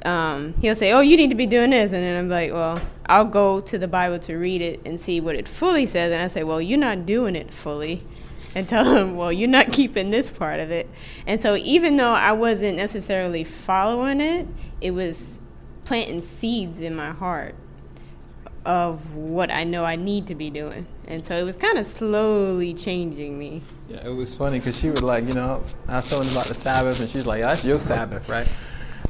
um, 0.05 0.53
he'll 0.62 0.75
say, 0.75 0.91
"Oh, 0.91 1.01
you 1.01 1.17
need 1.17 1.29
to 1.29 1.35
be 1.35 1.45
doing 1.45 1.71
this," 1.71 1.91
and 1.91 2.01
then 2.03 2.17
I'm 2.17 2.29
like, 2.29 2.53
"Well, 2.53 2.79
I'll 3.07 3.25
go 3.25 3.59
to 3.62 3.77
the 3.77 3.88
Bible 3.88 4.19
to 4.19 4.35
read 4.38 4.62
it 4.62 4.81
and 4.85 4.99
see 4.99 5.19
what 5.19 5.35
it 5.35 5.47
fully 5.47 5.85
says." 5.85 6.12
And 6.12 6.21
I 6.21 6.27
say, 6.27 6.43
"Well, 6.43 6.62
you're 6.62 6.79
not 6.79 7.05
doing 7.05 7.35
it 7.35 7.53
fully," 7.53 8.01
and 8.55 8.67
tell 8.67 8.83
them, 8.83 9.15
"Well, 9.15 9.31
you're 9.31 9.49
not 9.49 9.71
keeping 9.71 10.09
this 10.09 10.29
part 10.29 10.59
of 10.59 10.71
it." 10.71 10.89
And 11.27 11.39
so, 11.39 11.55
even 11.55 11.97
though 11.97 12.13
I 12.13 12.31
wasn't 12.31 12.77
necessarily 12.77 13.43
following 13.43 14.21
it, 14.21 14.47
it 14.81 14.91
was 14.91 15.39
planting 15.85 16.21
seeds 16.21 16.79
in 16.79 16.95
my 16.95 17.12
heart 17.12 17.55
of 18.65 19.15
what 19.15 19.49
I 19.51 19.63
know 19.63 19.83
I 19.85 19.95
need 19.95 20.27
to 20.27 20.35
be 20.35 20.49
doing. 20.49 20.85
And 21.07 21.25
so 21.25 21.35
it 21.35 21.43
was 21.43 21.55
kind 21.55 21.77
of 21.77 21.85
slowly 21.85 22.73
changing 22.73 23.39
me. 23.39 23.63
Yeah, 23.89 24.05
it 24.05 24.13
was 24.13 24.35
funny 24.35 24.59
because 24.59 24.77
she 24.77 24.89
was 24.89 25.01
like, 25.01 25.27
you 25.27 25.33
know, 25.33 25.63
I 25.88 25.95
was 25.95 26.09
telling 26.09 26.29
about 26.29 26.45
the 26.45 26.53
Sabbath, 26.53 26.99
and 26.99 27.09
she's 27.09 27.25
like, 27.25 27.41
that's 27.41 27.65
your 27.65 27.79
Sabbath, 27.79 28.29
right? 28.29 28.47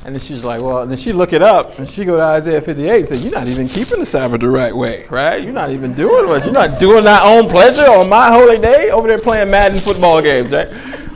And 0.06 0.16
then 0.16 0.22
she's 0.22 0.46
like, 0.46 0.62
well, 0.62 0.82
and 0.82 0.90
then 0.90 0.98
she 0.98 1.12
look 1.12 1.34
it 1.34 1.42
up 1.42 1.78
and 1.78 1.88
she 1.88 2.06
go 2.06 2.16
to 2.16 2.24
Isaiah 2.24 2.62
58 2.62 3.00
and 3.00 3.08
say, 3.08 3.18
you're 3.18 3.34
not 3.34 3.48
even 3.48 3.68
keeping 3.68 4.00
the 4.00 4.06
Sabbath 4.06 4.40
the 4.40 4.50
right 4.50 4.76
way, 4.76 5.06
right? 5.10 5.44
You're 5.44 5.52
not 5.52 5.72
even 5.72 5.94
doing 5.94 6.28
what 6.28 6.46
you're 6.46 6.54
not 6.54 6.80
doing 6.80 7.04
thy 7.04 7.22
own 7.22 7.50
pleasure 7.50 7.86
on 7.86 8.08
my 8.08 8.32
holy 8.32 8.60
day 8.60 8.92
over 8.92 9.08
there 9.10 9.20
playing 9.20 9.52
Madden 9.52 9.78
football 9.78 10.22
games, 10.22 10.52
right? 10.52 10.68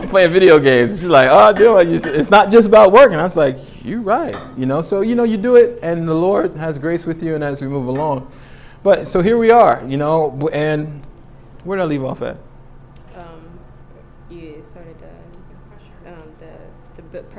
I'm 0.01 0.09
playing 0.09 0.33
video 0.33 0.59
games. 0.59 0.99
She's 0.99 1.07
like, 1.07 1.29
oh, 1.31 1.53
dude, 1.53 2.05
it's 2.05 2.29
not 2.29 2.51
just 2.51 2.67
about 2.67 2.91
working. 2.91 3.17
I 3.17 3.23
was 3.23 3.37
like, 3.37 3.57
you're 3.85 4.01
right, 4.01 4.35
you 4.57 4.65
know. 4.65 4.81
So 4.81 4.99
you 4.99 5.15
know, 5.15 5.23
you 5.23 5.37
do 5.37 5.55
it, 5.55 5.79
and 5.81 6.05
the 6.05 6.13
Lord 6.13 6.53
has 6.57 6.77
grace 6.77 7.05
with 7.05 7.23
you, 7.23 7.35
and 7.35 7.43
as 7.43 7.61
we 7.61 7.69
move 7.69 7.87
along. 7.87 8.29
But 8.83 9.07
so 9.07 9.21
here 9.21 9.37
we 9.37 9.49
are, 9.49 9.81
you 9.87 9.95
know, 9.95 10.49
and 10.51 11.01
where 11.63 11.77
did 11.77 11.83
I 11.83 11.85
leave 11.85 12.03
off 12.03 12.21
at? 12.21 12.35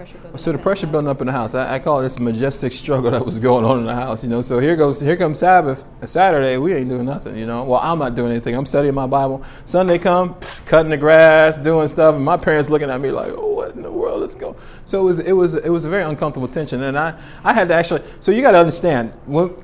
Pressure 0.05 0.19
building. 0.19 0.39
So 0.39 0.53
the 0.53 0.59
pressure 0.59 0.87
building 0.87 1.09
up 1.09 1.21
in 1.21 1.27
the 1.27 1.33
house. 1.33 1.55
I, 1.55 1.75
I, 1.75 1.79
call 1.79 2.03
this 2.03 2.19
majestic 2.19 2.73
struggle 2.73 3.11
that 3.11 3.25
was 3.25 3.39
going 3.39 3.65
on 3.65 3.79
in 3.79 3.87
the 3.87 3.95
house. 3.95 4.23
You 4.23 4.31
know, 4.31 4.43
so 4.43 4.59
here 4.59 4.77
goes, 4.77 5.01
here 5.01 5.17
comes 5.17 5.39
Sabbath, 5.39 5.85
Saturday. 6.05 6.57
We 6.59 6.75
ain't 6.75 6.89
doing 6.89 7.07
nothing. 7.07 7.37
You 7.37 7.47
know, 7.47 7.65
well 7.65 7.81
I'm 7.83 7.99
not 7.99 8.15
doing 8.15 8.31
anything. 8.31 8.55
I'm 8.55 8.67
studying 8.67 8.95
my 8.95 9.07
Bible. 9.07 9.43
Sunday 9.67 9.99
come, 9.99 10.39
cutting 10.67 10.91
the 10.91 10.97
grass, 10.97 11.59
doing 11.59 11.89
stuff, 11.89 12.15
and 12.15 12.25
my 12.25 12.37
parents 12.37 12.69
looking 12.69 12.91
at 12.91 13.01
me 13.01 13.11
like, 13.11 13.33
oh, 13.33 13.55
what 13.55 13.75
in 13.75 13.83
the 13.83 13.93
world? 13.93 14.21
Let's 14.21 14.35
go. 14.35 14.57
So 14.85 15.01
it 15.01 15.05
was, 15.05 15.21
it 15.21 15.33
was, 15.33 15.55
it 15.55 15.71
was 15.71 15.85
a 15.85 15.89
very 15.89 16.05
uncomfortable 16.05 16.49
tension, 16.49 16.83
and 16.83 16.99
I, 16.99 17.19
I 17.43 17.53
had 17.53 17.69
to 17.69 17.75
actually. 17.75 18.03
So 18.21 18.31
you 18.31 18.43
got 18.43 18.53
to 18.53 18.59
understand 18.59 19.13
when 19.27 19.55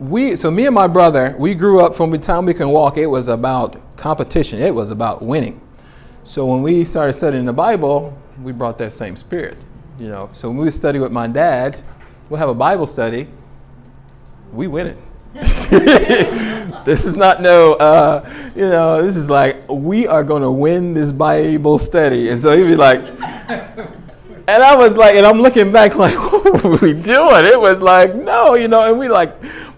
we 0.00 0.34
so 0.34 0.50
me 0.50 0.66
and 0.66 0.74
my 0.74 0.88
brother 0.88 1.36
we 1.38 1.54
grew 1.54 1.78
up 1.80 1.94
from 1.94 2.10
the 2.10 2.18
time 2.18 2.44
we 2.44 2.52
can 2.52 2.68
walk 2.68 2.96
it 2.96 3.06
was 3.06 3.28
about 3.28 3.80
competition 3.96 4.58
it 4.58 4.74
was 4.74 4.90
about 4.90 5.22
winning 5.22 5.60
so 6.24 6.44
when 6.46 6.62
we 6.62 6.84
started 6.84 7.12
studying 7.12 7.44
the 7.44 7.52
bible 7.52 8.12
we 8.42 8.52
brought 8.52 8.78
that 8.78 8.92
same 8.92 9.16
spirit. 9.16 9.56
You 9.98 10.08
know, 10.08 10.28
so 10.32 10.48
when 10.48 10.58
we 10.58 10.70
study 10.70 10.98
with 10.98 11.12
my 11.12 11.26
dad, 11.26 11.80
we'll 12.28 12.38
have 12.38 12.48
a 12.48 12.54
Bible 12.54 12.86
study. 12.86 13.28
We 14.52 14.66
win 14.66 14.88
it. 14.88 14.98
this 16.84 17.04
is 17.04 17.16
not 17.16 17.40
no, 17.42 17.74
uh, 17.74 18.50
you 18.54 18.68
know, 18.68 19.02
this 19.02 19.16
is 19.16 19.28
like, 19.28 19.68
we 19.68 20.06
are 20.06 20.24
going 20.24 20.42
to 20.42 20.50
win 20.50 20.94
this 20.94 21.12
Bible 21.12 21.78
study. 21.78 22.28
And 22.28 22.40
so 22.40 22.56
he'd 22.56 22.64
be 22.64 22.76
like, 22.76 23.00
and 24.46 24.62
I 24.62 24.74
was 24.76 24.96
like, 24.96 25.14
and 25.14 25.24
I'm 25.24 25.40
looking 25.40 25.70
back 25.70 25.94
like, 25.96 26.14
what 26.14 26.64
were 26.64 26.76
we 26.76 26.92
doing? 26.92 27.46
It 27.46 27.60
was 27.60 27.80
like, 27.80 28.14
no, 28.14 28.54
you 28.54 28.68
know, 28.68 28.88
and 28.88 28.98
we 28.98 29.08
like 29.08 29.32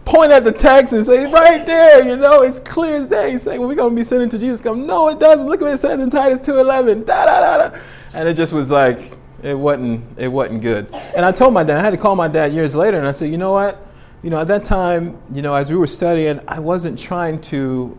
point 0.07 0.33
at 0.33 0.45
the 0.45 0.53
text 0.53 0.95
and 0.95 1.05
say, 1.05 1.31
right 1.31 1.65
there, 1.67 2.07
you 2.09 2.17
know, 2.17 2.43
it's 2.43 2.59
clear 2.61 2.97
as 2.97 3.09
day. 3.09 3.33
He's 3.33 3.43
saying, 3.43 3.61
we're 3.61 3.75
going 3.75 3.91
to 3.91 3.97
be 3.97 4.05
sending 4.05 4.31
to 4.31 4.39
Jesus. 4.39 4.61
Come, 4.61 4.87
no, 4.87 5.09
it 5.09 5.19
doesn't. 5.19 5.47
Look 5.47 5.61
what 5.61 5.75
it 5.75 5.81
says 5.81 6.01
in 6.01 6.09
Titus 6.09 6.41
2.11. 6.41 7.05
Da, 7.05 7.27
da, 7.27 7.41
da, 7.41 7.69
da. 7.69 7.79
and 8.15 8.29
it 8.29 8.35
just 8.35 8.53
was 8.53 8.71
like 8.71 9.17
it 9.47 9.55
wasn't 9.55 10.05
it 10.19 10.29
wasn't 10.29 10.61
good. 10.61 10.93
And 11.15 11.25
I 11.25 11.31
told 11.31 11.55
my 11.55 11.63
dad, 11.63 11.79
I 11.79 11.83
had 11.83 11.91
to 11.91 11.97
call 11.97 12.17
my 12.17 12.27
dad 12.27 12.53
years 12.53 12.75
later, 12.75 12.99
and 12.99 13.07
I 13.07 13.13
said, 13.13 13.31
you 13.31 13.39
know 13.39 13.53
what, 13.53 13.81
you 14.23 14.31
know, 14.31 14.41
at 14.41 14.49
that 14.49 14.65
time, 14.65 15.17
you 15.33 15.41
know, 15.41 15.55
as 15.55 15.71
we 15.71 15.77
were 15.77 15.87
studying, 15.87 16.41
I 16.49 16.59
wasn't 16.59 16.99
trying 16.99 17.41
to, 17.43 17.97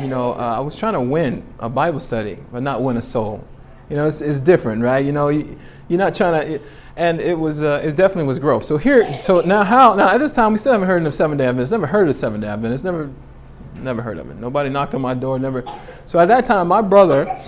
you 0.00 0.08
know, 0.08 0.32
uh, 0.32 0.56
I 0.56 0.60
was 0.60 0.76
trying 0.76 0.94
to 0.94 1.00
win 1.00 1.44
a 1.60 1.68
Bible 1.68 2.00
study, 2.00 2.38
but 2.50 2.64
not 2.64 2.82
win 2.82 2.96
a 2.96 3.02
soul. 3.02 3.46
You 3.88 3.96
know, 3.96 4.06
it's, 4.08 4.20
it's 4.20 4.40
different, 4.40 4.82
right? 4.82 5.04
You 5.04 5.12
know, 5.12 5.28
you, 5.28 5.56
you're 5.88 5.98
not 5.98 6.14
trying 6.14 6.58
to. 6.58 6.60
And 6.96 7.20
it 7.20 7.38
was 7.38 7.62
uh, 7.62 7.80
it 7.84 7.96
definitely 7.96 8.24
was 8.24 8.40
growth. 8.40 8.64
So 8.64 8.76
here, 8.76 9.20
so 9.20 9.40
now 9.40 9.62
how 9.62 9.94
now 9.94 10.10
at 10.10 10.18
this 10.18 10.32
time 10.32 10.52
we 10.52 10.58
still 10.58 10.72
haven't 10.72 10.88
heard 10.88 11.06
of 11.06 11.14
Seven 11.14 11.38
Day 11.38 11.46
Adventists. 11.46 11.70
Never 11.70 11.86
heard 11.86 12.08
of 12.08 12.14
Seven 12.16 12.40
Day 12.40 12.48
Adventists. 12.48 12.84
Never, 12.84 13.10
never 13.76 14.02
heard 14.02 14.18
of 14.18 14.28
it. 14.28 14.36
Nobody 14.36 14.68
knocked 14.68 14.94
on 14.94 15.00
my 15.00 15.14
door. 15.14 15.38
Never. 15.38 15.64
So 16.04 16.18
at 16.18 16.26
that 16.26 16.46
time, 16.46 16.66
my 16.68 16.82
brother, 16.82 17.40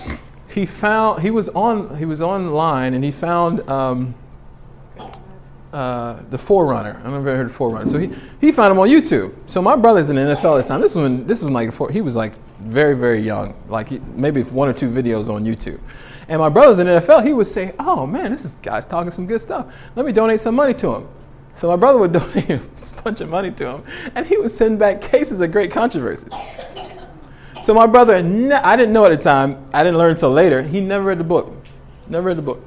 he 0.53 0.65
found 0.65 1.21
he 1.21 1.31
was 1.31 1.49
on 1.49 1.97
he 1.97 2.05
was 2.05 2.21
online 2.21 2.93
and 2.93 3.03
he 3.03 3.11
found. 3.11 3.67
Um, 3.69 4.15
uh, 5.73 6.21
the 6.29 6.37
Forerunner. 6.37 7.01
I 7.01 7.07
remember 7.07 7.31
I 7.31 7.35
heard 7.35 7.51
Forerunner. 7.51 7.89
So 7.89 7.97
he, 7.97 8.11
he 8.39 8.51
found 8.51 8.71
him 8.71 8.77
on 8.77 8.87
YouTube. 8.87 9.33
So 9.47 9.59
my 9.59 9.75
brother's 9.75 10.11
in 10.11 10.17
the 10.17 10.21
NFL 10.21 10.57
this 10.57 10.67
time. 10.67 10.79
This 10.79 10.93
was 10.93 11.01
when 11.01 11.25
this 11.25 11.41
was 11.41 11.51
like 11.51 11.73
he 11.89 12.01
was 12.01 12.15
like 12.15 12.33
very 12.59 12.95
very 12.95 13.19
young, 13.19 13.55
like 13.67 13.89
he, 13.89 13.99
maybe 14.13 14.43
one 14.43 14.69
or 14.69 14.73
two 14.73 14.87
videos 14.87 15.33
on 15.33 15.43
YouTube. 15.43 15.79
And 16.27 16.39
my 16.39 16.49
brother's 16.49 16.77
in 16.77 16.85
the 16.85 17.01
NFL. 17.01 17.25
He 17.25 17.33
would 17.33 17.47
say, 17.47 17.73
"Oh 17.79 18.05
man, 18.05 18.31
this 18.31 18.45
is 18.45 18.53
guy's 18.61 18.85
talking 18.85 19.09
some 19.09 19.25
good 19.25 19.41
stuff. 19.41 19.73
Let 19.95 20.05
me 20.05 20.11
donate 20.11 20.39
some 20.39 20.53
money 20.53 20.75
to 20.75 20.93
him." 20.93 21.07
So 21.55 21.67
my 21.67 21.75
brother 21.75 21.97
would 21.97 22.11
donate 22.19 22.49
a 22.51 23.01
bunch 23.03 23.21
of 23.21 23.29
money 23.29 23.49
to 23.49 23.71
him, 23.71 23.83
and 24.13 24.27
he 24.27 24.37
would 24.37 24.51
send 24.51 24.77
back 24.77 25.01
cases 25.01 25.41
of 25.41 25.51
great 25.51 25.71
controversies. 25.71 26.33
So 27.63 27.73
my 27.73 27.87
brother, 27.87 28.17
I 28.17 28.75
didn't 28.75 28.91
know 28.91 29.05
at 29.05 29.17
the 29.17 29.23
time. 29.23 29.65
I 29.73 29.83
didn't 29.83 29.97
learn 29.97 30.11
until 30.11 30.31
later. 30.31 30.61
He 30.61 30.81
never 30.81 31.05
read 31.05 31.17
the 31.17 31.23
book. 31.23 31.55
Never 32.09 32.27
read 32.27 32.37
the 32.37 32.41
book. 32.41 32.61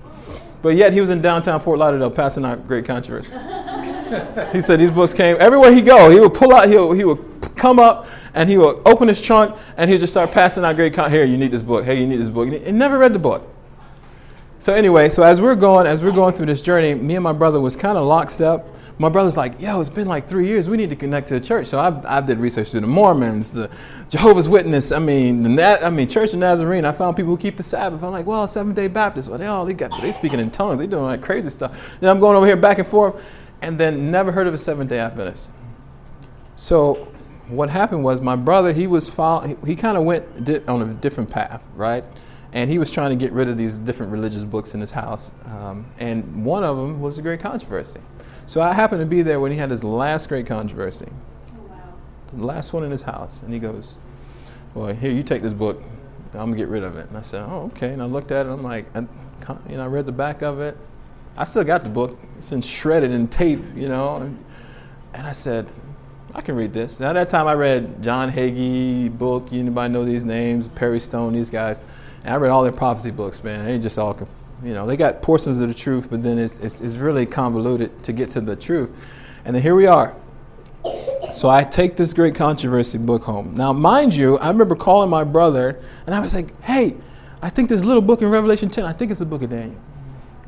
But 0.62 0.70
yet 0.70 0.94
he 0.94 1.02
was 1.02 1.10
in 1.10 1.20
downtown 1.20 1.60
Fort 1.60 1.78
Lauderdale 1.78 2.10
passing 2.10 2.46
out 2.46 2.66
great 2.66 2.86
controversies. 2.86 3.34
he 4.54 4.62
said 4.62 4.80
these 4.80 4.90
books 4.90 5.12
came 5.12 5.36
everywhere 5.38 5.70
he 5.70 5.82
go. 5.82 6.08
He 6.08 6.18
would 6.18 6.32
pull 6.32 6.54
out. 6.54 6.70
He 6.70 6.78
would, 6.78 6.96
he 6.96 7.04
would 7.04 7.52
come 7.56 7.78
up 7.78 8.06
and 8.32 8.48
he 8.48 8.56
would 8.56 8.80
open 8.86 9.06
his 9.06 9.20
trunk 9.20 9.54
and 9.76 9.90
he'd 9.90 9.98
just 9.98 10.14
start 10.14 10.32
passing 10.32 10.64
out 10.64 10.76
great. 10.76 10.94
Con- 10.94 11.10
Here, 11.10 11.24
you 11.24 11.36
need 11.36 11.50
this 11.50 11.60
book. 11.60 11.84
Hey, 11.84 12.00
you 12.00 12.06
need 12.06 12.18
this 12.18 12.30
book. 12.30 12.48
And 12.48 12.78
never 12.78 12.96
read 12.96 13.12
the 13.12 13.18
book. 13.18 13.46
So 14.60 14.72
anyway, 14.72 15.10
so 15.10 15.22
as 15.22 15.42
we're 15.42 15.56
going, 15.56 15.86
as 15.86 16.02
we're 16.02 16.10
going 16.10 16.34
through 16.34 16.46
this 16.46 16.62
journey, 16.62 16.94
me 16.94 17.16
and 17.16 17.22
my 17.22 17.34
brother 17.34 17.60
was 17.60 17.76
kind 17.76 17.98
of 17.98 18.06
lockstep. 18.06 18.66
My 18.98 19.10
brother's 19.10 19.36
like, 19.36 19.60
yo, 19.60 19.78
it's 19.80 19.90
been 19.90 20.08
like 20.08 20.26
three 20.26 20.46
years. 20.46 20.70
We 20.70 20.78
need 20.78 20.88
to 20.88 20.96
connect 20.96 21.28
to 21.28 21.34
the 21.34 21.40
church. 21.40 21.66
So 21.66 21.78
I, 21.78 22.16
I 22.16 22.20
did 22.22 22.38
research 22.38 22.70
through 22.70 22.80
the 22.80 22.86
Mormons, 22.86 23.50
the 23.50 23.70
Jehovah's 24.08 24.48
Witness. 24.48 24.90
I 24.90 24.98
mean, 24.98 25.42
the 25.42 25.50
Na- 25.50 25.86
I 25.86 25.90
mean, 25.90 26.08
Church 26.08 26.32
of 26.32 26.38
Nazarene. 26.38 26.86
I 26.86 26.92
found 26.92 27.14
people 27.14 27.30
who 27.30 27.36
keep 27.36 27.58
the 27.58 27.62
Sabbath. 27.62 28.02
I'm 28.02 28.10
like, 28.12 28.24
well, 28.24 28.46
Seventh 28.46 28.74
Day 28.74 28.88
Baptist. 28.88 29.28
Well, 29.28 29.38
they 29.38 29.46
all 29.46 29.66
they 29.66 29.74
got 29.74 30.00
they 30.00 30.12
speaking 30.12 30.40
in 30.40 30.50
tongues. 30.50 30.78
They 30.78 30.86
doing 30.86 31.04
like 31.04 31.20
crazy 31.20 31.50
stuff. 31.50 31.96
Then 32.00 32.08
I'm 32.08 32.20
going 32.20 32.36
over 32.36 32.46
here 32.46 32.56
back 32.56 32.78
and 32.78 32.88
forth, 32.88 33.22
and 33.60 33.78
then 33.78 34.10
never 34.10 34.32
heard 34.32 34.46
of 34.46 34.54
a 34.54 34.58
Seventh 34.58 34.88
Day 34.88 34.98
Adventist. 34.98 35.50
So 36.56 37.08
what 37.48 37.68
happened 37.68 38.02
was 38.02 38.22
my 38.22 38.34
brother 38.34 38.72
he 38.72 38.86
was 38.86 39.08
follow, 39.10 39.46
he, 39.46 39.56
he 39.66 39.76
kind 39.76 39.98
of 39.98 40.04
went 40.04 40.44
di- 40.44 40.64
on 40.66 40.80
a 40.82 40.94
different 40.94 41.28
path, 41.30 41.62
right? 41.74 42.02
And 42.52 42.70
he 42.70 42.78
was 42.78 42.90
trying 42.90 43.10
to 43.10 43.16
get 43.16 43.32
rid 43.32 43.48
of 43.48 43.58
these 43.58 43.76
different 43.76 44.10
religious 44.10 44.42
books 44.42 44.72
in 44.72 44.80
his 44.80 44.90
house, 44.90 45.30
um, 45.44 45.84
and 45.98 46.44
one 46.44 46.64
of 46.64 46.76
them 46.78 47.02
was 47.02 47.16
the 47.16 47.22
Great 47.22 47.40
Controversy. 47.40 48.00
So 48.46 48.60
I 48.60 48.72
happened 48.72 49.00
to 49.00 49.06
be 49.06 49.22
there 49.22 49.40
when 49.40 49.50
he 49.50 49.58
had 49.58 49.70
his 49.70 49.82
last 49.82 50.28
great 50.28 50.46
controversy. 50.46 51.08
Oh, 51.08 51.60
wow. 51.68 51.94
The 52.28 52.44
last 52.44 52.72
one 52.72 52.84
in 52.84 52.90
his 52.90 53.02
house. 53.02 53.42
And 53.42 53.52
he 53.52 53.58
goes, 53.58 53.96
Well, 54.74 54.94
here, 54.94 55.10
you 55.10 55.22
take 55.22 55.42
this 55.42 55.52
book. 55.52 55.82
I'm 56.32 56.46
going 56.46 56.52
to 56.52 56.56
get 56.56 56.68
rid 56.68 56.84
of 56.84 56.96
it. 56.96 57.08
And 57.08 57.16
I 57.16 57.22
said, 57.22 57.44
Oh, 57.48 57.70
okay. 57.74 57.90
And 57.90 58.00
I 58.00 58.06
looked 58.06 58.30
at 58.30 58.46
it. 58.46 58.50
I'm 58.50 58.62
like, 58.62 58.86
I, 58.94 59.00
you 59.68 59.76
know, 59.76 59.84
I 59.84 59.86
read 59.86 60.06
the 60.06 60.12
back 60.12 60.42
of 60.42 60.60
it. 60.60 60.76
I 61.36 61.44
still 61.44 61.64
got 61.64 61.82
the 61.82 61.90
book. 61.90 62.18
It's 62.38 62.52
in 62.52 62.62
shredded 62.62 63.10
in 63.10 63.28
tape, 63.28 63.62
you 63.74 63.88
know. 63.88 64.34
And 65.12 65.26
I 65.26 65.32
said, 65.32 65.66
I 66.34 66.40
can 66.40 66.54
read 66.54 66.72
this. 66.72 67.00
Now, 67.00 67.12
that 67.12 67.28
time, 67.28 67.46
I 67.46 67.54
read 67.54 68.02
John 68.02 68.30
Hagee 68.30 69.08
book. 69.16 69.52
Anybody 69.52 69.92
know 69.92 70.04
these 70.04 70.24
names? 70.24 70.68
Perry 70.68 71.00
Stone, 71.00 71.32
these 71.32 71.50
guys. 71.50 71.80
And 72.24 72.34
I 72.34 72.36
read 72.36 72.50
all 72.50 72.62
their 72.62 72.72
prophecy 72.72 73.10
books, 73.10 73.42
man. 73.42 73.64
They 73.64 73.78
just 73.78 73.98
all 73.98 74.14
conf- 74.14 74.42
you 74.64 74.74
know, 74.74 74.86
they 74.86 74.96
got 74.96 75.22
portions 75.22 75.58
of 75.58 75.68
the 75.68 75.74
truth, 75.74 76.08
but 76.10 76.22
then 76.22 76.38
it's, 76.38 76.56
it's, 76.58 76.80
it's 76.80 76.94
really 76.94 77.26
convoluted 77.26 78.02
to 78.04 78.12
get 78.12 78.30
to 78.32 78.40
the 78.40 78.56
truth. 78.56 78.90
And 79.44 79.54
then 79.54 79.62
here 79.62 79.74
we 79.74 79.86
are. 79.86 80.14
So 81.32 81.50
I 81.50 81.64
take 81.64 81.96
this 81.96 82.12
great 82.14 82.34
controversy 82.34 82.98
book 82.98 83.22
home. 83.22 83.54
Now, 83.54 83.72
mind 83.72 84.14
you, 84.14 84.38
I 84.38 84.48
remember 84.48 84.74
calling 84.74 85.10
my 85.10 85.24
brother 85.24 85.78
and 86.06 86.14
I 86.14 86.20
was 86.20 86.34
like, 86.34 86.58
hey, 86.62 86.96
I 87.42 87.50
think 87.50 87.68
this 87.68 87.82
little 87.82 88.02
book 88.02 88.22
in 88.22 88.30
Revelation 88.30 88.70
10, 88.70 88.84
I 88.84 88.92
think 88.92 89.10
it's 89.10 89.20
the 89.20 89.26
book 89.26 89.42
of 89.42 89.50
Daniel. 89.50 89.80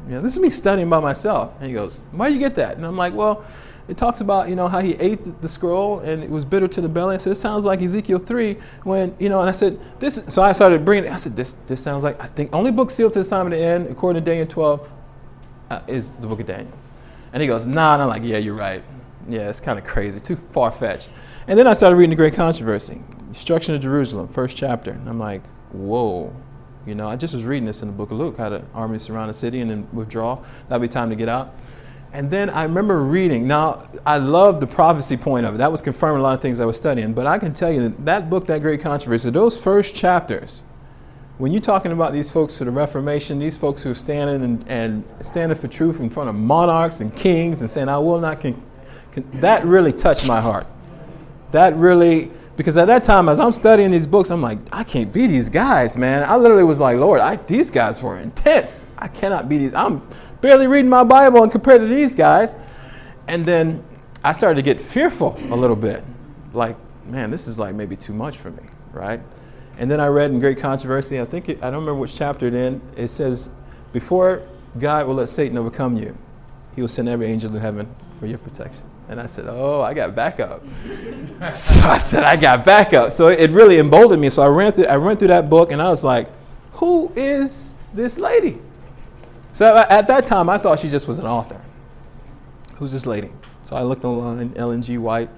You 0.07 0.15
know, 0.15 0.23
this 0.23 0.33
is 0.33 0.39
me 0.39 0.49
studying 0.49 0.89
by 0.89 1.01
myself. 1.01 1.53
And 1.59 1.69
he 1.69 1.75
goes, 1.75 2.03
why 2.13 2.29
do 2.29 2.35
you 2.35 2.41
get 2.41 2.55
that? 2.55 2.77
And 2.77 2.87
I'm 2.87 2.97
like, 2.97 3.13
well, 3.13 3.45
it 3.89 3.97
talks 3.97 4.21
about 4.21 4.49
you 4.49 4.55
know 4.55 4.69
how 4.69 4.81
he 4.81 4.93
ate 4.95 5.41
the 5.41 5.49
scroll 5.49 6.01
and 6.01 6.23
it 6.23 6.31
was 6.31 6.45
bitter 6.45 6.69
to 6.69 6.81
the 6.81 6.89
belly. 6.89 7.15
I 7.15 7.19
said, 7.19 7.33
it 7.33 7.37
sounds 7.37 7.65
like 7.65 7.83
Ezekiel 7.83 8.19
three 8.19 8.59
when 8.85 9.17
you 9.19 9.29
know. 9.29 9.41
And 9.41 9.49
I 9.49 9.53
said, 9.53 9.81
this. 9.99 10.23
So 10.29 10.43
I 10.43 10.53
started 10.53 10.85
bringing. 10.85 11.11
it. 11.11 11.13
I 11.13 11.17
said, 11.17 11.35
this 11.35 11.57
this 11.67 11.83
sounds 11.83 12.05
like 12.05 12.21
I 12.21 12.27
think 12.27 12.55
only 12.55 12.71
book 12.71 12.91
sealed 12.91 13.15
to 13.15 13.19
this 13.19 13.29
time 13.29 13.47
of 13.47 13.53
the 13.53 13.59
end, 13.59 13.89
according 13.89 14.23
to 14.23 14.31
Daniel 14.31 14.47
twelve, 14.47 14.89
uh, 15.71 15.81
is 15.87 16.13
the 16.13 16.27
book 16.27 16.41
of 16.41 16.47
Daniel. 16.47 16.77
And 17.33 17.41
he 17.41 17.47
goes, 17.47 17.67
nah. 17.67 17.95
And 17.95 18.03
I'm 18.03 18.09
like, 18.09 18.23
yeah, 18.23 18.39
you're 18.39 18.55
right. 18.55 18.83
Yeah, 19.29 19.51
it's 19.51 19.61
kind 19.61 19.79
of 19.79 19.85
crazy, 19.85 20.21
too 20.21 20.37
far 20.51 20.73
fetched. 20.73 21.11
And 21.47 21.59
then 21.59 21.67
I 21.67 21.73
started 21.73 21.97
reading 21.97 22.11
the 22.11 22.17
Great 22.17 22.35
Controversy, 22.35 23.03
Destruction 23.31 23.75
of 23.75 23.81
Jerusalem, 23.81 24.29
first 24.29 24.57
chapter. 24.57 24.93
And 24.93 25.09
I'm 25.09 25.19
like, 25.19 25.43
whoa. 25.73 26.35
You 26.87 26.95
know, 26.95 27.07
I 27.07 27.17
just 27.17 27.35
was 27.35 27.45
reading 27.45 27.67
this 27.67 27.83
in 27.83 27.89
the 27.89 27.93
book 27.93 28.11
of 28.11 28.17
Luke, 28.17 28.39
how 28.39 28.49
the 28.49 28.63
army 28.73 28.99
surround 28.99 29.29
the 29.29 29.35
city 29.35 29.61
and 29.61 29.71
then 29.71 29.87
withdraw. 29.93 30.43
That'd 30.69 30.81
be 30.81 30.89
time 30.89 31.11
to 31.11 31.17
get 31.17 31.29
out. 31.29 31.55
And 32.19 32.29
then 32.29 32.51
I 32.51 32.65
remember 32.65 33.01
reading. 33.05 33.47
Now, 33.47 33.89
I 34.05 34.19
love 34.19 34.59
the 34.59 34.67
prophecy 34.67 35.17
point 35.17 35.47
of 35.47 35.55
it. 35.55 35.59
That 35.59 35.71
was 35.71 35.81
confirming 35.81 36.19
a 36.19 36.23
lot 36.25 36.35
of 36.35 36.43
things 36.43 36.59
I 36.59 36.65
was 36.65 36.77
studying. 36.77 37.15
But 37.15 37.29
I 37.29 37.39
can 37.39 37.55
tell 37.55 37.71
you 37.71 37.83
that 37.83 38.07
that 38.07 38.29
book, 38.29 38.45
That 38.49 38.61
Great 38.61 38.81
Controversy, 38.81 39.31
those 39.31 39.57
first 39.57 39.95
chapters, 39.95 40.65
when 41.39 41.53
you're 41.53 41.61
talking 41.61 41.93
about 41.93 42.13
these 42.13 42.29
folks 42.29 42.59
for 42.59 42.65
the 42.65 42.73
Reformation, 42.73 43.39
these 43.39 43.57
folks 43.57 43.85
who 43.85 43.93
are 43.93 43.95
standing 43.95 44.43
and, 44.43 44.65
and 44.67 45.05
standing 45.21 45.57
for 45.57 45.69
truth 45.69 46.01
in 46.01 46.11
front 46.11 46.29
of 46.29 46.35
monarchs 46.35 46.99
and 46.99 47.15
kings 47.15 47.61
and 47.61 47.71
saying, 47.71 47.89
I 47.89 47.99
will 47.99 48.19
not, 48.19 48.41
con-, 48.41 48.61
con-, 49.13 49.31
that 49.35 49.65
really 49.65 49.93
touched 49.93 50.27
my 50.27 50.41
heart. 50.41 50.67
That 51.53 51.77
really, 51.77 52.33
because 52.57 52.77
at 52.79 52.89
that 52.89 53.05
time, 53.05 53.29
as 53.29 53.39
I'm 53.39 53.53
studying 53.53 53.93
these 53.93 54.09
books, 54.09 54.33
I'm 54.33 54.43
like, 54.43 54.59
I 54.73 54.83
can't 54.83 55.13
be 55.13 55.29
these 55.29 55.49
guys, 55.49 55.97
man. 55.97 56.29
I 56.29 56.35
literally 56.35 56.65
was 56.65 56.81
like, 56.81 56.97
Lord, 56.97 57.21
I, 57.21 57.37
these 57.37 57.71
guys 57.71 58.03
were 58.03 58.19
intense. 58.19 58.89
I 58.99 59.07
cannot 59.07 59.49
be 59.49 59.59
these. 59.59 59.73
I'm 59.73 60.03
barely 60.41 60.67
reading 60.67 60.89
my 60.89 61.05
Bible 61.05 61.43
and 61.43 61.51
compared 61.51 61.81
to 61.81 61.87
these 61.87 62.15
guys. 62.15 62.55
And 63.27 63.45
then 63.45 63.85
I 64.25 64.33
started 64.33 64.57
to 64.57 64.63
get 64.63 64.81
fearful 64.81 65.37
a 65.51 65.57
little 65.57 65.77
bit. 65.77 66.05
Like, 66.53 66.77
man, 67.07 67.31
this 67.31 67.47
is 67.47 67.59
like 67.59 67.75
maybe 67.75 67.97
too 67.97 68.13
much 68.13 68.39
for 68.39 68.51
me, 68.51 68.63
right? 68.93 69.21
And 69.79 69.91
then 69.91 70.01
I 70.01 70.07
read 70.07 70.31
in 70.31 70.41
Great 70.41 70.59
Controversy, 70.59 71.21
I 71.21 71.25
think, 71.25 71.49
it, 71.49 71.59
I 71.59 71.71
don't 71.71 71.81
remember 71.81 72.01
which 72.01 72.17
chapter 72.17 72.47
it 72.47 72.55
in, 72.55 72.81
it 72.97 73.09
says, 73.09 73.51
Before 73.93 74.43
God 74.79 75.07
will 75.07 75.15
let 75.15 75.29
Satan 75.29 75.57
overcome 75.57 75.97
you, 75.97 76.17
he 76.75 76.81
will 76.83 76.89
send 76.89 77.09
every 77.09 77.27
angel 77.27 77.51
to 77.51 77.61
heaven 77.61 77.89
for 78.19 78.27
your 78.27 78.39
protection. 78.39 78.85
And 79.09 79.21
I 79.21 79.27
said, 79.27 79.47
Oh, 79.47 79.81
I 79.81 79.95
got 79.95 80.15
backup. 80.15 80.63
so 81.53 81.81
I 81.81 81.99
said, 81.99 82.25
I 82.25 82.37
got 82.37 82.65
backup. 82.65 83.13
So 83.13 83.29
it 83.29 83.51
really 83.51 83.79
emboldened 83.79 84.21
me. 84.21 84.31
So 84.31 84.43
I 84.43 84.49
ran 84.49 84.73
through, 84.73 84.87
I 84.87 84.97
ran 84.97 85.17
through 85.17 85.29
that 85.29 85.49
book 85.49 85.71
and 85.73 85.81
I 85.81 85.89
was 85.89 86.03
like, 86.03 86.29
Who 86.73 87.13
is 87.15 87.71
this 87.95 88.19
lady? 88.19 88.59
So 89.59 89.75
uh, 89.75 89.87
at 89.91 90.07
that 90.07 90.25
time, 90.25 90.49
I 90.49 90.57
thought 90.57 90.79
she 90.79 90.89
just 90.89 91.09
was 91.09 91.19
an 91.19 91.27
author. 91.27 91.61
Who's 92.77 92.93
this 92.93 93.07
lady? 93.07 93.33
So 93.65 93.75
I 93.75 93.83
looked 93.83 94.05
online, 94.05 94.53
Ellen 94.55 94.83
G. 94.83 94.99
White, 94.99 95.29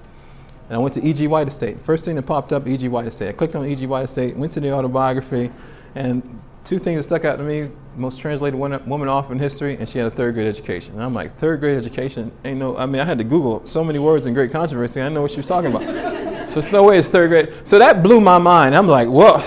and 0.69 0.75
I 0.75 0.77
went 0.77 0.93
to 0.93 1.03
E.G. 1.03 1.25
White 1.25 1.47
Estate. 1.47 1.79
First 1.79 2.05
thing 2.05 2.15
that 2.17 2.21
popped 2.27 2.53
up, 2.53 2.67
E.G. 2.67 2.87
White 2.87 3.07
Estate. 3.07 3.29
I 3.29 3.31
clicked 3.31 3.55
on 3.55 3.65
E.G. 3.65 3.87
White 3.87 4.03
Estate, 4.03 4.37
went 4.37 4.51
to 4.51 4.59
the 4.59 4.71
autobiography, 4.71 5.51
and 5.95 6.39
two 6.63 6.77
things 6.77 6.99
that 6.99 7.03
stuck 7.05 7.25
out 7.25 7.37
to 7.37 7.43
me 7.43 7.71
most 7.95 8.19
translated 8.19 8.59
woman 8.59 9.09
author 9.09 9.33
in 9.33 9.39
history, 9.39 9.75
and 9.77 9.89
she 9.89 9.97
had 9.97 10.05
a 10.05 10.11
third 10.11 10.35
grade 10.35 10.45
education. 10.45 10.93
And 10.93 11.03
I'm 11.03 11.15
like, 11.15 11.35
third 11.39 11.59
grade 11.59 11.79
education? 11.79 12.31
Ain't 12.45 12.59
no, 12.59 12.77
I 12.77 12.85
mean, 12.85 13.01
I 13.01 13.05
had 13.05 13.17
to 13.17 13.23
Google 13.23 13.65
so 13.65 13.83
many 13.83 13.97
words 13.97 14.27
in 14.27 14.35
great 14.35 14.51
controversy, 14.51 15.01
I 15.01 15.09
know 15.09 15.23
what 15.23 15.31
she 15.31 15.37
was 15.37 15.47
talking 15.47 15.73
about. 15.73 16.47
so 16.47 16.61
no 16.69 16.83
way 16.83 16.99
it's 16.99 17.09
third 17.09 17.29
grade. 17.29 17.67
So 17.67 17.79
that 17.79 18.03
blew 18.03 18.21
my 18.21 18.37
mind. 18.37 18.75
I'm 18.75 18.87
like, 18.87 19.07
whoa, 19.07 19.41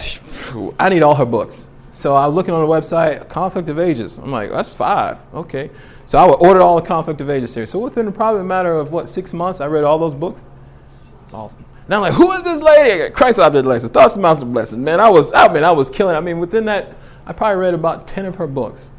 I 0.80 0.88
need 0.88 1.04
all 1.04 1.14
her 1.14 1.24
books. 1.24 1.70
So 1.94 2.16
I 2.16 2.26
was 2.26 2.34
looking 2.34 2.52
on 2.52 2.60
the 2.60 2.72
website, 2.72 3.28
Conflict 3.28 3.68
of 3.68 3.78
Ages. 3.78 4.18
I'm 4.18 4.32
like, 4.32 4.50
that's 4.50 4.68
five. 4.68 5.18
Okay. 5.32 5.70
So 6.06 6.18
I 6.18 6.26
would 6.26 6.42
order 6.42 6.60
all 6.60 6.74
the 6.74 6.86
Conflict 6.86 7.20
of 7.20 7.30
Ages 7.30 7.52
series. 7.52 7.70
So 7.70 7.78
within 7.78 8.12
probably 8.12 8.40
a 8.40 8.44
matter 8.44 8.72
of 8.72 8.90
what, 8.90 9.08
six 9.08 9.32
months, 9.32 9.60
I 9.60 9.66
read 9.68 9.84
all 9.84 9.96
those 9.96 10.12
books. 10.12 10.44
Awesome. 11.32 11.64
And 11.84 11.94
I'm 11.94 12.00
like, 12.00 12.14
who 12.14 12.32
is 12.32 12.42
this 12.42 12.60
lady? 12.60 13.10
Christ 13.12 13.38
Object 13.38 13.64
Lessons, 13.64 13.92
Thoughts, 13.92 14.16
Amounts 14.16 14.42
of 14.42 14.52
Blessings. 14.52 14.82
Man, 14.82 14.98
I 14.98 15.08
was, 15.08 15.32
I 15.32 15.52
mean, 15.52 15.62
I 15.62 15.70
was 15.70 15.88
killing. 15.88 16.16
I 16.16 16.20
mean, 16.20 16.40
within 16.40 16.64
that, 16.64 16.96
I 17.26 17.32
probably 17.32 17.60
read 17.60 17.74
about 17.74 18.08
10 18.08 18.26
of 18.26 18.34
her 18.36 18.48
books, 18.48 18.92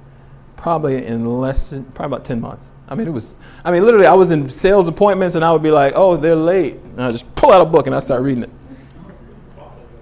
probably 0.56 1.06
in 1.06 1.42
less 1.42 1.72
than, 1.72 1.84
probably 1.84 2.16
about 2.16 2.26
10 2.26 2.40
months. 2.40 2.72
I 2.88 2.96
mean, 2.96 3.10
it 3.10 3.12
was, 3.12 3.36
I 3.66 3.72
mean, 3.72 3.84
literally, 3.84 4.06
I 4.06 4.14
was 4.14 4.32
in 4.32 4.50
sales 4.50 4.88
appointments 4.88 5.36
and 5.36 5.44
I 5.44 5.52
would 5.52 5.64
be 5.64 5.72
like, 5.72 5.94
oh, 5.98 6.16
they're 6.16 6.34
late. 6.34 6.76
And 6.76 7.04
I 7.04 7.12
just 7.12 7.36
pull 7.36 7.52
out 7.52 7.60
a 7.60 7.66
book 7.66 7.88
and 7.88 7.96
I 7.96 8.00
start 8.00 8.22
reading 8.22 8.44
it. 8.44 8.52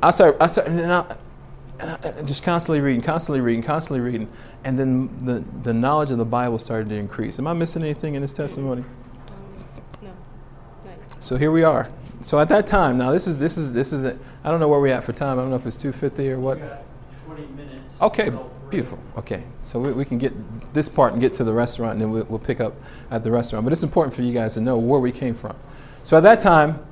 I 0.03 0.11
start, 0.11 0.37
I 0.39 0.47
start, 0.47 0.67
and 0.67 0.93
I, 0.93 1.17
and, 1.83 1.91
I, 1.91 2.09
and 2.19 2.27
just 2.27 2.43
constantly 2.43 2.81
reading, 2.81 3.01
constantly 3.01 3.41
reading, 3.41 3.61
constantly 3.61 3.99
reading, 3.99 4.29
and 4.63 4.79
then 4.79 5.25
the, 5.25 5.43
the 5.63 5.73
knowledge 5.73 6.09
of 6.11 6.17
the 6.17 6.25
Bible 6.25 6.57
started 6.57 6.89
to 6.89 6.95
increase. 6.95 7.37
Am 7.39 7.47
I 7.47 7.53
missing 7.53 7.83
anything 7.83 8.15
in 8.15 8.21
this 8.21 8.33
testimony? 8.33 8.83
Um, 9.27 9.65
no. 10.01 10.13
So 11.19 11.35
here 11.35 11.51
we 11.51 11.63
are. 11.63 11.89
So 12.21 12.39
at 12.39 12.47
that 12.49 12.67
time, 12.67 12.97
now 12.97 13.11
this 13.11 13.27
is 13.27 13.37
this 13.37 13.57
is 13.57 13.73
this 13.73 13.91
is 13.91 14.05
it. 14.05 14.17
I 14.45 14.51
don't 14.51 14.61
know 14.61 14.69
where 14.69 14.79
we're 14.79 14.93
at 14.93 15.03
for 15.03 15.11
time. 15.11 15.37
I 15.37 15.41
don't 15.41 15.49
know 15.49 15.57
if 15.57 15.65
it's 15.65 15.75
250 15.75 16.31
or 16.31 16.39
what. 16.39 16.57
We 16.57 16.67
got 16.67 16.83
20 17.25 17.45
minutes. 17.47 18.01
Okay, 18.01 18.31
beautiful. 18.69 18.97
Okay, 19.17 19.43
so 19.59 19.77
we, 19.77 19.91
we 19.91 20.05
can 20.05 20.17
get 20.17 20.33
this 20.73 20.87
part 20.87 21.11
and 21.11 21.21
get 21.21 21.33
to 21.33 21.43
the 21.43 21.53
restaurant, 21.53 21.93
and 21.93 22.01
then 22.01 22.11
we'll, 22.11 22.23
we'll 22.25 22.39
pick 22.39 22.61
up 22.61 22.75
at 23.11 23.25
the 23.25 23.31
restaurant. 23.31 23.65
But 23.65 23.73
it's 23.73 23.83
important 23.83 24.15
for 24.15 24.21
you 24.21 24.31
guys 24.31 24.53
to 24.53 24.61
know 24.61 24.77
where 24.77 25.01
we 25.01 25.11
came 25.11 25.35
from. 25.35 25.55
So 26.03 26.15
at 26.15 26.23
that 26.23 26.39
time, 26.39 26.85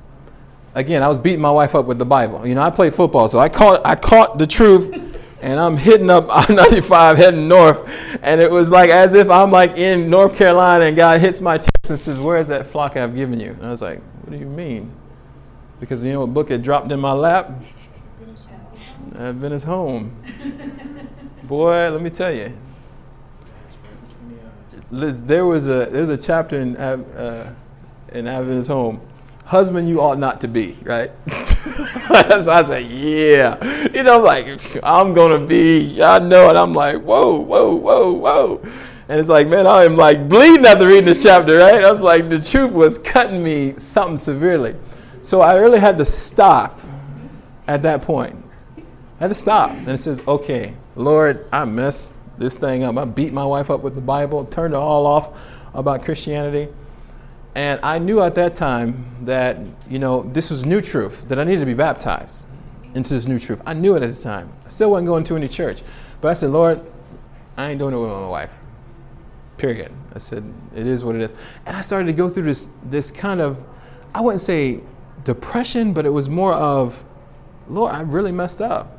again, 0.74 1.02
I 1.02 1.08
was 1.08 1.18
beating 1.18 1.40
my 1.40 1.50
wife 1.50 1.74
up 1.74 1.86
with 1.86 1.98
the 1.98 2.04
Bible. 2.04 2.46
You 2.46 2.54
know, 2.54 2.62
I 2.62 2.70
played 2.70 2.94
football, 2.94 3.28
so 3.28 3.38
I 3.38 3.48
caught 3.48 3.84
I 3.84 3.94
caught 3.94 4.38
the 4.38 4.46
truth, 4.46 4.92
and 5.40 5.60
I'm 5.60 5.76
hitting 5.76 6.10
up 6.10 6.26
I-95 6.30 7.16
heading 7.16 7.48
north, 7.48 7.88
and 8.22 8.40
it 8.40 8.50
was 8.50 8.70
like 8.70 8.90
as 8.90 9.14
if 9.14 9.30
I'm 9.30 9.50
like 9.50 9.76
in 9.76 10.08
North 10.10 10.36
Carolina, 10.36 10.86
and 10.86 10.96
God 10.96 11.20
hits 11.20 11.40
my 11.40 11.58
chest 11.58 11.90
and 11.90 11.98
says, 11.98 12.18
"Where's 12.18 12.48
that 12.48 12.66
flock 12.66 12.96
I've 12.96 13.14
given 13.14 13.40
you?" 13.40 13.50
And 13.50 13.66
I 13.66 13.70
was 13.70 13.82
like, 13.82 14.00
"What 14.22 14.32
do 14.32 14.38
you 14.38 14.46
mean?" 14.46 14.92
Because 15.80 16.04
you 16.04 16.12
know 16.12 16.20
what 16.20 16.32
book 16.32 16.48
had 16.48 16.62
dropped 16.62 16.92
in 16.92 17.00
my 17.00 17.12
lap? 17.12 17.50
Adventist 19.16 19.66
home. 19.66 20.16
Boy, 21.42 21.90
let 21.90 22.00
me 22.00 22.08
tell 22.08 22.32
you. 22.32 22.56
There 24.90 25.44
was 25.44 25.68
a 25.68 25.86
there's 25.86 26.08
a 26.08 26.16
chapter 26.16 26.58
in 26.58 26.76
uh, 26.76 27.52
in 28.12 28.26
Adventist 28.26 28.68
home. 28.68 29.00
Husband, 29.44 29.88
you 29.88 30.00
ought 30.00 30.18
not 30.18 30.40
to 30.42 30.48
be 30.48 30.76
right. 30.84 31.10
so 31.30 32.50
I 32.50 32.64
said, 32.64 32.90
yeah. 32.90 33.88
You 33.92 34.02
know, 34.02 34.20
like 34.20 34.46
I'm 34.82 35.14
gonna 35.14 35.44
be. 35.44 36.02
I 36.02 36.18
know 36.18 36.48
it. 36.48 36.56
I'm 36.56 36.74
like, 36.74 37.02
whoa, 37.02 37.38
whoa, 37.38 37.74
whoa, 37.74 38.12
whoa. 38.12 38.60
And 39.08 39.20
it's 39.20 39.28
like, 39.28 39.48
man, 39.48 39.66
I 39.66 39.84
am 39.84 39.96
like 39.96 40.28
bleeding 40.28 40.64
after 40.64 40.86
reading 40.86 41.04
this 41.04 41.22
chapter, 41.22 41.58
right? 41.58 41.84
I 41.84 41.90
was 41.90 42.00
like, 42.00 42.28
the 42.28 42.38
truth 42.38 42.72
was 42.72 42.98
cutting 42.98 43.42
me 43.42 43.76
something 43.76 44.16
severely. 44.16 44.76
So 45.22 45.40
I 45.40 45.54
really 45.54 45.80
had 45.80 45.98
to 45.98 46.04
stop 46.04 46.80
at 47.66 47.82
that 47.82 48.02
point. 48.02 48.42
I 48.76 49.24
had 49.24 49.28
to 49.28 49.34
stop. 49.34 49.70
And 49.70 49.88
it 49.88 49.98
says, 49.98 50.20
okay, 50.26 50.74
Lord, 50.96 51.46
I 51.52 51.64
messed 51.64 52.14
this 52.38 52.56
thing 52.56 52.84
up. 52.84 52.96
I 52.96 53.04
beat 53.04 53.32
my 53.32 53.44
wife 53.44 53.70
up 53.70 53.82
with 53.82 53.94
the 53.94 54.00
Bible, 54.00 54.44
turned 54.46 54.74
it 54.74 54.78
all 54.78 55.06
off 55.06 55.38
about 55.74 56.04
Christianity. 56.04 56.72
And 57.54 57.80
I 57.82 57.98
knew 57.98 58.20
at 58.20 58.34
that 58.36 58.54
time 58.54 59.04
that, 59.22 59.58
you 59.88 59.98
know, 59.98 60.22
this 60.22 60.50
was 60.50 60.64
new 60.64 60.80
truth, 60.80 61.28
that 61.28 61.38
I 61.38 61.44
needed 61.44 61.60
to 61.60 61.66
be 61.66 61.74
baptized 61.74 62.44
into 62.94 63.14
this 63.14 63.26
new 63.26 63.38
truth. 63.38 63.60
I 63.66 63.74
knew 63.74 63.94
it 63.94 64.02
at 64.02 64.14
the 64.14 64.22
time. 64.22 64.52
I 64.64 64.68
still 64.68 64.90
wasn't 64.90 65.08
going 65.08 65.24
to 65.24 65.36
any 65.36 65.48
church. 65.48 65.82
But 66.20 66.28
I 66.28 66.34
said, 66.34 66.50
Lord, 66.50 66.80
I 67.56 67.70
ain't 67.70 67.78
doing 67.78 67.94
it 67.94 67.98
with 67.98 68.10
my 68.10 68.26
wife. 68.26 68.54
Period. 69.58 69.92
I 70.14 70.18
said, 70.18 70.44
it 70.74 70.86
is 70.86 71.04
what 71.04 71.14
it 71.14 71.22
is. 71.22 71.32
And 71.66 71.76
I 71.76 71.82
started 71.82 72.06
to 72.06 72.12
go 72.12 72.28
through 72.28 72.44
this, 72.44 72.68
this 72.84 73.10
kind 73.10 73.40
of, 73.40 73.64
I 74.14 74.20
wouldn't 74.20 74.40
say 74.40 74.80
depression, 75.24 75.92
but 75.92 76.06
it 76.06 76.10
was 76.10 76.28
more 76.28 76.54
of, 76.54 77.04
Lord, 77.68 77.94
I 77.94 78.00
really 78.00 78.32
messed 78.32 78.60
up. 78.60 78.98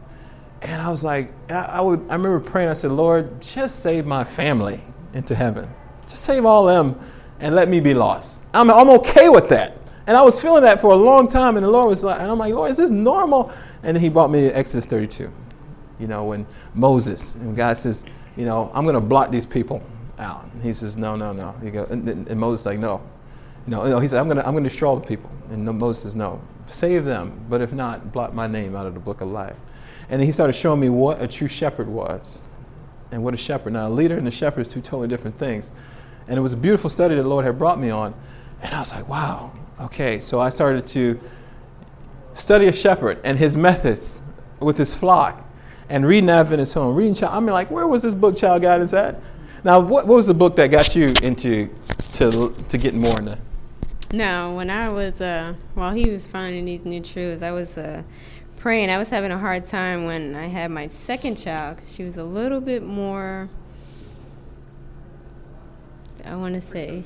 And 0.62 0.82
I 0.82 0.90
was 0.90 1.04
like, 1.04 1.32
I, 1.50 1.56
I, 1.56 1.82
would, 1.82 2.00
I 2.02 2.14
remember 2.14 2.40
praying, 2.40 2.70
I 2.70 2.74
said, 2.74 2.92
Lord, 2.92 3.42
just 3.42 3.80
save 3.80 4.06
my 4.06 4.24
family 4.24 4.82
into 5.14 5.36
heaven. 5.36 5.70
Just 6.08 6.24
save 6.24 6.46
all 6.46 6.66
them 6.66 7.00
and 7.44 7.56
let 7.56 7.68
me 7.68 7.82
be 7.82 7.94
lost. 7.94 8.42
I'm, 8.54 8.72
I'm 8.72 8.90
okay 8.92 9.28
with 9.28 9.50
that. 9.50 9.78
And 10.08 10.16
I 10.16 10.22
was 10.22 10.42
feeling 10.42 10.64
that 10.64 10.80
for 10.80 10.94
a 10.94 10.96
long 10.96 11.28
time, 11.28 11.58
and 11.58 11.66
the 11.66 11.70
Lord 11.70 11.90
was 11.90 12.04
like, 12.04 12.20
and 12.20 12.32
I'm 12.32 12.40
like, 12.40 12.54
Lord, 12.54 12.72
is 12.72 12.78
this 12.78 12.90
normal? 12.90 13.52
And 13.84 13.98
he 13.98 14.08
brought 14.08 14.32
me 14.32 14.42
to 14.42 14.58
Exodus 14.58 14.86
32. 14.86 15.32
You 16.00 16.08
know, 16.08 16.24
when 16.24 16.48
Moses, 16.74 17.36
and 17.36 17.56
God 17.56 17.76
says, 17.76 18.06
you 18.38 18.46
know, 18.46 18.72
I'm 18.74 18.86
going 18.86 18.96
to 18.96 19.02
blot 19.02 19.30
these 19.30 19.46
people 19.46 19.84
out. 20.20 20.46
And 20.54 20.64
he 20.64 20.72
says, 20.74 20.96
no, 20.96 21.18
no, 21.18 21.34
no. 21.34 21.54
He 21.62 21.70
go, 21.70 21.84
and, 21.86 22.08
and 22.10 22.40
Moses 22.40 22.66
like, 22.66 22.80
no. 22.80 23.02
You 23.68 23.72
know, 23.72 23.86
no, 23.86 24.00
he 24.00 24.08
said, 24.08 24.20
I'm 24.20 24.28
going 24.28 24.38
to 24.38 24.48
I'm 24.48 24.56
to 24.56 24.62
destroy 24.62 24.90
all 24.90 24.98
the 24.98 25.06
people. 25.06 25.30
And 25.50 25.66
Moses 25.66 26.04
says, 26.04 26.16
no, 26.16 26.42
save 26.66 27.04
them. 27.04 27.46
But 27.50 27.62
if 27.62 27.74
not, 27.74 28.14
blot 28.14 28.34
my 28.34 28.48
name 28.48 28.74
out 28.74 28.88
of 28.88 28.94
the 28.94 29.00
book 29.02 29.20
of 29.20 29.28
life. 29.28 29.56
And 30.10 30.22
he 30.22 30.32
started 30.32 30.54
showing 30.54 30.80
me 30.80 30.90
what 30.90 31.22
a 31.22 31.28
true 31.28 31.50
shepherd 31.50 31.88
was 31.88 32.40
and 33.12 33.22
what 33.22 33.34
a 33.34 33.38
shepherd. 33.38 33.74
Now, 33.74 33.88
a 33.88 33.90
leader 33.90 34.18
and 34.18 34.28
a 34.28 34.32
shepherd 34.32 34.62
is 34.62 34.72
two 34.72 34.82
totally 34.82 35.08
different 35.10 35.38
things. 35.38 35.74
And 36.28 36.38
it 36.38 36.42
was 36.42 36.54
a 36.54 36.58
beautiful 36.58 36.90
study 36.90 37.16
that 37.16 37.24
the 37.24 37.30
Lord 37.30 37.46
had 37.46 37.58
brought 37.58 37.80
me 37.80 37.90
on. 37.90 38.14
And 38.62 38.74
I 38.74 38.80
was 38.80 38.92
like, 38.94 39.08
wow, 39.10 39.52
okay. 39.82 40.20
So 40.20 40.40
I 40.40 40.50
started 40.50 40.86
to 40.88 41.20
study 42.34 42.68
a 42.68 42.74
shepherd 42.74 43.20
and 43.24 43.38
his 43.38 43.56
methods 43.58 44.22
with 44.60 44.78
his 44.78 44.94
flock 44.94 45.44
and 45.90 46.06
reading 46.06 46.30
Adventist 46.30 46.74
home, 46.74 46.96
reading 46.96 47.14
child. 47.14 47.34
I 47.34 47.40
mean, 47.40 47.52
like, 47.52 47.70
where 47.70 47.88
was 47.88 48.02
this 48.02 48.16
book, 48.16 48.38
Child 48.38 48.62
Guidance, 48.62 48.94
at? 48.94 49.20
Now, 49.64 49.80
what, 49.80 50.08
what 50.08 50.16
was 50.16 50.28
the 50.28 50.34
book 50.34 50.56
that 50.56 50.68
got 50.68 50.96
you 50.96 51.14
into 51.22 51.70
to, 52.14 52.54
to 52.70 52.78
getting 52.78 53.00
more 53.00 53.20
into? 53.20 53.38
No, 54.12 54.56
when 54.56 54.70
I 54.70 54.90
was, 54.90 55.20
uh, 55.22 55.56
while 55.74 55.94
he 55.94 56.10
was 56.10 56.28
finding 56.28 56.66
these 56.66 56.86
new 56.86 57.02
truths, 57.02 57.42
I 57.42 57.52
was 57.52 57.78
uh, 57.78 58.04
praying. 58.58 58.90
I 58.90 58.98
was 58.98 59.10
having 59.10 59.32
a 59.32 59.38
hard 59.38 59.66
time 59.66 60.06
when 60.06 60.36
I 60.36 60.48
had 60.48 60.72
my 60.72 60.88
second 60.88 61.36
child. 61.36 61.80
She 61.88 62.04
was 62.04 62.18
a 62.18 62.24
little 62.24 62.62
bit 62.62 62.84
more, 62.84 63.50
I 66.26 66.36
want 66.36 66.56
to 66.56 66.62
say, 66.62 67.04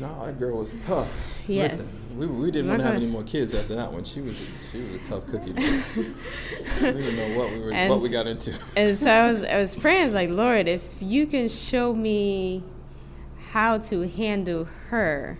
No, 0.00 0.26
that 0.26 0.38
girl 0.38 0.58
was 0.58 0.74
tough. 0.84 1.30
Yes. 1.46 1.78
Listen, 1.78 2.18
we, 2.18 2.26
we 2.26 2.50
didn't 2.50 2.68
want 2.70 2.80
to 2.80 2.86
have 2.86 2.94
any 2.96 3.04
more 3.06 3.22
kids 3.22 3.52
after 3.52 3.74
that 3.74 3.92
one. 3.92 4.02
She 4.04 4.22
was 4.22 4.40
a, 4.40 4.44
she 4.72 4.80
was 4.80 4.94
a 4.94 4.98
tough 5.00 5.26
cookie. 5.26 5.52
we 5.52 6.80
didn't 6.80 7.16
know 7.16 7.38
what 7.38 7.50
we 7.52 7.58
were 7.58 7.70
And- 7.70 7.90
what 7.90 8.00
we 8.00 8.08
got 8.08 8.26
into. 8.26 8.58
and 8.76 8.96
so 8.98 9.10
I 9.10 9.30
was, 9.30 9.42
I 9.56 9.58
was 9.58 9.76
praying, 9.76 10.14
like, 10.14 10.30
Lord, 10.30 10.68
if 10.68 10.88
you 11.02 11.26
can 11.26 11.50
show 11.50 11.92
me 11.94 12.62
how 13.50 13.76
to 13.76 14.08
handle 14.08 14.64
her, 14.88 15.36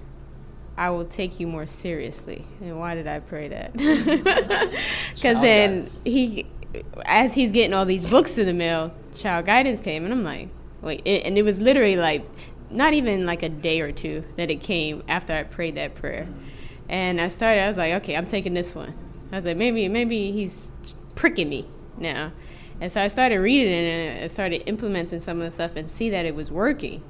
I 0.77 0.91
will 0.91 1.07
take 1.07 1.41
you 1.41 1.47
more 1.47 1.67
seriously. 1.67 2.45
And 2.61 2.79
why 2.79 2.95
did 2.95 3.07
I 3.07 3.21
pray 3.21 3.49
that? 3.49 3.73
Because 5.15 5.41
then 5.41 5.71
guidance. 5.85 6.01
he, 6.05 6.47
as 7.07 7.33
he's 7.33 7.51
getting 7.51 7.73
all 7.73 7.87
these 7.87 8.05
books 8.05 8.37
in 8.37 8.45
the 8.45 8.53
mail, 8.53 8.93
child 9.15 9.47
guidance 9.47 9.81
came, 9.81 10.05
and 10.05 10.13
I'm 10.13 10.23
like, 10.23 10.51
wait, 10.83 11.01
it, 11.07 11.25
and 11.25 11.39
it 11.39 11.45
was 11.45 11.59
literally 11.61 11.97
like, 11.97 12.27
not 12.71 12.95
even 12.95 13.27
like 13.27 13.43
a 13.43 13.49
day 13.49 13.81
or 13.81 13.93
two 13.93 14.25
that 14.37 14.51
it 14.51 14.61
came 14.61 15.03
after 15.09 15.33
I 15.33 15.43
prayed 15.43 15.77
that 15.77 15.95
prayer. 15.95 16.27
And 16.89 17.21
I 17.21 17.29
started, 17.29 17.63
I 17.63 17.69
was 17.69 17.77
like, 17.77 17.95
okay, 17.95 18.17
I'm 18.17 18.27
taking 18.27 18.55
this 18.55 18.75
one. 18.75 18.95
I 19.33 19.37
was 19.37 19.45
like, 19.45 19.57
maybe, 19.57 19.89
maybe 19.89 20.33
he's 20.33 20.71
pricking 21.15 21.49
me 21.49 21.67
now. 21.97 22.33
And 22.81 22.91
so 22.91 23.01
I 23.01 23.09
started 23.09 23.39
reading 23.39 23.73
it 23.73 24.17
and 24.17 24.25
I 24.25 24.29
started 24.29 24.69
implementing 24.69 25.21
some 25.21 25.39
of 25.39 25.45
the 25.45 25.51
stuff 25.51 25.77
and 25.77 25.89
see 25.89 26.11
that 26.11 26.27
it 26.27 26.35
was 26.35 26.51
working. 26.51 27.03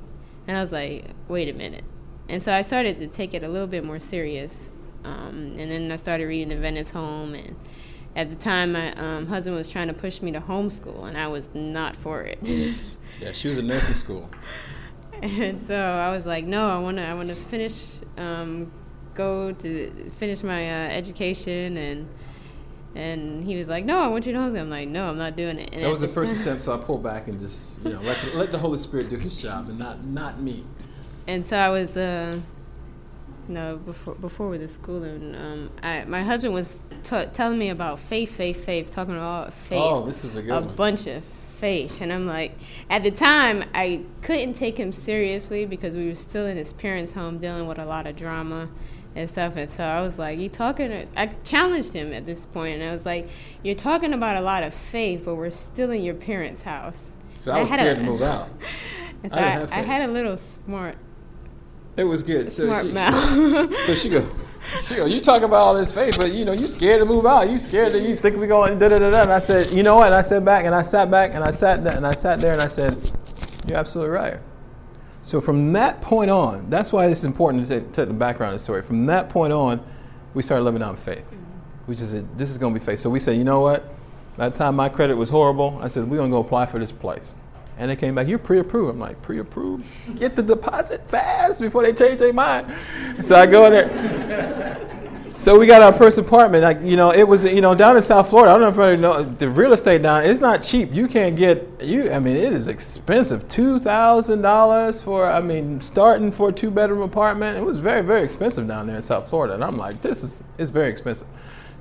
And 0.46 0.56
I 0.56 0.60
was 0.60 0.72
like, 0.72 1.06
wait 1.28 1.48
a 1.48 1.54
minute. 1.54 1.84
And 2.28 2.42
so 2.42 2.52
I 2.52 2.62
started 2.62 3.00
to 3.00 3.06
take 3.06 3.34
it 3.34 3.42
a 3.42 3.48
little 3.48 3.66
bit 3.66 3.84
more 3.84 3.98
serious. 3.98 4.70
Um, 5.04 5.54
and 5.58 5.70
then 5.70 5.90
I 5.90 5.96
started 5.96 6.26
reading 6.26 6.50
The 6.50 6.56
Adventist 6.56 6.92
Home. 6.92 7.34
And 7.34 7.56
at 8.16 8.30
the 8.30 8.36
time, 8.36 8.72
my 8.72 8.92
um, 8.92 9.26
husband 9.26 9.56
was 9.56 9.68
trying 9.68 9.88
to 9.88 9.94
push 9.94 10.22
me 10.22 10.30
to 10.32 10.40
homeschool, 10.40 11.08
and 11.08 11.18
I 11.18 11.26
was 11.26 11.54
not 11.54 11.96
for 11.96 12.22
it. 12.22 12.38
yeah, 12.42 13.32
she 13.32 13.48
was 13.48 13.58
in 13.58 13.66
nursing 13.66 13.94
school. 13.94 14.30
and 15.22 15.62
so 15.62 15.76
I 15.76 16.10
was 16.16 16.26
like, 16.26 16.44
no, 16.44 16.68
I 16.68 16.78
want 16.78 16.96
to, 16.98 17.04
I 17.06 17.14
want 17.14 17.28
to 17.28 17.34
finish, 17.34 17.74
um, 18.16 18.70
go 19.14 19.52
to 19.52 19.90
finish 20.10 20.42
my 20.42 20.68
uh, 20.68 20.88
education, 20.90 21.76
and 21.76 22.08
and 22.96 23.44
he 23.44 23.56
was 23.56 23.66
like, 23.68 23.84
no, 23.84 23.98
I 23.98 24.06
want 24.08 24.24
you 24.26 24.32
to 24.32 24.38
homeschool. 24.38 24.60
I'm 24.60 24.70
like, 24.70 24.88
no, 24.88 25.08
I'm 25.08 25.18
not 25.18 25.34
doing 25.36 25.58
it. 25.58 25.70
And 25.72 25.82
That 25.82 25.90
was 25.90 26.00
the 26.00 26.08
first 26.08 26.36
attempt, 26.40 26.62
so 26.62 26.72
I 26.72 26.76
pulled 26.76 27.02
back 27.02 27.26
and 27.28 27.38
just 27.38 27.78
you 27.82 27.90
know 27.92 28.00
let 28.02 28.18
the, 28.22 28.36
let 28.38 28.52
the 28.52 28.58
Holy 28.58 28.78
Spirit 28.78 29.08
do 29.08 29.16
His 29.16 29.40
job 29.40 29.68
and 29.68 29.78
not 29.78 30.04
not 30.04 30.40
me. 30.40 30.64
and 31.26 31.44
so 31.46 31.56
I 31.56 31.70
was, 31.70 31.96
uh, 31.96 32.38
no, 33.48 33.76
before 33.78 34.14
before 34.14 34.48
with 34.48 34.60
the 34.60 34.68
schooling, 34.68 35.34
um, 35.34 35.70
I, 35.82 36.04
my 36.04 36.22
husband 36.22 36.54
was 36.54 36.90
t- 37.02 37.24
telling 37.34 37.58
me 37.58 37.68
about 37.70 37.98
faith, 37.98 38.36
faith, 38.36 38.64
faith, 38.64 38.92
talking 38.92 39.14
about 39.16 39.52
faith, 39.52 39.80
Oh, 39.82 40.04
this 40.06 40.24
is 40.24 40.36
a 40.36 40.42
good 40.42 40.52
a 40.52 40.60
one. 40.60 40.74
bunch 40.76 41.06
of 41.06 41.22
faith, 41.54 42.00
and 42.00 42.12
I'm 42.12 42.26
like, 42.26 42.52
at 42.90 43.02
the 43.02 43.10
time, 43.10 43.64
I 43.74 44.02
couldn't 44.22 44.54
take 44.54 44.76
him 44.78 44.92
seriously 44.92 45.64
because 45.66 45.96
we 45.96 46.06
were 46.08 46.14
still 46.14 46.46
in 46.46 46.56
his 46.56 46.72
parents' 46.72 47.12
home 47.12 47.38
dealing 47.38 47.66
with 47.66 47.78
a 47.78 47.84
lot 47.84 48.06
of 48.06 48.16
drama 48.16 48.68
and 49.16 49.30
stuff, 49.30 49.56
and 49.56 49.70
so 49.70 49.84
I 49.84 50.02
was 50.02 50.18
like, 50.18 50.38
you 50.38 50.48
talking? 50.48 51.08
I 51.16 51.26
challenged 51.44 51.92
him 51.92 52.12
at 52.12 52.26
this 52.26 52.46
point, 52.46 52.80
and 52.80 52.90
I 52.90 52.92
was 52.92 53.06
like, 53.06 53.28
you're 53.62 53.74
talking 53.76 54.12
about 54.12 54.36
a 54.36 54.40
lot 54.40 54.62
of 54.64 54.74
faith, 54.74 55.22
but 55.24 55.36
we're 55.36 55.50
still 55.50 55.90
in 55.92 56.02
your 56.02 56.14
parents' 56.14 56.62
house. 56.62 57.10
So 57.40 57.52
I 57.52 57.60
was 57.60 57.70
had 57.70 57.78
scared 57.80 57.96
a- 57.98 58.00
to 58.00 58.06
move 58.06 58.22
out. 58.22 58.48
And 59.22 59.32
so 59.32 59.38
I 59.38 59.42
I, 59.42 59.62
I 59.78 59.82
had 59.82 60.06
a 60.08 60.12
little 60.12 60.36
smart, 60.36 60.96
It 61.96 62.04
was 62.04 62.22
good. 62.22 62.52
So 62.52 62.66
smart 62.66 62.84
she, 62.86 62.92
mouth. 62.92 63.74
So 63.86 63.94
she 63.94 64.10
go, 64.10 64.22
go. 64.96 65.06
You 65.06 65.20
talk 65.20 65.42
about 65.42 65.56
all 65.58 65.74
this 65.74 65.92
faith, 65.94 66.16
but 66.16 66.32
you 66.32 66.44
know 66.44 66.52
you 66.52 66.66
scared 66.66 67.00
to 67.00 67.06
move 67.06 67.26
out. 67.26 67.48
You 67.50 67.58
scared 67.58 67.92
that 67.92 68.02
you 68.02 68.16
think 68.16 68.36
we 68.36 68.46
going 68.46 68.78
da 68.78 68.88
da 68.88 68.98
da 68.98 69.10
da. 69.10 69.22
And 69.22 69.32
I 69.32 69.38
said, 69.38 69.74
you 69.74 69.82
know 69.82 69.96
what? 69.96 70.06
And 70.06 70.14
I 70.14 70.22
sat 70.22 70.44
back 70.44 70.64
and 70.64 70.74
I 70.74 70.82
sat 70.82 71.10
back 71.10 71.32
and 71.34 71.44
I 71.44 71.50
sat 71.50 71.86
and 71.86 72.06
I 72.06 72.12
sat 72.12 72.40
there 72.40 72.52
and 72.52 72.62
I 72.62 72.66
said, 72.66 72.96
you're 73.66 73.78
absolutely 73.78 74.14
right. 74.14 74.38
So 75.22 75.40
from 75.40 75.72
that 75.72 76.00
point 76.02 76.30
on, 76.30 76.68
that's 76.68 76.92
why 76.92 77.06
it's 77.06 77.24
important 77.24 77.64
to 77.66 77.80
take, 77.80 77.92
take 77.92 78.08
the 78.08 78.14
background 78.14 78.52
of 78.52 78.60
the 78.60 78.64
story. 78.64 78.82
From 78.82 79.06
that 79.06 79.30
point 79.30 79.52
on, 79.52 79.84
we 80.34 80.42
started 80.42 80.64
living 80.64 80.82
out 80.82 80.90
in 80.90 80.96
faith. 80.96 81.24
which 81.86 82.00
is 82.00 82.12
this 82.36 82.50
is 82.50 82.58
going 82.58 82.74
to 82.74 82.80
be 82.80 82.84
faith. 82.84 82.98
So 82.98 83.10
we 83.10 83.20
said, 83.20 83.36
you 83.36 83.44
know 83.44 83.60
what? 83.60 83.88
By 84.36 84.48
the 84.48 84.56
time 84.56 84.76
my 84.76 84.88
credit 84.88 85.16
was 85.16 85.28
horrible, 85.28 85.78
I 85.80 85.88
said, 85.88 86.04
we're 86.08 86.16
going 86.16 86.30
to 86.30 86.34
go 86.34 86.40
apply 86.40 86.66
for 86.66 86.78
this 86.78 86.92
place. 86.92 87.38
And 87.76 87.90
they 87.90 87.96
came 87.96 88.14
back, 88.14 88.28
you're 88.28 88.38
pre 88.38 88.60
approved. 88.60 88.90
I'm 88.90 89.00
like, 89.00 89.20
pre 89.20 89.38
approved? 89.38 89.84
Get 90.18 90.36
the 90.36 90.42
deposit 90.42 91.06
fast 91.06 91.60
before 91.60 91.82
they 91.82 91.92
change 91.92 92.18
their 92.20 92.32
mind. 92.32 92.72
So 93.22 93.34
I 93.34 93.46
go 93.46 93.68
there. 93.70 94.80
So 95.28 95.58
we 95.58 95.66
got 95.66 95.82
our 95.82 95.92
first 95.92 96.16
apartment. 96.16 96.62
Like 96.62 96.80
you 96.82 96.96
know, 96.96 97.10
it 97.10 97.26
was 97.26 97.44
you 97.44 97.60
know 97.60 97.74
down 97.74 97.96
in 97.96 98.02
South 98.02 98.30
Florida. 98.30 98.52
I 98.52 98.54
don't 98.54 98.62
know 98.62 98.68
if 98.68 98.78
anybody 98.78 99.02
know 99.02 99.34
the 99.36 99.50
real 99.50 99.72
estate 99.72 100.00
down. 100.00 100.24
It's 100.24 100.40
not 100.40 100.62
cheap. 100.62 100.92
You 100.92 101.08
can't 101.08 101.36
get 101.36 101.66
you. 101.82 102.10
I 102.12 102.20
mean, 102.20 102.36
it 102.36 102.52
is 102.52 102.68
expensive. 102.68 103.46
Two 103.48 103.80
thousand 103.80 104.42
dollars 104.42 105.02
for. 105.02 105.30
I 105.30 105.40
mean, 105.40 105.80
starting 105.80 106.30
for 106.30 106.50
a 106.50 106.52
two 106.52 106.70
bedroom 106.70 107.02
apartment. 107.02 107.58
It 107.58 107.64
was 107.64 107.78
very 107.78 108.02
very 108.02 108.22
expensive 108.22 108.68
down 108.68 108.86
there 108.86 108.96
in 108.96 109.02
South 109.02 109.28
Florida. 109.28 109.54
And 109.54 109.64
I'm 109.64 109.76
like, 109.76 110.00
this 110.00 110.22
is 110.22 110.44
it's 110.56 110.70
very 110.70 110.88
expensive. 110.88 111.26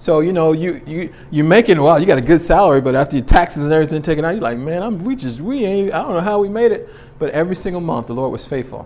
So 0.04 0.20
you 0.20 0.34
know, 0.34 0.52
you 0.52 0.82
you 0.86 1.14
you 1.32 1.46
making 1.46 1.82
well, 1.82 1.98
you 1.98 2.06
got 2.06 2.18
a 2.18 2.22
good 2.22 2.42
salary, 2.42 2.82
but 2.82 2.94
after 2.94 3.16
your 3.16 3.24
taxes 3.26 3.64
and 3.64 3.72
everything 3.72 4.02
taken 4.02 4.26
out, 4.26 4.32
you're 4.32 4.42
like, 4.42 4.58
man, 4.58 4.84
I'm, 4.84 5.02
we 5.02 5.16
just 5.16 5.40
we 5.40 5.64
ain't. 5.64 5.94
I 5.94 6.02
don't 6.02 6.16
know 6.16 6.20
how 6.20 6.42
we 6.42 6.50
made 6.50 6.74
it, 6.74 6.90
but 7.20 7.30
every 7.30 7.56
single 7.56 7.80
month 7.80 8.08
the 8.08 8.14
Lord 8.14 8.30
was 8.30 8.46
faithful, 8.46 8.86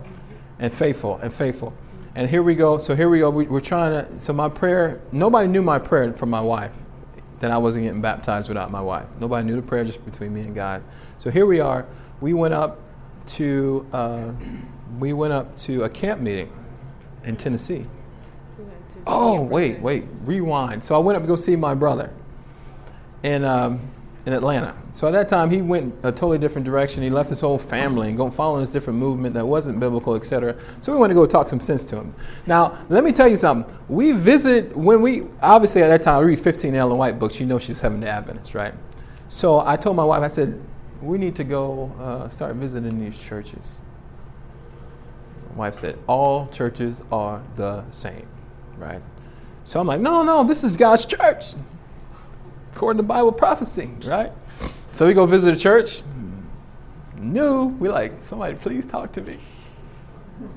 and 0.60 0.72
faithful 0.72 1.16
and 1.16 1.34
faithful. 1.34 1.74
And 2.14 2.30
here 2.30 2.44
we 2.44 2.54
go. 2.54 2.78
So 2.78 2.94
here 2.94 3.08
we 3.08 3.18
go. 3.18 3.30
We, 3.30 3.48
are 3.48 3.60
trying 3.60 4.06
to. 4.06 4.20
So 4.20 4.32
my 4.32 4.48
prayer. 4.48 5.00
Nobody 5.10 5.48
knew 5.48 5.60
my 5.60 5.80
prayer 5.80 6.12
from 6.12 6.30
my 6.30 6.40
wife. 6.40 6.84
That 7.40 7.50
I 7.50 7.58
wasn't 7.58 7.82
getting 7.82 8.00
baptized 8.00 8.48
without 8.48 8.70
my 8.70 8.80
wife. 8.80 9.08
Nobody 9.18 9.44
knew 9.44 9.56
the 9.56 9.62
prayer 9.62 9.82
just 9.82 10.04
between 10.04 10.32
me 10.32 10.42
and 10.42 10.54
God. 10.54 10.84
So 11.18 11.32
here 11.32 11.46
we 11.46 11.58
are. 11.58 11.84
We 12.20 12.32
went 12.32 12.54
up 12.54 12.78
to. 13.38 13.84
Uh, 13.92 14.34
we 15.00 15.12
went 15.14 15.32
up 15.32 15.56
to 15.56 15.82
a 15.82 15.88
camp 15.88 16.20
meeting 16.20 16.52
in 17.24 17.36
Tennessee. 17.36 17.88
Oh 19.10 19.42
wait, 19.42 19.80
wait. 19.80 20.04
Rewind. 20.24 20.84
So 20.84 20.94
I 20.94 20.98
went 20.98 21.16
up 21.16 21.22
to 21.22 21.26
go 21.26 21.36
see 21.36 21.56
my 21.56 21.74
brother. 21.74 22.10
And 23.24 23.44
um, 23.44 23.80
in 24.28 24.34
Atlanta. 24.34 24.76
So 24.92 25.06
at 25.06 25.12
that 25.12 25.26
time, 25.26 25.50
he 25.50 25.62
went 25.62 25.94
a 26.02 26.12
totally 26.12 26.36
different 26.36 26.66
direction. 26.66 27.02
He 27.02 27.08
left 27.08 27.30
his 27.30 27.40
whole 27.40 27.58
family 27.58 28.08
and 28.08 28.16
going 28.16 28.30
following 28.30 28.60
this 28.60 28.70
different 28.70 28.98
movement 28.98 29.34
that 29.34 29.46
wasn't 29.46 29.80
biblical, 29.80 30.14
etc. 30.14 30.54
So 30.82 30.92
we 30.92 30.98
went 30.98 31.10
to 31.10 31.14
go 31.14 31.24
talk 31.24 31.48
some 31.48 31.60
sense 31.60 31.82
to 31.84 31.96
him. 31.96 32.14
Now, 32.46 32.78
let 32.90 33.04
me 33.04 33.10
tell 33.10 33.26
you 33.26 33.38
something. 33.38 33.74
We 33.88 34.12
visited 34.12 34.76
when 34.76 35.00
we 35.00 35.22
obviously 35.40 35.82
at 35.82 35.88
that 35.88 36.02
time 36.02 36.16
I 36.16 36.20
read 36.20 36.40
15 36.40 36.74
Ellen 36.74 36.98
White 36.98 37.18
books. 37.18 37.40
You 37.40 37.46
know 37.46 37.58
she's 37.58 37.78
Seventh 37.78 38.02
Day 38.02 38.10
Adventist, 38.10 38.54
right? 38.54 38.74
So 39.28 39.66
I 39.66 39.76
told 39.76 39.96
my 39.96 40.04
wife, 40.04 40.22
I 40.22 40.28
said, 40.28 40.60
we 41.00 41.16
need 41.16 41.34
to 41.36 41.44
go 41.44 41.90
uh, 41.98 42.28
start 42.28 42.54
visiting 42.56 43.00
these 43.00 43.16
churches. 43.16 43.80
My 45.52 45.56
wife 45.56 45.74
said, 45.74 45.98
all 46.06 46.48
churches 46.48 47.00
are 47.10 47.42
the 47.56 47.90
same, 47.90 48.26
right? 48.78 49.02
So 49.64 49.80
I'm 49.80 49.86
like, 49.86 50.00
no, 50.00 50.22
no, 50.22 50.44
this 50.44 50.64
is 50.64 50.76
God's 50.76 51.04
church 51.04 51.54
according 52.78 52.98
to 52.98 53.02
Bible 53.02 53.32
prophecy, 53.32 53.90
right? 54.04 54.30
So 54.92 55.06
we 55.06 55.12
go 55.12 55.26
visit 55.26 55.52
a 55.52 55.58
church. 55.58 56.02
New, 57.16 57.66
we 57.80 57.88
like 57.88 58.12
somebody. 58.20 58.54
Please 58.54 58.84
talk 58.84 59.10
to 59.12 59.20
me. 59.20 59.38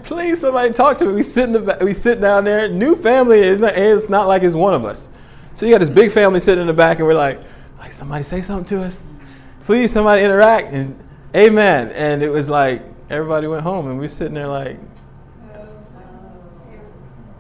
Please, 0.03 0.41
somebody 0.41 0.72
talk 0.72 0.99
to 0.99 1.05
me. 1.05 1.13
We 1.13 1.24
sit 1.24 1.45
in 1.45 1.53
the 1.53 1.78
we 1.82 1.95
sit 1.95 2.22
down 2.22 2.43
there. 2.43 2.69
New 2.69 2.95
family 2.95 3.39
is 3.39 3.57
not. 3.57 3.76
It's 3.76 4.09
not 4.09 4.28
like 4.28 4.43
it's 4.43 4.53
one 4.53 4.76
of 4.76 4.86
us. 4.86 5.09
So 5.55 5.65
you 5.65 5.72
got 5.72 5.80
this 5.80 5.89
big 5.89 6.11
family 6.11 6.39
sitting 6.39 6.61
in 6.61 6.67
the 6.67 6.74
back, 6.74 6.99
and 6.99 7.07
we're 7.07 7.15
like, 7.15 7.39
like 7.80 7.91
somebody 7.91 8.24
say 8.24 8.41
something 8.41 8.78
to 8.78 8.86
us. 8.86 9.03
Please, 9.65 9.91
somebody 9.91 10.24
interact. 10.24 10.72
And 10.72 10.99
amen. 11.36 11.89
And 11.89 12.22
it 12.22 12.30
was 12.30 12.47
like 12.47 12.84
everybody 13.09 13.47
went 13.47 13.63
home, 13.63 13.88
and 13.88 13.99
we 13.99 14.05
are 14.05 14.09
sitting 14.09 14.36
there 14.36 14.47
like, 14.47 14.78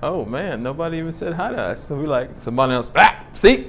oh 0.01 0.25
man, 0.25 0.63
nobody 0.63 0.97
even 0.97 1.13
said 1.13 1.33
hi 1.33 1.51
to 1.51 1.57
us. 1.57 1.87
So 1.87 1.95
we 1.95 2.07
like 2.07 2.35
somebody 2.35 2.73
else. 2.73 2.89
Ah, 2.95 3.25
see, 3.33 3.67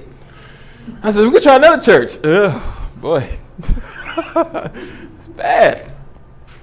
I 1.01 1.11
said, 1.11 1.23
we 1.25 1.31
could 1.31 1.43
try 1.43 1.55
another 1.55 1.81
church. 1.81 2.17
Ugh, 2.23 2.77
boy, 2.97 3.37
it's 5.15 5.27
bad. 5.29 5.91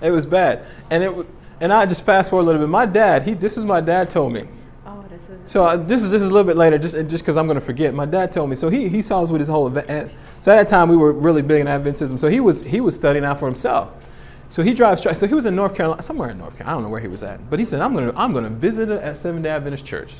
It 0.02 0.10
was 0.10 0.26
bad, 0.26 0.64
and 0.90 1.02
it 1.02 1.26
and 1.60 1.72
I 1.72 1.84
just 1.86 2.04
fast 2.04 2.30
forward 2.30 2.44
a 2.44 2.46
little 2.46 2.62
bit. 2.62 2.68
My 2.68 2.86
dad, 2.86 3.22
he 3.22 3.34
this 3.34 3.56
is 3.58 3.64
my 3.64 3.80
dad 3.80 4.08
told 4.08 4.32
me. 4.32 4.46
Oh, 4.86 5.04
this 5.08 5.20
is. 5.28 5.50
So 5.50 5.64
uh, 5.64 5.76
this 5.76 6.02
is 6.02 6.10
this 6.10 6.22
is 6.22 6.28
a 6.28 6.32
little 6.32 6.46
bit 6.46 6.56
later, 6.56 6.78
just 6.78 6.94
just 7.06 7.22
because 7.22 7.36
I'm 7.36 7.46
going 7.46 7.58
to 7.58 7.64
forget. 7.64 7.94
My 7.94 8.06
dad 8.06 8.32
told 8.32 8.48
me. 8.48 8.56
So 8.56 8.70
he 8.70 8.88
he 8.88 9.02
saw 9.02 9.22
us 9.22 9.30
with 9.30 9.40
his 9.40 9.48
whole 9.48 9.66
event. 9.66 10.10
So 10.40 10.52
at 10.52 10.56
that 10.56 10.68
time 10.70 10.88
we 10.88 10.96
were 10.96 11.12
really 11.12 11.42
big 11.42 11.60
in 11.60 11.66
Adventism. 11.66 12.18
So 12.18 12.28
he 12.28 12.40
was 12.40 12.62
he 12.62 12.80
was 12.80 12.96
studying 12.96 13.24
out 13.24 13.38
for 13.38 13.46
himself. 13.46 14.06
So 14.50 14.62
he 14.62 14.74
drives. 14.74 15.02
So 15.02 15.26
he 15.26 15.34
was 15.34 15.46
in 15.46 15.56
North 15.56 15.74
Carolina, 15.74 16.02
somewhere 16.02 16.30
in 16.30 16.38
North 16.38 16.58
Carolina. 16.58 16.70
I 16.70 16.74
don't 16.74 16.82
know 16.82 16.90
where 16.90 17.00
he 17.00 17.08
was 17.08 17.22
at, 17.22 17.48
but 17.48 17.58
he 17.58 17.64
said, 17.64 17.80
"I'm 17.80 17.94
going 17.94 18.10
to 18.10 18.18
I'm 18.18 18.34
to 18.34 18.48
visit 18.50 18.90
a 18.90 19.14
Seventh 19.14 19.44
Day 19.44 19.50
Adventist 19.50 19.86
church," 19.86 20.12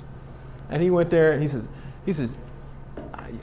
and 0.71 0.83
he 0.83 0.91
went 0.91 1.11
there. 1.11 1.33
and 1.33 1.43
He 1.43 1.49
says, 1.49 1.69
he 2.07 2.13
says, 2.13 2.37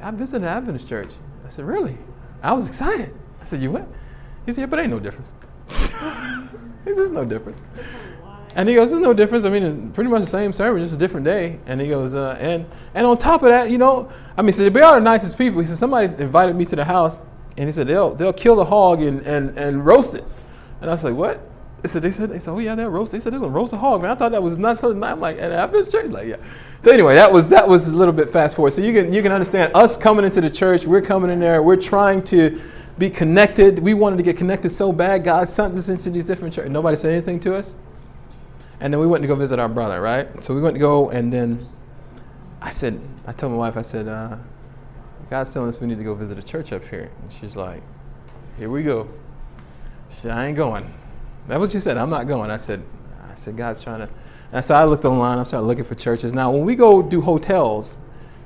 I 0.02 0.12
visited 0.12 0.44
an 0.44 0.50
Adventist 0.50 0.88
church. 0.88 1.10
I 1.46 1.50
said, 1.50 1.66
really? 1.66 1.98
I 2.44 2.54
was 2.54 2.68
excited. 2.68 3.14
I 3.42 3.46
said, 3.46 3.62
you 3.62 3.72
went? 3.72 3.88
He 4.46 4.54
said, 4.54 4.62
yeah, 4.62 4.66
but 4.68 4.80
ain't 4.80 4.92
no 4.92 5.00
difference. 5.00 5.34
he 6.86 6.94
says, 6.94 7.12
no 7.12 7.26
difference. 7.26 7.64
And 8.56 8.68
he 8.68 8.76
goes, 8.76 8.90
there's 8.90 9.02
no 9.02 9.14
difference. 9.14 9.46
I 9.46 9.50
mean, 9.50 9.64
it's 9.64 9.96
pretty 9.96 10.10
much 10.10 10.22
the 10.22 10.28
same 10.28 10.52
service, 10.52 10.84
just 10.84 10.96
a 10.96 10.98
different 10.98 11.26
day. 11.26 11.60
And 11.68 11.80
he 11.80 11.90
goes, 11.90 12.16
uh, 12.16 12.38
and 12.40 12.66
and 12.96 13.06
on 13.06 13.18
top 13.18 13.44
of 13.44 13.50
that, 13.50 13.70
you 13.70 13.78
know, 13.78 14.12
I 14.36 14.42
mean, 14.42 14.48
he 14.48 14.52
said, 14.54 14.74
they 14.74 14.82
are 14.82 14.96
the 14.96 15.02
nicest 15.02 15.38
people. 15.38 15.60
He 15.60 15.68
said, 15.68 15.78
somebody 15.78 16.08
invited 16.22 16.56
me 16.56 16.66
to 16.66 16.76
the 16.76 16.86
house, 16.86 17.24
and 17.56 17.68
he 17.68 17.72
said, 17.72 17.88
they'll 17.88 18.16
they'll 18.16 18.34
kill 18.34 18.56
the 18.56 18.66
hog 18.66 19.02
and, 19.02 19.22
and, 19.28 19.56
and 19.58 19.86
roast 19.86 20.16
it. 20.16 20.24
And 20.82 20.90
I 20.90 20.94
was 20.94 21.04
like, 21.04 21.16
what? 21.16 21.42
They 21.82 21.90
said, 21.90 22.02
they 22.02 22.12
said, 22.12 22.32
they 22.32 22.40
said, 22.40 22.52
oh 22.52 22.60
yeah, 22.60 22.76
they'll 22.76 22.90
roast. 22.90 23.12
They 23.12 23.20
said 23.20 23.34
they're 23.34 23.40
gonna 23.40 23.52
roast 23.52 23.74
a 23.74 23.78
hog, 23.78 24.02
man. 24.02 24.12
I 24.12 24.16
thought 24.16 24.32
that 24.32 24.42
was 24.42 24.58
not 24.58 24.80
something. 24.80 25.04
I'm 25.04 25.20
like, 25.20 25.38
at 25.38 25.52
Adventist 25.52 25.92
church, 25.92 26.10
like, 26.10 26.28
yeah. 26.28 26.38
So 26.82 26.92
anyway, 26.92 27.16
that 27.16 27.32
was 27.32 27.50
that 27.50 27.68
was 27.68 27.88
a 27.88 27.96
little 27.96 28.14
bit 28.14 28.30
fast 28.30 28.56
forward. 28.56 28.72
So 28.72 28.82
you 28.82 28.94
can 28.94 29.14
you 29.14 29.22
can 29.22 29.32
understand 29.32 29.76
us 29.76 29.96
coming 29.96 30.26
into 30.26 30.42
the 30.42 30.50
church. 30.50 30.86
We're 30.86 31.02
coming 31.02 31.30
in 31.30 31.40
there. 31.40 31.62
We're 31.62 31.76
trying 31.76 32.24
to 32.26 32.60
be 32.98 33.10
connected. 33.10 33.80
We 33.80 33.94
wanted 33.94 34.18
to 34.18 34.24
get 34.24 34.38
connected 34.38 34.72
so 34.72 34.92
bad. 34.92 35.24
God 35.24 35.50
sent 35.50 35.76
us 35.76 35.90
into 35.90 36.10
these 36.10 36.26
different 36.26 36.54
churches. 36.54 36.72
Nobody 36.72 36.98
said 36.98 37.12
anything 37.12 37.40
to 37.42 37.56
us. 37.56 37.76
And 38.80 38.94
then 38.94 39.00
we 39.00 39.08
went 39.08 39.22
to 39.24 39.28
go 39.28 39.36
visit 39.36 39.60
our 39.60 39.70
brother, 39.70 40.02
right? 40.02 40.44
So 40.44 40.54
we 40.54 40.62
went 40.62 40.76
to 40.76 40.80
go, 40.80 41.10
and 41.10 41.34
then 41.34 41.68
I 42.62 42.70
said, 42.70 43.00
I 43.26 43.32
told 43.32 43.52
my 43.52 43.58
wife, 43.58 43.76
I 43.76 43.82
said, 43.82 44.08
uh, 44.08 44.38
God's 45.30 45.52
telling 45.52 45.70
us 45.70 45.82
we 45.82 45.88
need 45.88 45.98
to 45.98 46.04
go 46.04 46.14
visit 46.14 46.38
a 46.38 46.44
church 46.44 46.72
up 46.74 46.88
here. 46.88 47.12
And 47.22 47.34
she's 47.34 47.56
like, 47.56 47.82
Here 48.58 48.70
we 48.70 48.84
go. 48.84 49.10
She 50.10 50.18
said, 50.18 50.32
I 50.32 50.48
ain't 50.48 50.58
going. 50.58 50.92
That's 51.48 51.60
what 51.60 51.72
she 51.72 51.80
said. 51.80 51.98
I'm 51.98 52.10
not 52.10 52.28
going. 52.28 52.52
I 52.52 52.58
said, 52.58 52.84
I 53.30 53.36
said, 53.36 53.56
God's 53.56 53.84
trying 53.84 54.00
to 54.00 54.10
and 54.52 54.64
so 54.64 54.76
I 54.76 54.86
looked 54.86 55.06
online. 55.06 55.40
I 55.40 55.44
started 55.44 55.68
looking 55.68 55.84
for 55.84 55.96
churches. 55.96 56.34
Now, 56.34 56.52
when 56.52 56.64
we 56.64 56.76
go 56.76 57.02
do 57.02 57.22
hotels, 57.22 57.98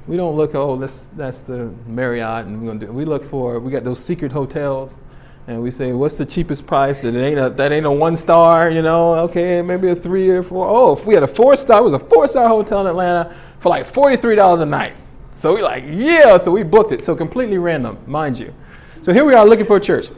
we 0.08 0.18
don't 0.18 0.36
look. 0.36 0.56
Oh, 0.56 0.76
that's 0.76 1.10
that's 1.16 1.42
the 1.42 1.74
Marriott, 1.86 2.48
and 2.48 2.60
we're 2.60 2.68
gonna 2.68 2.86
do. 2.88 2.92
We 2.92 3.06
look 3.06 3.24
for. 3.24 3.60
We 3.60 3.72
got 3.72 3.84
those 3.84 4.04
secret 4.04 4.32
hotels, 4.32 5.00
and 5.46 5.62
we 5.62 5.70
say, 5.70 5.94
what's 5.94 6.18
the 6.18 6.26
cheapest 6.26 6.66
price? 6.66 7.02
That 7.02 7.16
ain't 7.16 7.40
a 7.40 7.52
that 7.52 7.72
ain't 7.72 7.86
a 7.86 7.92
one 7.92 8.16
star. 8.16 8.72
You 8.72 8.82
know, 8.82 9.14
okay, 9.26 9.62
maybe 9.62 9.90
a 9.90 9.96
three 9.96 10.30
or 10.32 10.42
four. 10.42 10.68
Oh, 10.68 10.94
if 10.94 11.06
we 11.06 11.14
had 11.14 11.22
a 11.22 11.28
four 11.28 11.56
star, 11.56 11.82
it 11.82 11.84
was 11.84 11.94
a 11.94 12.00
four 12.00 12.28
star 12.28 12.48
hotel 12.48 12.82
in 12.82 12.88
Atlanta 12.88 13.36
for 13.60 13.70
like 13.70 13.86
forty 13.86 14.18
three 14.18 14.36
dollars 14.36 14.62
a 14.62 14.66
night. 14.66 14.94
So 15.30 15.54
we 15.54 15.62
like, 15.62 15.84
yeah. 15.88 16.38
So 16.40 16.52
we 16.52 16.64
booked 16.64 16.92
it. 16.92 17.06
So 17.06 17.16
completely 17.16 17.60
random, 17.60 18.00
mind 18.08 18.40
you. 18.40 18.54
So 19.02 19.14
here 19.14 19.24
we 19.24 19.36
are 19.36 19.46
looking 19.46 19.66
for 19.66 19.78
a 19.78 19.80
church 19.80 20.10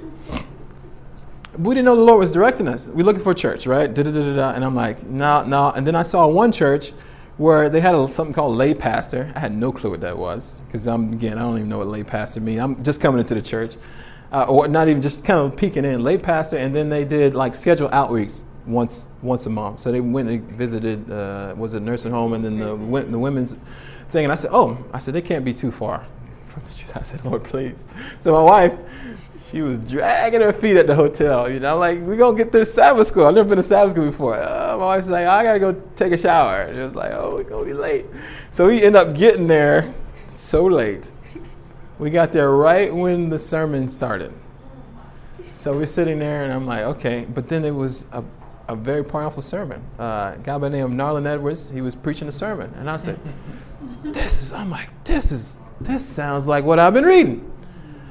we 1.57 1.75
didn't 1.75 1.85
know 1.85 1.95
the 1.95 2.01
Lord 2.01 2.19
was 2.19 2.31
directing 2.31 2.67
us. 2.67 2.89
We're 2.89 3.05
looking 3.05 3.21
for 3.21 3.31
a 3.31 3.35
church, 3.35 3.67
right? 3.67 3.93
Da, 3.93 4.03
da, 4.03 4.11
da, 4.11 4.51
And 4.51 4.65
I'm 4.65 4.75
like, 4.75 5.03
no, 5.03 5.43
no. 5.43 5.71
And 5.71 5.85
then 5.85 5.95
I 5.95 6.01
saw 6.01 6.27
one 6.27 6.51
church 6.51 6.93
where 7.37 7.69
they 7.69 7.79
had 7.79 7.95
a, 7.95 8.09
something 8.09 8.33
called 8.33 8.57
lay 8.57 8.73
pastor. 8.73 9.31
I 9.35 9.39
had 9.39 9.53
no 9.53 9.71
clue 9.71 9.91
what 9.91 10.01
that 10.01 10.17
was 10.17 10.61
because 10.61 10.87
I'm 10.87 11.13
again, 11.13 11.37
I 11.37 11.41
don't 11.41 11.57
even 11.57 11.69
know 11.69 11.79
what 11.79 11.87
lay 11.87 12.03
pastor 12.03 12.41
means. 12.41 12.59
I'm 12.59 12.83
just 12.83 13.01
coming 13.01 13.19
into 13.19 13.35
the 13.35 13.41
church, 13.41 13.77
uh, 14.31 14.45
or 14.47 14.67
not 14.67 14.87
even 14.87 15.01
just 15.01 15.23
kind 15.25 15.39
of 15.39 15.55
peeking 15.55 15.85
in. 15.85 16.03
Lay 16.03 16.17
pastor, 16.17 16.57
and 16.57 16.73
then 16.73 16.89
they 16.89 17.05
did 17.05 17.33
like 17.33 17.53
scheduled 17.53 17.91
outreach 17.93 18.31
once 18.65 19.07
once 19.21 19.45
a 19.45 19.49
month. 19.49 19.79
So 19.79 19.91
they 19.91 20.01
went 20.01 20.29
and 20.29 20.51
visited 20.51 21.09
uh, 21.11 21.53
was 21.57 21.73
a 21.73 21.79
nursing 21.79 22.11
home, 22.11 22.33
and 22.33 22.43
then 22.43 22.59
the 22.59 22.75
the 23.03 23.19
women's 23.19 23.55
thing. 24.09 24.25
And 24.25 24.31
I 24.31 24.35
said, 24.35 24.51
oh, 24.53 24.77
I 24.93 24.99
said 24.99 25.13
they 25.13 25.21
can't 25.21 25.45
be 25.45 25.53
too 25.53 25.71
far 25.71 26.05
from 26.47 26.63
the 26.63 26.73
church. 26.73 26.95
I 26.95 27.01
said, 27.01 27.23
Lord, 27.25 27.43
please. 27.43 27.87
So 28.19 28.31
my 28.33 28.43
wife 28.43 28.77
she 29.53 29.61
was 29.61 29.77
dragging 29.77 30.41
her 30.41 30.51
feet 30.51 30.77
at 30.77 30.87
the 30.87 30.95
hotel. 30.95 31.47
You 31.47 31.59
know, 31.59 31.77
like 31.77 31.99
we're 31.99 32.17
gonna 32.17 32.35
get 32.35 32.51
to 32.53 32.65
Sabbath 32.65 33.05
school. 33.05 33.27
I've 33.27 33.35
never 33.35 33.49
been 33.49 33.57
to 33.57 33.63
Sabbath 33.63 33.91
school 33.91 34.07
before. 34.07 34.41
Uh, 34.41 34.75
my 34.79 34.85
wife's 34.85 35.09
like, 35.09 35.27
I 35.27 35.43
gotta 35.43 35.59
go 35.59 35.73
take 35.95 36.11
a 36.11 36.17
shower. 36.17 36.63
And 36.63 36.79
it 36.79 36.83
was 36.83 36.95
like, 36.95 37.11
oh, 37.11 37.35
we're 37.35 37.43
gonna 37.43 37.63
be 37.63 37.73
late. 37.73 38.07
So 38.49 38.65
we 38.65 38.81
end 38.81 38.95
up 38.95 39.15
getting 39.15 39.45
there 39.45 39.93
so 40.27 40.65
late. 40.65 41.11
We 41.99 42.09
got 42.09 42.31
there 42.31 42.49
right 42.51 42.93
when 42.93 43.29
the 43.29 43.37
sermon 43.37 43.87
started. 43.87 44.33
So 45.51 45.77
we're 45.77 45.85
sitting 45.85 46.17
there, 46.17 46.43
and 46.43 46.51
I'm 46.51 46.65
like, 46.65 46.81
okay. 46.85 47.27
But 47.31 47.47
then 47.47 47.63
it 47.63 47.75
was 47.75 48.07
a, 48.11 48.23
a 48.67 48.75
very 48.75 49.05
powerful 49.05 49.43
sermon. 49.43 49.83
Uh, 49.99 50.33
a 50.35 50.39
guy 50.41 50.57
by 50.57 50.69
the 50.69 50.77
name 50.77 50.85
of 50.85 50.91
Narlin 50.91 51.27
Edwards, 51.27 51.69
he 51.69 51.81
was 51.81 51.93
preaching 51.93 52.27
a 52.27 52.31
sermon, 52.31 52.73
and 52.77 52.89
I 52.89 52.97
said, 52.97 53.19
this 54.03 54.41
is. 54.41 54.51
I'm 54.51 54.71
like, 54.71 54.89
this 55.03 55.31
is. 55.31 55.57
This 55.79 56.03
sounds 56.03 56.47
like 56.47 56.63
what 56.63 56.79
I've 56.79 56.95
been 56.95 57.05
reading. 57.05 57.52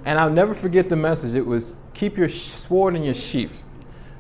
And 0.05 0.19
I'll 0.19 0.31
never 0.31 0.55
forget 0.55 0.89
the 0.89 0.97
message. 0.97 1.35
It 1.35 1.47
was 1.47 1.77
keep 1.95 2.17
your 2.17 2.29
sword 2.29 2.95
in 2.95 3.05
your 3.05 3.15
sheath. 3.15 3.63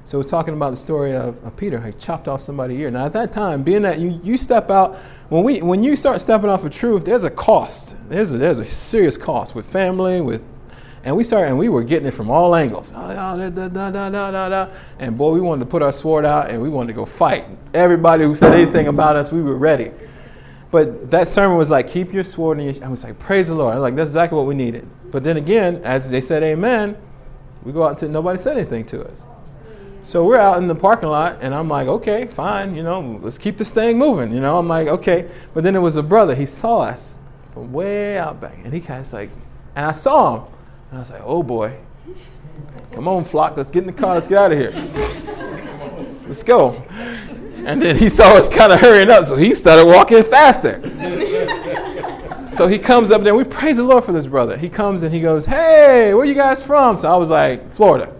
So 0.05 0.18
it's 0.18 0.30
talking 0.30 0.55
about 0.55 0.70
the 0.70 0.76
story 0.76 1.14
of, 1.14 1.43
of 1.45 1.57
Peter. 1.57 1.80
He 1.80 1.93
chopped 1.93 2.26
off 2.26 2.41
somebody's 2.41 2.80
ear. 2.80 2.91
Now 2.91 3.07
at 3.07 3.12
that 3.12 3.33
time, 3.33 3.62
being 3.62 3.83
that 3.83 4.01
you, 4.01 4.20
you 4.22 4.37
step 4.37 4.70
out, 4.70 4.97
when 5.28 5.45
we 5.45 5.62
when 5.62 5.83
you 5.83 5.95
start 5.97 6.20
stepping 6.20 6.51
off 6.51 6.64
of 6.64 6.72
truth, 6.72 7.05
there's 7.05 7.24
a 7.24 7.30
cost. 7.30 7.97
There's 8.09 8.33
a, 8.33 8.39
there's 8.39 8.59
a 8.59 8.66
serious 8.66 9.16
cost 9.16 9.55
with 9.55 9.66
family, 9.66 10.20
with 10.20 10.45
And 11.05 11.16
we 11.16 11.24
started, 11.24 11.49
and 11.49 11.59
we 11.59 11.68
were 11.68 11.83
getting 11.83 12.07
it 12.07 12.14
from 12.14 12.30
all 12.30 12.55
angles. 12.55 12.93
Oh. 12.95 14.70
And 14.99 15.16
boy, 15.16 15.33
we 15.33 15.41
wanted 15.41 15.64
to 15.64 15.70
put 15.70 15.83
our 15.83 15.93
sword 15.93 16.24
out 16.24 16.51
and 16.51 16.61
we 16.61 16.68
wanted 16.68 16.89
to 16.89 16.93
go 16.95 17.07
fight. 17.07 17.47
Everybody 17.74 18.24
who 18.24 18.35
said 18.35 18.53
anything 18.53 18.89
about 18.89 19.16
us, 19.16 19.33
we 19.33 19.43
were 19.43 19.57
ready. 19.57 19.93
But 20.73 21.11
that 21.11 21.29
sermon 21.29 21.57
was 21.57 21.70
like, 21.70 21.87
keep 21.87 22.12
your 22.12 22.25
sword 22.25 22.59
in 22.59 22.75
your. 22.75 22.85
I 22.85 22.89
was 22.89 23.05
like, 23.05 23.18
praise 23.20 23.49
the 23.49 23.55
Lord. 23.55 23.73
I 23.73 23.79
was 23.79 23.83
like, 23.83 23.95
that's 23.95 24.11
exactly 24.11 24.37
what 24.37 24.47
we 24.47 24.55
needed. 24.55 24.89
But 25.12 25.23
then 25.23 25.37
again, 25.37 25.83
as 25.85 26.11
they 26.11 26.20
said, 26.20 26.43
Amen. 26.43 26.97
We 27.62 27.73
go 27.73 27.85
out 27.85 27.99
to 27.99 28.09
nobody 28.09 28.39
said 28.39 28.57
anything 28.57 28.85
to 28.87 29.05
us. 29.05 29.29
So 30.03 30.25
we're 30.25 30.39
out 30.39 30.59
in 30.59 30.66
the 30.66 30.75
parking 30.75 31.11
lot, 31.11 31.39
and 31.43 31.55
I'm 31.55 31.68
like, 31.68 31.87
okay, 31.87 32.27
fine, 32.27 32.75
you 32.75 32.83
know, 32.83 33.20
let's 33.23 33.39
keep 33.39 33.57
this 33.57 33.70
thing 33.70 33.99
moving. 33.99 34.35
You 34.35 34.41
know, 34.41 34.59
I'm 34.59 34.66
like, 34.66 34.89
okay. 34.89 35.31
But 35.55 35.62
then 35.62 35.75
there 35.75 35.81
was 35.81 35.97
a 35.97 36.03
brother. 36.03 36.35
He 36.35 36.45
saw 36.45 36.81
us 36.81 37.18
from 37.53 37.73
way 37.73 38.18
out 38.18 38.41
back, 38.41 38.59
and 38.64 38.75
he 38.75 38.81
kind 38.81 39.01
of 39.01 39.12
like, 39.12 39.31
and 39.77 39.87
I 39.87 39.93
saw 39.93 40.39
him, 40.39 40.53
and 40.91 40.97
I 40.97 41.01
was 41.01 41.11
like, 41.12 41.23
oh 41.25 41.45
boy, 41.45 41.77
come 42.91 43.07
on, 43.07 43.23
flock, 43.25 43.57
let's 43.57 43.70
get 43.70 43.83
in 43.83 43.87
the 43.87 43.93
car, 43.93 44.14
let's 44.14 44.27
get 44.27 44.39
out 44.39 44.51
of 44.51 44.59
here, 44.59 44.73
let's 46.27 46.43
go. 46.43 46.83
And 47.65 47.81
then 47.81 47.97
he 47.97 48.09
saw 48.09 48.35
us 48.35 48.49
kind 48.49 48.73
of 48.73 48.81
hurrying 48.81 49.11
up, 49.11 49.27
so 49.27 49.37
he 49.37 49.55
started 49.55 49.87
walking 49.87 50.23
faster. 50.23 50.81
so 52.57 52.67
he 52.67 52.79
comes 52.79 53.11
up 53.11 53.23
there, 53.23 53.35
and 53.35 53.39
we 53.39 53.45
praise 53.45 53.77
the 53.77 53.85
Lord 53.85 54.05
for 54.05 54.13
this 54.13 54.27
brother. 54.27 54.57
He 54.57 54.69
comes 54.69 55.03
and 55.03 55.15
he 55.15 55.21
goes, 55.21 55.47
hey, 55.47 56.13
where 56.15 56.25
you 56.25 56.35
guys 56.35 56.63
from? 56.63 56.97
So 56.97 57.13
I 57.13 57.17
was 57.17 57.31
like, 57.31 57.71
Florida. 57.71 58.13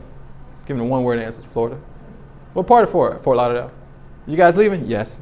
Giving 0.67 0.83
a 0.83 0.87
one 0.87 1.03
word 1.03 1.19
answer, 1.19 1.43
Florida. 1.43 1.79
What 2.53 2.67
part 2.67 2.85
of 2.85 2.91
Florida? 2.91 3.21
Fort 3.21 3.37
Lauderdale. 3.37 3.73
You 4.27 4.37
guys 4.37 4.57
leaving? 4.57 4.87
Yes. 4.87 5.21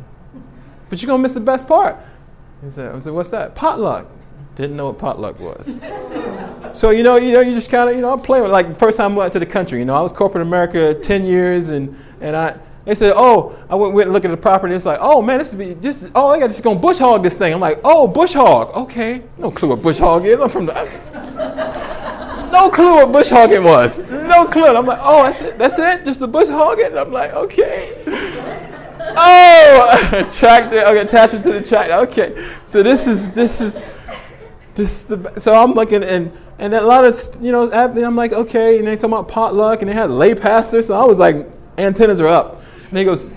But 0.88 1.00
you're 1.00 1.06
going 1.06 1.20
to 1.20 1.22
miss 1.22 1.34
the 1.34 1.40
best 1.40 1.66
part. 1.66 1.96
He 2.62 2.70
said, 2.70 2.94
I 2.94 2.98
said, 2.98 3.12
what's 3.12 3.30
that? 3.30 3.54
Potluck. 3.54 4.06
Didn't 4.54 4.76
know 4.76 4.86
what 4.86 4.98
potluck 4.98 5.40
was. 5.40 5.80
so, 6.78 6.90
you 6.90 7.02
know, 7.02 7.16
you 7.16 7.32
know, 7.32 7.40
you 7.40 7.54
just 7.54 7.70
kind 7.70 7.88
of, 7.88 7.96
you 7.96 8.02
know, 8.02 8.12
I'm 8.12 8.20
playing 8.20 8.42
with, 8.42 8.52
like, 8.52 8.68
the 8.68 8.74
first 8.74 8.98
time 8.98 9.12
I 9.12 9.16
went 9.16 9.32
to 9.32 9.38
the 9.38 9.46
country, 9.46 9.78
you 9.78 9.84
know, 9.86 9.94
I 9.94 10.00
was 10.02 10.12
corporate 10.12 10.42
America 10.42 10.92
10 10.92 11.24
years, 11.24 11.70
and, 11.70 11.96
and 12.20 12.36
I, 12.36 12.58
they 12.84 12.94
said, 12.94 13.12
oh, 13.14 13.56
I 13.68 13.74
went, 13.74 13.92
went 13.92 14.06
and 14.06 14.14
looked 14.14 14.24
at 14.24 14.30
the 14.30 14.36
property. 14.36 14.74
It's 14.74 14.86
like, 14.86 14.98
oh, 15.00 15.20
man, 15.20 15.38
this 15.38 15.52
is, 15.52 15.76
this 15.80 16.10
oh, 16.14 16.28
I 16.28 16.38
got 16.38 16.48
just 16.48 16.62
going 16.62 16.76
to 16.76 16.80
bush 16.80 16.98
hog 16.98 17.22
this 17.22 17.36
thing. 17.36 17.52
I'm 17.52 17.60
like, 17.60 17.80
oh, 17.84 18.08
bush 18.08 18.32
hog. 18.32 18.74
Okay. 18.74 19.22
No 19.38 19.50
clue 19.50 19.68
what 19.70 19.82
bush 19.82 19.98
hog 19.98 20.24
is. 20.26 20.40
I'm 20.40 20.48
from 20.48 20.66
the 20.66 20.74
no 22.52 22.70
clue 22.70 22.94
what 22.96 23.12
bush 23.12 23.28
hogging 23.28 23.64
was. 23.64 24.02
No 24.10 24.46
clue. 24.46 24.64
I'm 24.64 24.86
like, 24.86 24.98
oh, 25.02 25.24
that's 25.24 25.42
it. 25.42 25.58
That's 25.58 25.78
it. 25.78 26.04
Just 26.04 26.22
a 26.22 26.26
bush 26.26 26.48
hog 26.48 26.78
hogging. 26.78 26.96
I'm 26.96 27.12
like, 27.12 27.32
okay. 27.32 28.56
Oh, 29.16 30.28
tractor. 30.36 30.80
Okay, 30.80 31.00
attachment 31.00 31.44
to 31.44 31.52
the 31.52 31.62
tractor. 31.62 31.94
Okay. 31.94 32.48
So 32.64 32.82
this 32.82 33.06
is 33.06 33.30
this 33.32 33.60
is 33.60 33.80
this. 34.74 35.04
The, 35.04 35.32
so 35.38 35.54
I'm 35.54 35.72
looking 35.72 36.04
and 36.04 36.30
and 36.58 36.74
a 36.74 36.82
lot 36.82 37.04
of 37.04 37.18
you 37.40 37.52
know. 37.52 37.70
I'm 37.72 38.16
like, 38.16 38.32
okay. 38.32 38.78
And 38.78 38.86
they 38.86 38.96
talking 38.96 39.12
about 39.12 39.28
potluck 39.28 39.82
and 39.82 39.88
they 39.88 39.94
had 39.94 40.10
lay 40.10 40.34
pastor. 40.34 40.82
So 40.82 40.94
I 40.94 41.04
was 41.04 41.18
like, 41.18 41.48
antennas 41.78 42.20
are 42.20 42.28
up. 42.28 42.62
And 42.90 42.98
he 42.98 43.04
goes, 43.04 43.30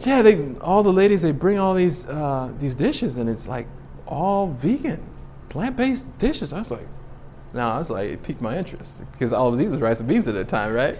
yeah. 0.00 0.22
They 0.22 0.54
all 0.60 0.82
the 0.82 0.92
ladies 0.92 1.22
they 1.22 1.32
bring 1.32 1.58
all 1.58 1.74
these 1.74 2.06
uh, 2.06 2.52
these 2.58 2.74
dishes 2.74 3.16
and 3.16 3.30
it's 3.30 3.48
like 3.48 3.66
all 4.06 4.48
vegan, 4.48 5.02
plant 5.48 5.76
based 5.76 6.18
dishes. 6.18 6.52
I 6.52 6.58
was 6.58 6.70
like, 6.70 6.86
now 7.54 7.72
I 7.72 7.78
was 7.78 7.90
like, 7.90 8.10
it 8.10 8.22
piqued 8.22 8.40
my 8.40 8.56
interest 8.56 9.04
because 9.12 9.32
all 9.32 9.48
I 9.48 9.50
was 9.50 9.60
eating 9.60 9.72
was 9.72 9.80
rice 9.80 10.00
and 10.00 10.08
beans 10.08 10.28
at 10.28 10.34
the 10.34 10.44
time, 10.44 10.72
right? 10.72 10.98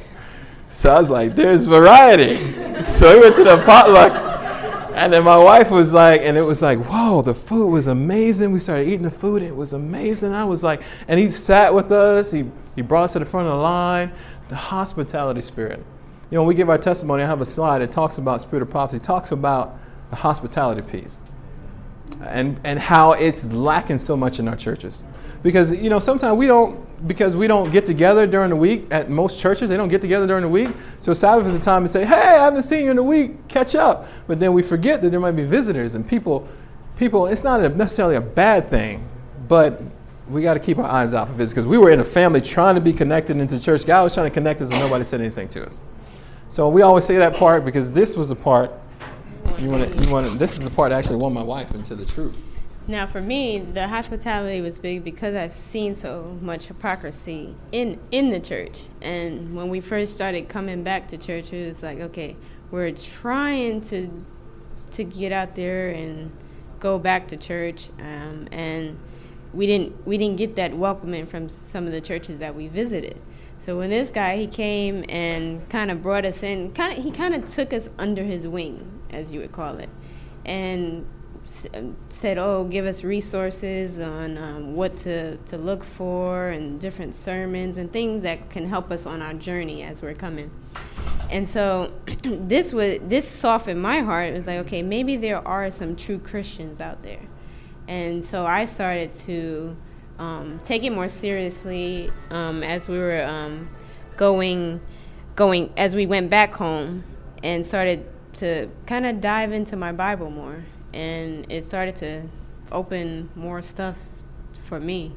So 0.71 0.93
I 0.93 0.99
was 0.99 1.11
like, 1.11 1.35
there's 1.37 1.65
variety. 1.65 2.37
so 2.83 3.15
we 3.15 3.21
went 3.21 3.37
to 3.37 3.45
the 3.45 3.63
potluck. 3.65 4.35
And 4.95 5.13
then 5.13 5.25
my 5.25 5.37
wife 5.37 5.71
was 5.71 5.93
like, 5.93 6.23
and 6.23 6.39
it 6.39 6.43
was 6.43 6.63
like, 6.63 6.79
whoa, 6.79 7.21
the 7.21 7.35
food 7.35 7.67
was 7.67 7.87
amazing. 7.87 8.51
We 8.51 8.61
started 8.61 8.89
eating 8.89 9.03
the 9.03 9.11
food, 9.11 9.43
it 9.43 9.55
was 9.55 9.75
amazing. 9.75 10.33
I 10.33 10.45
was 10.45 10.65
like, 10.65 10.81
and 11.07 11.21
he 11.21 11.31
sat 11.31 11.75
with 11.75 11.93
us, 11.93 12.31
he, 12.31 12.45
he 12.75 12.81
brought 12.83 13.05
us 13.05 13.13
to 13.13 13.19
the 13.19 13.27
front 13.27 13.47
of 13.47 13.53
the 13.53 13.63
line, 13.63 14.11
the 14.49 14.57
hospitality 14.57 15.43
spirit. 15.43 15.85
You 16.31 16.37
know, 16.37 16.43
when 16.43 16.49
we 16.49 16.55
give 16.55 16.69
our 16.69 16.79
testimony, 16.79 17.23
I 17.23 17.27
have 17.27 17.41
a 17.41 17.47
slide 17.47 17.79
that 17.81 17.93
talks 17.93 18.19
about 18.19 18.41
spirit 18.41 18.63
of 18.63 18.71
prophecy, 18.71 18.99
talks 18.99 19.31
about 19.31 19.79
the 20.11 20.17
hospitality 20.17 20.83
piece 20.83 21.21
and, 22.25 22.61
and 22.65 22.79
how 22.79 23.13
it's 23.13 23.45
lacking 23.47 23.99
so 23.99 24.17
much 24.17 24.39
in 24.39 24.49
our 24.49 24.57
churches. 24.57 25.05
Because 25.43 25.73
you 25.73 25.91
know 25.91 25.99
sometimes 25.99 26.37
we 26.37 26.47
don't 26.47 26.85
because 27.07 27.37
we 27.37 27.47
don't 27.47 27.71
get 27.71 27.85
together 27.85 28.27
during 28.27 28.51
the 28.51 28.57
week 28.57 28.87
at 28.91 29.11
most 29.11 29.39
churches 29.39 29.69
they 29.69 29.77
don't 29.77 29.91
get 29.91 30.01
together 30.01 30.27
during 30.27 30.43
the 30.43 30.49
week. 30.49 30.71
So 30.99 31.15
sabbath 31.15 31.47
is 31.47 31.55
a 31.55 31.61
time 31.61 31.83
to 31.83 31.89
say 31.89 32.05
hey 32.05 32.15
i 32.15 32.45
haven't 32.45 32.63
seen 32.63 32.87
you 32.87 32.91
in 32.91 32.99
a 32.99 33.03
week. 33.03 33.47
Catch 33.49 33.75
up. 33.75 34.09
But 34.27 34.41
then 34.41 34.53
we 34.53 34.63
forget 34.63 35.03
that 35.03 35.11
there 35.11 35.21
might 35.21 35.37
be 35.37 35.45
visitors 35.45 35.95
and 35.95 36.09
people 36.09 36.49
people 36.97 37.27
it's 37.27 37.45
not 37.45 37.61
necessarily 37.77 38.17
a 38.17 38.21
bad 38.21 38.69
thing 38.69 39.07
but 39.47 39.81
we 40.29 40.43
got 40.43 40.55
to 40.55 40.61
keep 40.61 40.79
our 40.79 40.87
eyes 40.87 41.15
off 41.15 41.31
of 41.31 41.41
it. 41.41 41.49
Because 41.49 41.67
we 41.67 41.79
were 41.79 41.91
in 41.91 42.01
a 42.01 42.05
family 42.05 42.41
trying 42.41 42.75
to 42.75 42.81
be 42.81 42.93
connected 42.93 43.37
into 43.37 43.61
church. 43.61 43.87
God 43.87 44.03
was 44.03 44.15
trying 44.15 44.29
to 44.29 44.35
connect 44.35 44.61
us 44.61 44.71
and 44.71 44.81
nobody 44.81 45.05
said 45.05 45.21
anything 45.21 45.49
to 45.51 45.65
us 45.65 45.81
so 46.49 46.69
we 46.69 46.83
always 46.83 47.05
say 47.05 47.17
that 47.17 47.35
part 47.35 47.65
because 47.65 47.93
this 47.93 48.17
was 48.17 48.29
the 48.29 48.37
part 48.37 48.73
you 49.59 49.71
want 49.71 49.89
to 49.89 50.05
you 50.05 50.13
want 50.13 50.39
this 50.39 50.59
is 50.59 50.65
the 50.65 50.71
part 50.71 50.91
that 50.91 50.99
actually 50.99 51.17
won 51.17 51.33
my 51.33 51.43
wife 51.43 51.75
into 51.75 51.95
the 51.95 52.05
truth 52.05 52.43
now, 52.89 53.09
for 53.09 53.21
me, 53.21 53.59
the 53.59 53.89
hospitality 53.89 54.61
was 54.61 54.79
big 54.79 55.03
because 55.03 55.35
I've 55.35 55.53
seen 55.53 55.95
so 55.97 56.39
much 56.41 56.67
hypocrisy 56.67 57.55
in 57.73 57.99
in 58.13 58.31
the 58.31 58.39
church. 58.39 58.85
And 59.03 59.57
when 59.57 59.71
we 59.71 59.81
first 59.81 60.15
started 60.15 60.49
coming 60.49 60.85
back 60.85 61.09
to 61.09 61.19
church, 61.19 61.53
it 61.53 61.67
was 61.67 61.83
like, 61.83 61.99
okay, 61.99 62.37
we're 62.71 62.93
trying 62.93 63.81
to 63.83 64.25
to 64.93 65.05
get 65.05 65.33
out 65.33 65.57
there 65.57 65.89
and 65.89 66.31
go 66.79 66.99
back 66.99 67.27
to 67.29 67.37
church, 67.37 67.91
um, 67.99 68.47
and 68.53 68.97
we 69.53 69.67
didn't 69.67 70.07
we 70.07 70.17
didn't 70.17 70.37
get 70.37 70.55
that 70.55 70.73
welcoming 70.75 71.27
from 71.27 71.49
some 71.49 71.87
of 71.87 71.93
the 71.93 72.01
churches 72.01 72.39
that 72.39 72.55
we 72.55 72.69
visited. 72.69 73.21
So 73.59 73.79
when 73.79 73.91
this 73.91 74.11
guy 74.11 74.37
he 74.37 74.47
came 74.47 75.05
and 75.09 75.69
kind 75.69 75.91
of 75.91 76.03
brought 76.03 76.25
us 76.25 76.43
in, 76.43 76.73
kind 76.73 76.97
of, 76.97 77.03
he 77.03 77.11
kind 77.11 77.35
of 77.35 77.53
took 77.53 77.73
us 77.73 77.89
under 77.99 78.23
his 78.23 78.47
wing, 78.47 79.01
as 79.11 79.33
you 79.33 79.41
would 79.41 79.53
call 79.53 79.79
it, 79.79 79.89
and 80.45 81.07
said, 82.09 82.39
"Oh, 82.39 82.65
give 82.65 82.87
us 82.87 83.05
resources 83.05 83.99
on 83.99 84.37
um, 84.39 84.75
what 84.75 84.97
to, 84.99 85.37
to 85.37 85.59
look 85.59 85.85
for 85.85 86.49
and 86.49 86.81
different 86.81 87.15
sermons 87.15 87.77
and 87.77 87.93
things 87.93 88.23
that 88.23 88.51
can 88.51 88.67
help 88.67 88.91
us 88.91 89.07
on 89.07 89.23
our 89.23 89.35
journey 89.35 89.83
as 89.83 90.03
we're 90.03 90.15
coming." 90.15 90.51
And 91.31 91.49
so, 91.49 91.93
this 92.23 92.73
was 92.73 92.99
this 93.03 93.29
softened 93.29 93.81
my 93.81 94.01
heart. 94.01 94.31
It 94.31 94.35
was 94.35 94.47
like, 94.47 94.59
okay, 94.67 94.83
maybe 94.83 95.17
there 95.17 95.47
are 95.47 95.71
some 95.71 95.97
true 95.97 96.19
Christians 96.19 96.81
out 96.81 97.03
there, 97.03 97.23
and 97.89 98.25
so 98.25 98.47
I 98.47 98.65
started 98.67 99.15
to 99.27 99.77
um, 100.19 100.61
take 100.65 100.85
it 100.85 100.91
more 100.91 101.09
seriously 101.09 102.11
um, 102.31 102.63
as 102.63 102.89
we 102.89 102.99
were 102.99 103.23
um, 103.25 103.69
going, 104.17 104.81
going 105.35 105.73
as 105.77 105.95
we 105.95 106.07
went 106.07 106.31
back 106.31 106.55
home 106.55 107.05
and 107.43 107.65
started 107.65 108.07
to 108.35 108.69
kind 108.87 109.07
of 109.07 109.21
dive 109.21 109.53
into 109.53 109.77
my 109.77 109.93
Bible 109.93 110.31
more 110.31 110.65
and 110.93 111.51
it 111.51 111.63
started 111.63 111.97
to 111.97 112.23
open 112.73 113.29
more 113.35 113.63
stuff 113.63 113.99
for 114.63 114.81
me. 114.81 115.13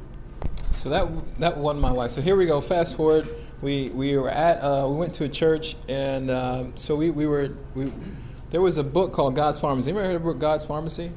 So 0.72 0.90
that 0.90 1.40
that 1.40 1.58
won 1.58 1.80
my 1.80 1.92
wife. 1.92 2.12
So 2.12 2.22
here 2.22 2.36
we 2.36 2.46
go. 2.46 2.62
Fast 2.62 2.96
forward. 2.96 3.28
We 3.62 3.90
we 3.90 4.16
were 4.16 4.30
at 4.30 4.60
uh, 4.62 4.86
we 4.88 4.96
went 4.96 5.14
to 5.16 5.24
a 5.26 5.30
church 5.30 5.76
and 5.88 6.30
uh, 6.30 6.66
so 6.76 6.96
we, 6.96 7.10
we 7.12 7.26
were 7.26 7.52
we 7.76 7.92
there 8.52 8.62
was 8.62 8.78
a 8.78 8.84
book 8.84 9.14
called 9.14 9.36
God's 9.36 9.60
Pharmacy. 9.60 9.90
Anybody 9.90 10.08
heard 10.08 10.16
of 10.16 10.22
the 10.22 10.28
book 10.28 10.40
God's 10.40 10.64
Pharmacy? 10.64 11.12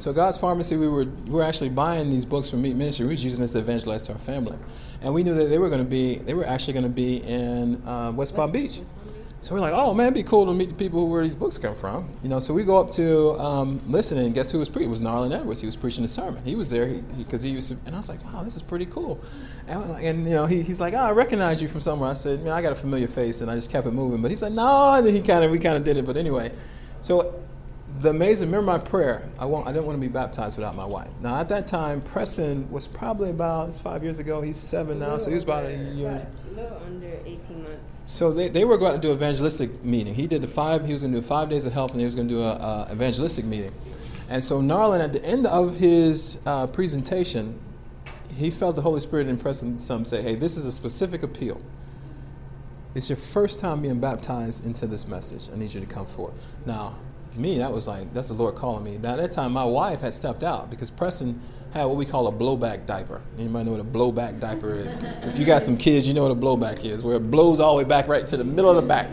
So 0.00 0.14
God's 0.14 0.38
Pharmacy, 0.38 0.78
we 0.78 0.88
were 0.88 1.04
we 1.04 1.30
were 1.30 1.42
actually 1.42 1.68
buying 1.68 2.08
these 2.08 2.24
books 2.24 2.48
from 2.48 2.62
Meat 2.62 2.74
Ministry. 2.74 3.04
We 3.04 3.14
were 3.14 3.20
using 3.20 3.42
this 3.42 3.52
to 3.52 3.58
evangelize 3.58 4.08
our 4.08 4.16
family, 4.16 4.56
and 5.02 5.12
we 5.12 5.22
knew 5.22 5.34
that 5.34 5.50
they 5.50 5.58
were 5.58 5.68
going 5.68 5.84
to 5.84 5.88
be 5.88 6.14
they 6.14 6.32
were 6.32 6.46
actually 6.46 6.72
going 6.72 6.84
to 6.84 6.88
be 6.88 7.18
in 7.18 7.86
uh, 7.86 8.10
West 8.10 8.34
Palm 8.34 8.50
Beach. 8.50 8.80
So 9.42 9.54
we're 9.54 9.60
like, 9.60 9.74
oh 9.74 9.92
man, 9.92 10.06
it'd 10.06 10.14
be 10.14 10.22
cool 10.22 10.46
to 10.46 10.54
meet 10.54 10.70
the 10.70 10.74
people 10.74 11.06
where 11.06 11.22
these 11.22 11.34
books 11.34 11.58
come 11.58 11.74
from. 11.74 12.08
You 12.22 12.30
know, 12.30 12.40
so 12.40 12.54
we 12.54 12.64
go 12.64 12.80
up 12.80 12.90
to 12.92 13.38
um, 13.38 13.82
listen, 13.86 14.16
and 14.16 14.34
guess 14.34 14.50
who 14.50 14.58
was 14.58 14.70
preaching? 14.70 14.88
It 14.88 14.90
was 14.90 15.02
Narlin 15.02 15.38
Edwards. 15.38 15.60
He 15.60 15.66
was 15.66 15.76
preaching 15.76 16.00
the 16.00 16.08
sermon. 16.08 16.42
He 16.46 16.54
was 16.54 16.70
there 16.70 16.86
because 17.18 17.42
he, 17.42 17.50
he, 17.50 17.52
he, 17.52 17.56
used 17.56 17.68
to, 17.68 17.76
and 17.84 17.94
I 17.94 17.98
was 17.98 18.08
like, 18.08 18.24
wow, 18.24 18.42
this 18.42 18.56
is 18.56 18.62
pretty 18.62 18.86
cool. 18.86 19.20
And, 19.66 19.84
and 20.02 20.26
you 20.26 20.32
know, 20.32 20.46
he, 20.46 20.62
he's 20.62 20.80
like, 20.80 20.94
oh, 20.94 20.98
I 20.98 21.10
recognize 21.10 21.60
you 21.60 21.68
from 21.68 21.82
somewhere. 21.82 22.08
I 22.08 22.14
said, 22.14 22.42
man, 22.42 22.54
I 22.54 22.62
got 22.62 22.72
a 22.72 22.74
familiar 22.74 23.06
face, 23.06 23.42
and 23.42 23.50
I 23.50 23.54
just 23.54 23.70
kept 23.70 23.86
it 23.86 23.92
moving. 23.92 24.22
But 24.22 24.30
he's 24.30 24.40
like, 24.40 24.54
no, 24.54 24.94
and 24.94 25.06
he 25.06 25.20
kind 25.20 25.44
of, 25.44 25.50
we 25.50 25.58
kind 25.58 25.76
of 25.76 25.84
did 25.84 25.98
it. 25.98 26.06
But 26.06 26.16
anyway, 26.16 26.52
so 27.02 27.42
the 28.00 28.10
amazing, 28.10 28.48
remember 28.48 28.66
my 28.66 28.78
prayer. 28.78 29.28
I 29.38 29.44
won't, 29.44 29.68
I 29.68 29.72
didn't 29.72 29.84
want 29.84 29.96
to 29.96 30.00
be 30.00 30.12
baptized 30.12 30.56
without 30.56 30.74
my 30.74 30.84
wife. 30.84 31.10
Now 31.20 31.36
at 31.36 31.48
that 31.50 31.66
time, 31.66 32.00
Preston 32.00 32.70
was 32.70 32.88
probably 32.88 33.30
about, 33.30 33.68
it's 33.68 33.80
five 33.80 34.02
years 34.02 34.18
ago. 34.18 34.40
He's 34.40 34.56
seven 34.56 34.98
now, 34.98 35.18
so 35.18 35.28
he 35.28 35.34
was 35.34 35.44
about 35.44 35.66
a 35.66 35.76
year. 35.76 36.26
A 36.50 36.54
little 36.54 36.82
under 36.84 37.18
18 37.26 37.62
months. 37.62 37.78
So 38.06 38.32
they, 38.32 38.48
they 38.48 38.64
were 38.64 38.78
going 38.78 38.94
to 38.94 39.00
do 39.00 39.12
evangelistic 39.12 39.84
meeting. 39.84 40.14
He 40.14 40.26
did 40.26 40.42
the 40.42 40.48
five. 40.48 40.86
He 40.86 40.92
was 40.92 41.02
going 41.02 41.12
to 41.12 41.20
do 41.20 41.26
five 41.26 41.48
days 41.50 41.64
of 41.66 41.72
health, 41.72 41.92
and 41.92 42.00
he 42.00 42.06
was 42.06 42.14
going 42.14 42.26
to 42.26 42.34
do 42.34 42.42
a, 42.42 42.52
a 42.52 42.88
evangelistic 42.90 43.44
meeting. 43.44 43.72
And 44.28 44.42
so 44.42 44.60
Narlin, 44.60 45.00
at 45.00 45.12
the 45.12 45.24
end 45.24 45.46
of 45.46 45.76
his 45.76 46.38
uh, 46.46 46.66
presentation, 46.68 47.60
he 48.34 48.50
felt 48.50 48.76
the 48.76 48.82
Holy 48.82 49.00
Spirit 49.00 49.28
impress 49.28 49.64
some 49.78 50.04
say, 50.04 50.22
"Hey, 50.22 50.34
this 50.34 50.56
is 50.56 50.66
a 50.66 50.72
specific 50.72 51.22
appeal. 51.22 51.60
It's 52.94 53.08
your 53.08 53.16
first 53.16 53.60
time 53.60 53.82
being 53.82 54.00
baptized 54.00 54.64
into 54.64 54.86
this 54.86 55.06
message. 55.06 55.48
I 55.52 55.56
need 55.56 55.72
you 55.72 55.80
to 55.80 55.86
come 55.86 56.06
forward." 56.06 56.34
Now, 56.66 56.96
me, 57.36 57.58
that 57.58 57.72
was 57.72 57.86
like, 57.86 58.12
that's 58.12 58.28
the 58.28 58.34
Lord 58.34 58.54
calling 58.54 58.84
me. 58.84 58.98
Now, 58.98 59.12
at 59.12 59.18
that 59.18 59.32
time, 59.32 59.52
my 59.52 59.64
wife 59.64 60.00
had 60.00 60.14
stepped 60.14 60.42
out 60.42 60.70
because 60.70 60.90
Preston 60.90 61.40
had 61.72 61.84
what 61.84 61.96
we 61.96 62.04
call 62.04 62.26
a 62.26 62.32
blowback 62.32 62.86
diaper. 62.86 63.20
Anybody 63.38 63.64
know 63.64 63.72
what 63.72 63.80
a 63.80 63.84
blowback 63.84 64.40
diaper 64.40 64.74
is? 64.74 65.04
if 65.22 65.38
you 65.38 65.44
got 65.44 65.62
some 65.62 65.76
kids, 65.76 66.06
you 66.08 66.14
know 66.14 66.22
what 66.22 66.32
a 66.32 66.34
blowback 66.34 66.84
is, 66.84 67.04
where 67.04 67.16
it 67.16 67.30
blows 67.30 67.60
all 67.60 67.76
the 67.76 67.84
way 67.84 67.88
back 67.88 68.08
right 68.08 68.26
to 68.26 68.36
the 68.36 68.44
middle 68.44 68.70
of 68.70 68.76
the 68.76 68.82
back. 68.82 69.08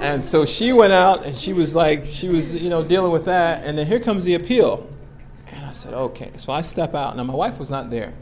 And 0.00 0.24
so 0.24 0.44
she 0.44 0.72
went 0.72 0.92
out 0.92 1.24
and 1.24 1.36
she 1.36 1.52
was 1.52 1.74
like, 1.74 2.04
she 2.04 2.28
was, 2.28 2.60
you 2.60 2.68
know, 2.68 2.84
dealing 2.84 3.12
with 3.12 3.24
that. 3.26 3.64
And 3.64 3.78
then 3.78 3.86
here 3.86 4.00
comes 4.00 4.24
the 4.24 4.34
appeal. 4.34 4.88
And 5.48 5.64
I 5.64 5.72
said, 5.72 5.94
okay. 5.94 6.32
So 6.36 6.52
I 6.52 6.60
step 6.60 6.94
out. 6.94 7.16
Now, 7.16 7.24
my 7.24 7.34
wife 7.34 7.58
was 7.58 7.70
not 7.70 7.90
there. 7.90 8.12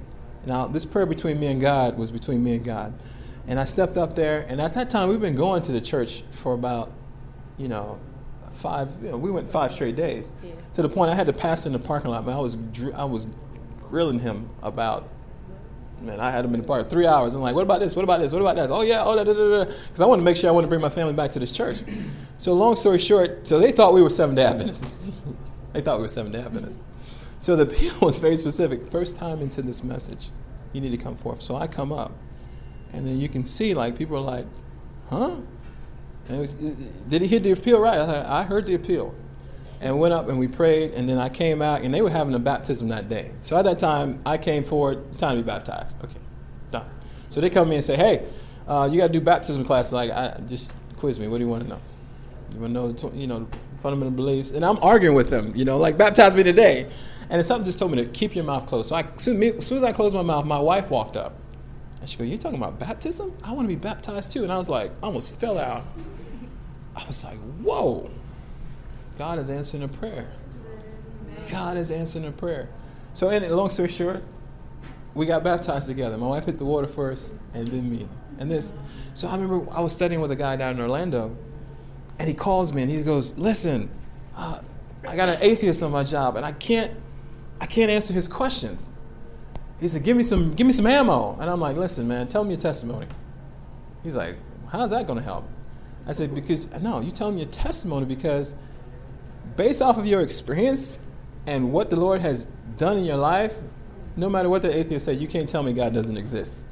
Now, 0.46 0.66
this 0.66 0.84
prayer 0.84 1.06
between 1.06 1.40
me 1.40 1.46
and 1.48 1.60
God 1.60 1.96
was 1.96 2.10
between 2.10 2.44
me 2.44 2.56
and 2.56 2.64
God. 2.64 2.94
And 3.46 3.58
I 3.58 3.64
stepped 3.64 3.96
up 3.96 4.14
there. 4.14 4.46
And 4.48 4.60
at 4.60 4.74
that 4.74 4.90
time, 4.90 5.08
we've 5.08 5.20
been 5.20 5.34
going 5.34 5.62
to 5.62 5.72
the 5.72 5.80
church 5.80 6.22
for 6.30 6.52
about, 6.52 6.92
you 7.58 7.68
know, 7.68 7.98
five, 8.54 8.88
you 9.02 9.10
know, 9.10 9.16
we 9.16 9.30
went 9.30 9.50
five 9.50 9.72
straight 9.72 9.96
days. 9.96 10.32
Yeah. 10.42 10.52
To 10.74 10.82
the 10.82 10.88
point 10.88 11.10
I 11.10 11.14
had 11.14 11.26
to 11.26 11.32
pass 11.32 11.66
in 11.66 11.72
the 11.72 11.78
parking 11.78 12.10
lot, 12.10 12.26
man. 12.26 12.36
I 12.36 12.40
was, 12.40 12.56
I 12.94 13.04
was 13.04 13.26
grilling 13.80 14.18
him 14.18 14.48
about, 14.62 15.08
man, 16.00 16.20
I 16.20 16.30
had 16.30 16.44
him 16.44 16.54
in 16.54 16.60
the 16.60 16.66
park 16.66 16.88
three 16.88 17.06
hours. 17.06 17.34
I'm 17.34 17.40
like, 17.40 17.54
what 17.54 17.62
about 17.62 17.80
this? 17.80 17.94
What 17.94 18.04
about 18.04 18.20
this? 18.20 18.32
What 18.32 18.40
about 18.40 18.56
that? 18.56 18.70
Oh, 18.70 18.82
yeah, 18.82 19.04
oh, 19.04 19.16
da, 19.16 19.24
da, 19.24 19.32
da, 19.32 19.64
Because 19.64 20.00
I 20.00 20.06
wanted 20.06 20.22
to 20.22 20.24
make 20.24 20.36
sure 20.36 20.50
I 20.50 20.52
wanted 20.52 20.66
to 20.66 20.70
bring 20.70 20.80
my 20.80 20.88
family 20.88 21.12
back 21.12 21.32
to 21.32 21.38
this 21.38 21.52
church. 21.52 21.82
So, 22.38 22.52
long 22.54 22.76
story 22.76 22.98
short, 22.98 23.46
so 23.46 23.58
they 23.58 23.72
thought 23.72 23.94
we 23.94 24.02
were 24.02 24.10
Seventh 24.10 24.36
day 24.36 24.44
Adventists. 24.44 24.88
they 25.72 25.80
thought 25.80 25.98
we 25.98 26.02
were 26.02 26.08
Seventh 26.08 26.34
day 26.34 26.40
Adventists. 26.40 26.80
So 27.38 27.56
the 27.56 27.64
appeal 27.64 27.94
was 28.02 28.18
very 28.18 28.36
specific. 28.36 28.90
First 28.90 29.16
time 29.16 29.40
into 29.40 29.60
this 29.60 29.84
message, 29.84 30.30
you 30.72 30.80
need 30.80 30.92
to 30.92 30.96
come 30.96 31.14
forth. 31.14 31.42
So 31.42 31.56
I 31.56 31.66
come 31.66 31.92
up, 31.92 32.12
and 32.92 33.06
then 33.06 33.18
you 33.18 33.28
can 33.28 33.44
see, 33.44 33.74
like, 33.74 33.98
people 33.98 34.16
are 34.16 34.20
like, 34.20 34.46
huh? 35.10 35.36
Was, 36.28 36.54
did 36.54 37.22
he 37.22 37.28
hear 37.28 37.40
the 37.40 37.52
appeal 37.52 37.80
right? 37.80 37.98
I, 37.98 38.40
I 38.40 38.42
heard 38.44 38.66
the 38.66 38.74
appeal. 38.74 39.14
And 39.80 39.98
went 39.98 40.14
up 40.14 40.28
and 40.28 40.38
we 40.38 40.48
prayed, 40.48 40.92
and 40.92 41.06
then 41.06 41.18
I 41.18 41.28
came 41.28 41.60
out, 41.60 41.82
and 41.82 41.92
they 41.92 42.00
were 42.00 42.08
having 42.08 42.32
a 42.34 42.38
baptism 42.38 42.88
that 42.88 43.10
day. 43.10 43.34
So 43.42 43.56
at 43.56 43.66
that 43.66 43.78
time, 43.78 44.20
I 44.24 44.38
came 44.38 44.64
forward, 44.64 45.04
it's 45.08 45.18
time 45.18 45.36
to 45.36 45.42
be 45.42 45.46
baptized. 45.46 46.02
Okay, 46.02 46.16
done. 46.70 46.88
So 47.28 47.42
they 47.42 47.50
come 47.50 47.68
in 47.68 47.74
and 47.74 47.84
say, 47.84 47.96
hey, 47.96 48.26
uh, 48.66 48.88
you 48.90 48.98
got 48.98 49.08
to 49.08 49.12
do 49.12 49.20
baptism 49.20 49.64
class. 49.64 49.92
Like, 49.92 50.10
I, 50.10 50.40
just 50.46 50.72
quiz 50.96 51.18
me. 51.18 51.28
What 51.28 51.38
do 51.38 51.44
you 51.44 51.50
want 51.50 51.64
to 51.64 51.68
know? 51.68 51.80
You 52.54 52.60
want 52.60 52.70
to 52.70 52.72
know, 52.72 52.92
the, 52.92 53.16
you 53.16 53.26
know, 53.26 53.46
fundamental 53.78 54.12
beliefs? 54.12 54.52
And 54.52 54.64
I'm 54.64 54.78
arguing 54.82 55.14
with 55.14 55.28
them, 55.28 55.52
you 55.54 55.66
know, 55.66 55.76
like, 55.76 55.98
baptize 55.98 56.34
me 56.34 56.42
today. 56.42 56.88
And 57.28 57.40
then 57.40 57.44
something 57.44 57.64
just 57.64 57.78
told 57.78 57.90
me 57.90 57.98
to 57.98 58.06
keep 58.06 58.34
your 58.34 58.44
mouth 58.44 58.66
closed. 58.66 58.88
So 58.88 58.94
I, 58.94 59.04
soon, 59.16 59.42
as 59.42 59.66
soon 59.66 59.78
as 59.78 59.84
I 59.84 59.92
closed 59.92 60.14
my 60.14 60.22
mouth, 60.22 60.46
my 60.46 60.58
wife 60.58 60.88
walked 60.88 61.16
up. 61.16 61.34
And 62.00 62.08
she 62.08 62.16
goes, 62.16 62.28
You 62.28 62.38
talking 62.38 62.58
about 62.58 62.78
baptism? 62.78 63.32
I 63.42 63.52
want 63.52 63.68
to 63.68 63.74
be 63.74 63.80
baptized 63.80 64.30
too. 64.30 64.42
And 64.42 64.52
I 64.52 64.58
was 64.58 64.68
like, 64.68 64.90
I 65.02 65.06
almost 65.06 65.38
fell 65.40 65.58
out. 65.58 65.84
I 66.96 67.04
was 67.06 67.24
like, 67.24 67.38
Whoa, 67.60 68.10
God 69.18 69.38
is 69.38 69.50
answering 69.50 69.82
a 69.82 69.88
prayer. 69.88 70.28
God 71.50 71.76
is 71.76 71.90
answering 71.90 72.26
a 72.26 72.32
prayer. 72.32 72.68
So, 73.12 73.30
in 73.30 73.48
long 73.54 73.68
story 73.68 73.88
short, 73.88 74.22
we 75.14 75.26
got 75.26 75.44
baptized 75.44 75.86
together. 75.86 76.18
My 76.18 76.26
wife 76.26 76.46
hit 76.46 76.58
the 76.58 76.64
water 76.64 76.88
first, 76.88 77.34
and 77.52 77.68
then 77.68 77.90
me. 77.90 78.08
And 78.38 78.50
this. 78.50 78.72
So 79.14 79.28
I 79.28 79.36
remember 79.36 79.72
I 79.72 79.80
was 79.80 79.94
studying 79.94 80.20
with 80.20 80.32
a 80.32 80.36
guy 80.36 80.56
down 80.56 80.74
in 80.74 80.80
Orlando, 80.80 81.36
and 82.18 82.28
he 82.28 82.34
calls 82.34 82.72
me 82.72 82.82
and 82.82 82.90
he 82.90 83.00
goes, 83.02 83.38
"Listen, 83.38 83.88
uh, 84.36 84.58
I 85.08 85.14
got 85.14 85.28
an 85.28 85.38
atheist 85.40 85.82
on 85.84 85.92
my 85.92 86.02
job, 86.02 86.36
and 86.36 86.44
I 86.44 86.50
can't, 86.50 86.92
I 87.60 87.66
can't 87.66 87.90
answer 87.90 88.12
his 88.12 88.26
questions." 88.26 88.92
He 89.80 89.86
said, 89.86 90.02
"Give 90.02 90.16
me 90.16 90.24
some, 90.24 90.54
give 90.54 90.66
me 90.66 90.72
some 90.72 90.86
ammo." 90.86 91.38
And 91.40 91.48
I'm 91.48 91.60
like, 91.60 91.76
"Listen, 91.76 92.08
man, 92.08 92.26
tell 92.26 92.42
me 92.42 92.50
your 92.50 92.60
testimony." 92.60 93.06
He's 94.02 94.16
like, 94.16 94.34
"How's 94.68 94.90
that 94.90 95.06
going 95.06 95.20
to 95.20 95.24
help?" 95.24 95.48
I 96.06 96.12
said, 96.12 96.34
"Because 96.34 96.68
no, 96.80 97.00
you 97.00 97.10
tell 97.10 97.30
me 97.30 97.40
your 97.42 97.50
testimony 97.50 98.06
because 98.06 98.54
based 99.56 99.82
off 99.82 99.96
of 99.96 100.06
your 100.06 100.20
experience 100.20 100.98
and 101.46 101.72
what 101.72 101.90
the 101.90 101.96
Lord 101.96 102.20
has 102.20 102.46
done 102.76 102.96
in 102.98 103.04
your 103.04 103.16
life, 103.16 103.54
no 104.16 104.28
matter 104.28 104.48
what 104.48 104.62
the 104.62 104.74
atheist 104.74 105.06
say, 105.06 105.14
you 105.14 105.28
can't 105.28 105.48
tell 105.48 105.62
me 105.62 105.72
God 105.72 105.94
doesn't 105.94 106.16
exist." 106.16 106.62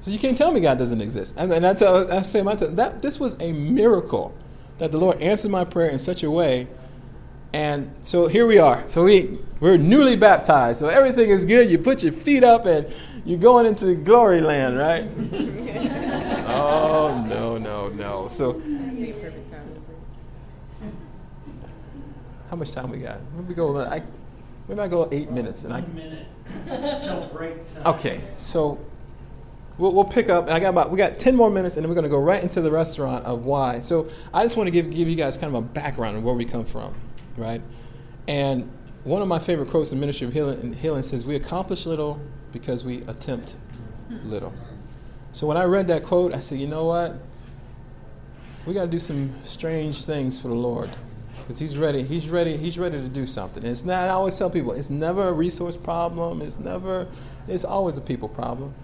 So 0.00 0.12
you 0.12 0.18
can't 0.18 0.38
tell 0.38 0.52
me 0.52 0.60
God 0.60 0.78
doesn't 0.78 1.00
exist. 1.00 1.34
And, 1.36 1.52
and 1.52 1.66
I 1.66 1.74
tell, 1.74 2.10
I 2.12 2.22
say, 2.22 2.40
my, 2.40 2.54
that 2.54 3.02
this 3.02 3.18
was 3.18 3.34
a 3.40 3.52
miracle 3.52 4.32
that 4.78 4.92
the 4.92 4.98
Lord 4.98 5.20
answered 5.20 5.50
my 5.50 5.64
prayer 5.64 5.90
in 5.90 5.98
such 5.98 6.22
a 6.22 6.30
way 6.30 6.68
and 7.52 7.90
so 8.02 8.28
here 8.28 8.46
we 8.46 8.58
are. 8.58 8.84
So 8.84 9.04
we, 9.04 9.38
we're 9.60 9.78
newly 9.78 10.16
baptized. 10.16 10.78
So 10.78 10.88
everything 10.88 11.30
is 11.30 11.44
good. 11.44 11.70
You 11.70 11.78
put 11.78 12.02
your 12.02 12.12
feet 12.12 12.44
up 12.44 12.66
and 12.66 12.92
you're 13.28 13.38
going 13.38 13.66
into 13.66 13.94
glory 13.94 14.40
land, 14.40 14.78
right? 14.78 15.04
oh, 16.48 17.24
no, 17.28 17.58
no, 17.58 17.88
no. 17.88 18.26
So 18.28 18.60
how 22.50 22.56
much 22.56 22.72
time 22.72 22.90
we 22.90 22.98
got? 22.98 23.20
Maybe 23.36 23.54
go. 23.54 23.78
I, 23.78 24.02
maybe 24.66 24.80
I 24.80 24.88
go 24.88 25.08
eight 25.12 25.30
minutes. 25.30 25.64
And 25.64 25.74
I, 25.74 25.82
minute 25.82 26.26
until 26.66 27.26
break 27.26 27.56
time. 27.74 27.86
Okay, 27.94 28.20
so 28.34 28.84
we'll, 29.76 29.92
we'll 29.92 30.04
pick 30.04 30.28
up. 30.30 30.48
I 30.48 30.58
got 30.58 30.70
about 30.70 30.90
we 30.90 30.96
got 30.98 31.18
ten 31.18 31.36
more 31.36 31.50
minutes, 31.50 31.76
and 31.76 31.84
then 31.84 31.88
we're 31.90 31.94
going 31.94 32.04
to 32.04 32.10
go 32.10 32.20
right 32.20 32.42
into 32.42 32.62
the 32.62 32.72
restaurant 32.72 33.24
of 33.26 33.44
why. 33.44 33.80
So 33.80 34.08
I 34.34 34.42
just 34.42 34.56
want 34.56 34.66
to 34.66 34.72
give 34.72 34.90
give 34.90 35.08
you 35.08 35.16
guys 35.16 35.36
kind 35.36 35.54
of 35.54 35.62
a 35.62 35.66
background 35.66 36.16
of 36.16 36.24
where 36.24 36.34
we 36.34 36.46
come 36.46 36.64
from 36.64 36.94
right? 37.38 37.62
And 38.26 38.70
one 39.04 39.22
of 39.22 39.28
my 39.28 39.38
favorite 39.38 39.70
quotes 39.70 39.92
in 39.92 40.00
Ministry 40.00 40.26
of 40.26 40.32
Healing, 40.32 40.74
Healing 40.74 41.02
says, 41.02 41.24
We 41.24 41.36
accomplish 41.36 41.86
little 41.86 42.20
because 42.52 42.84
we 42.84 43.02
attempt 43.02 43.56
little. 44.24 44.52
So 45.32 45.46
when 45.46 45.56
I 45.56 45.64
read 45.64 45.88
that 45.88 46.04
quote, 46.04 46.34
I 46.34 46.38
said, 46.38 46.58
You 46.58 46.66
know 46.66 46.86
what? 46.86 47.14
We 48.66 48.74
got 48.74 48.84
to 48.84 48.90
do 48.90 48.98
some 48.98 49.32
strange 49.44 50.04
things 50.04 50.40
for 50.40 50.48
the 50.48 50.54
Lord 50.54 50.90
because 51.48 51.58
he's 51.58 51.78
ready. 51.78 52.02
He's 52.02 52.28
ready. 52.28 52.58
He's 52.58 52.78
ready 52.78 52.98
to 53.00 53.08
do 53.08 53.24
something. 53.24 53.62
And 53.62 53.72
it's 53.72 53.82
not. 53.82 54.08
I 54.08 54.12
always 54.12 54.36
tell 54.36 54.50
people, 54.50 54.72
it's 54.72 54.90
never 54.90 55.28
a 55.28 55.32
resource 55.32 55.78
problem. 55.78 56.42
It's 56.42 56.58
never. 56.58 57.06
It's 57.46 57.64
always 57.64 57.96
a 57.96 58.02
people 58.02 58.28
problem. 58.28 58.74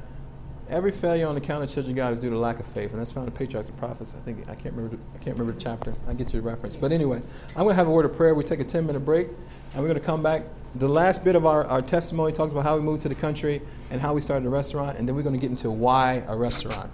Every 0.71 0.93
failure 0.93 1.27
on 1.27 1.35
the 1.35 1.43
count 1.43 1.63
of 1.63 1.69
children 1.69 1.93
of 1.93 1.97
God 1.97 2.15
is 2.15 2.21
due 2.21 2.31
to 2.31 2.39
lack 2.39 2.59
of 2.59 2.65
faith, 2.65 2.93
and 2.93 2.99
that's 2.99 3.13
found 3.13 3.29
in 3.29 3.35
Patriarchs 3.35 3.69
and 3.69 3.77
Prophets. 3.77 4.15
I 4.15 4.21
think 4.21 4.49
I 4.49 4.55
can't 4.55 4.75
remember. 4.75 4.97
I 5.15 5.19
can't 5.19 5.37
remember 5.37 5.53
the 5.53 5.61
chapter. 5.61 5.95
I 6.09 6.15
get 6.15 6.33
you 6.33 6.41
the 6.41 6.49
reference. 6.49 6.75
But 6.75 6.91
anyway, 6.91 7.21
I'm 7.51 7.65
going 7.65 7.69
to 7.69 7.75
have 7.75 7.87
a 7.87 7.91
word 7.91 8.07
of 8.07 8.17
prayer. 8.17 8.35
We 8.35 8.45
take 8.45 8.61
a 8.61 8.65
10 8.65 8.87
minute 8.87 9.01
break, 9.01 9.29
and 9.75 9.83
we're 9.83 9.89
going 9.89 10.01
to 10.01 10.07
come 10.07 10.23
back. 10.23 10.45
The 10.77 10.89
last 10.89 11.23
bit 11.23 11.37
of 11.37 11.47
our, 11.47 11.65
our 11.67 11.83
testimony 11.83 12.33
talks 12.33 12.51
about 12.51 12.65
how 12.65 12.75
we 12.75 12.83
moved 12.83 13.03
to 13.03 13.09
the 13.09 13.15
country 13.15 13.63
and 13.91 14.01
how 14.01 14.13
we 14.13 14.21
started 14.21 14.45
a 14.45 14.51
restaurant, 14.51 14.99
and 14.99 15.09
then 15.09 15.15
we're 15.15 15.23
going 15.23 15.35
to 15.35 15.41
get 15.41 15.51
into 15.51 15.71
why 15.71 16.25
a 16.27 16.37
restaurant. 16.37 16.91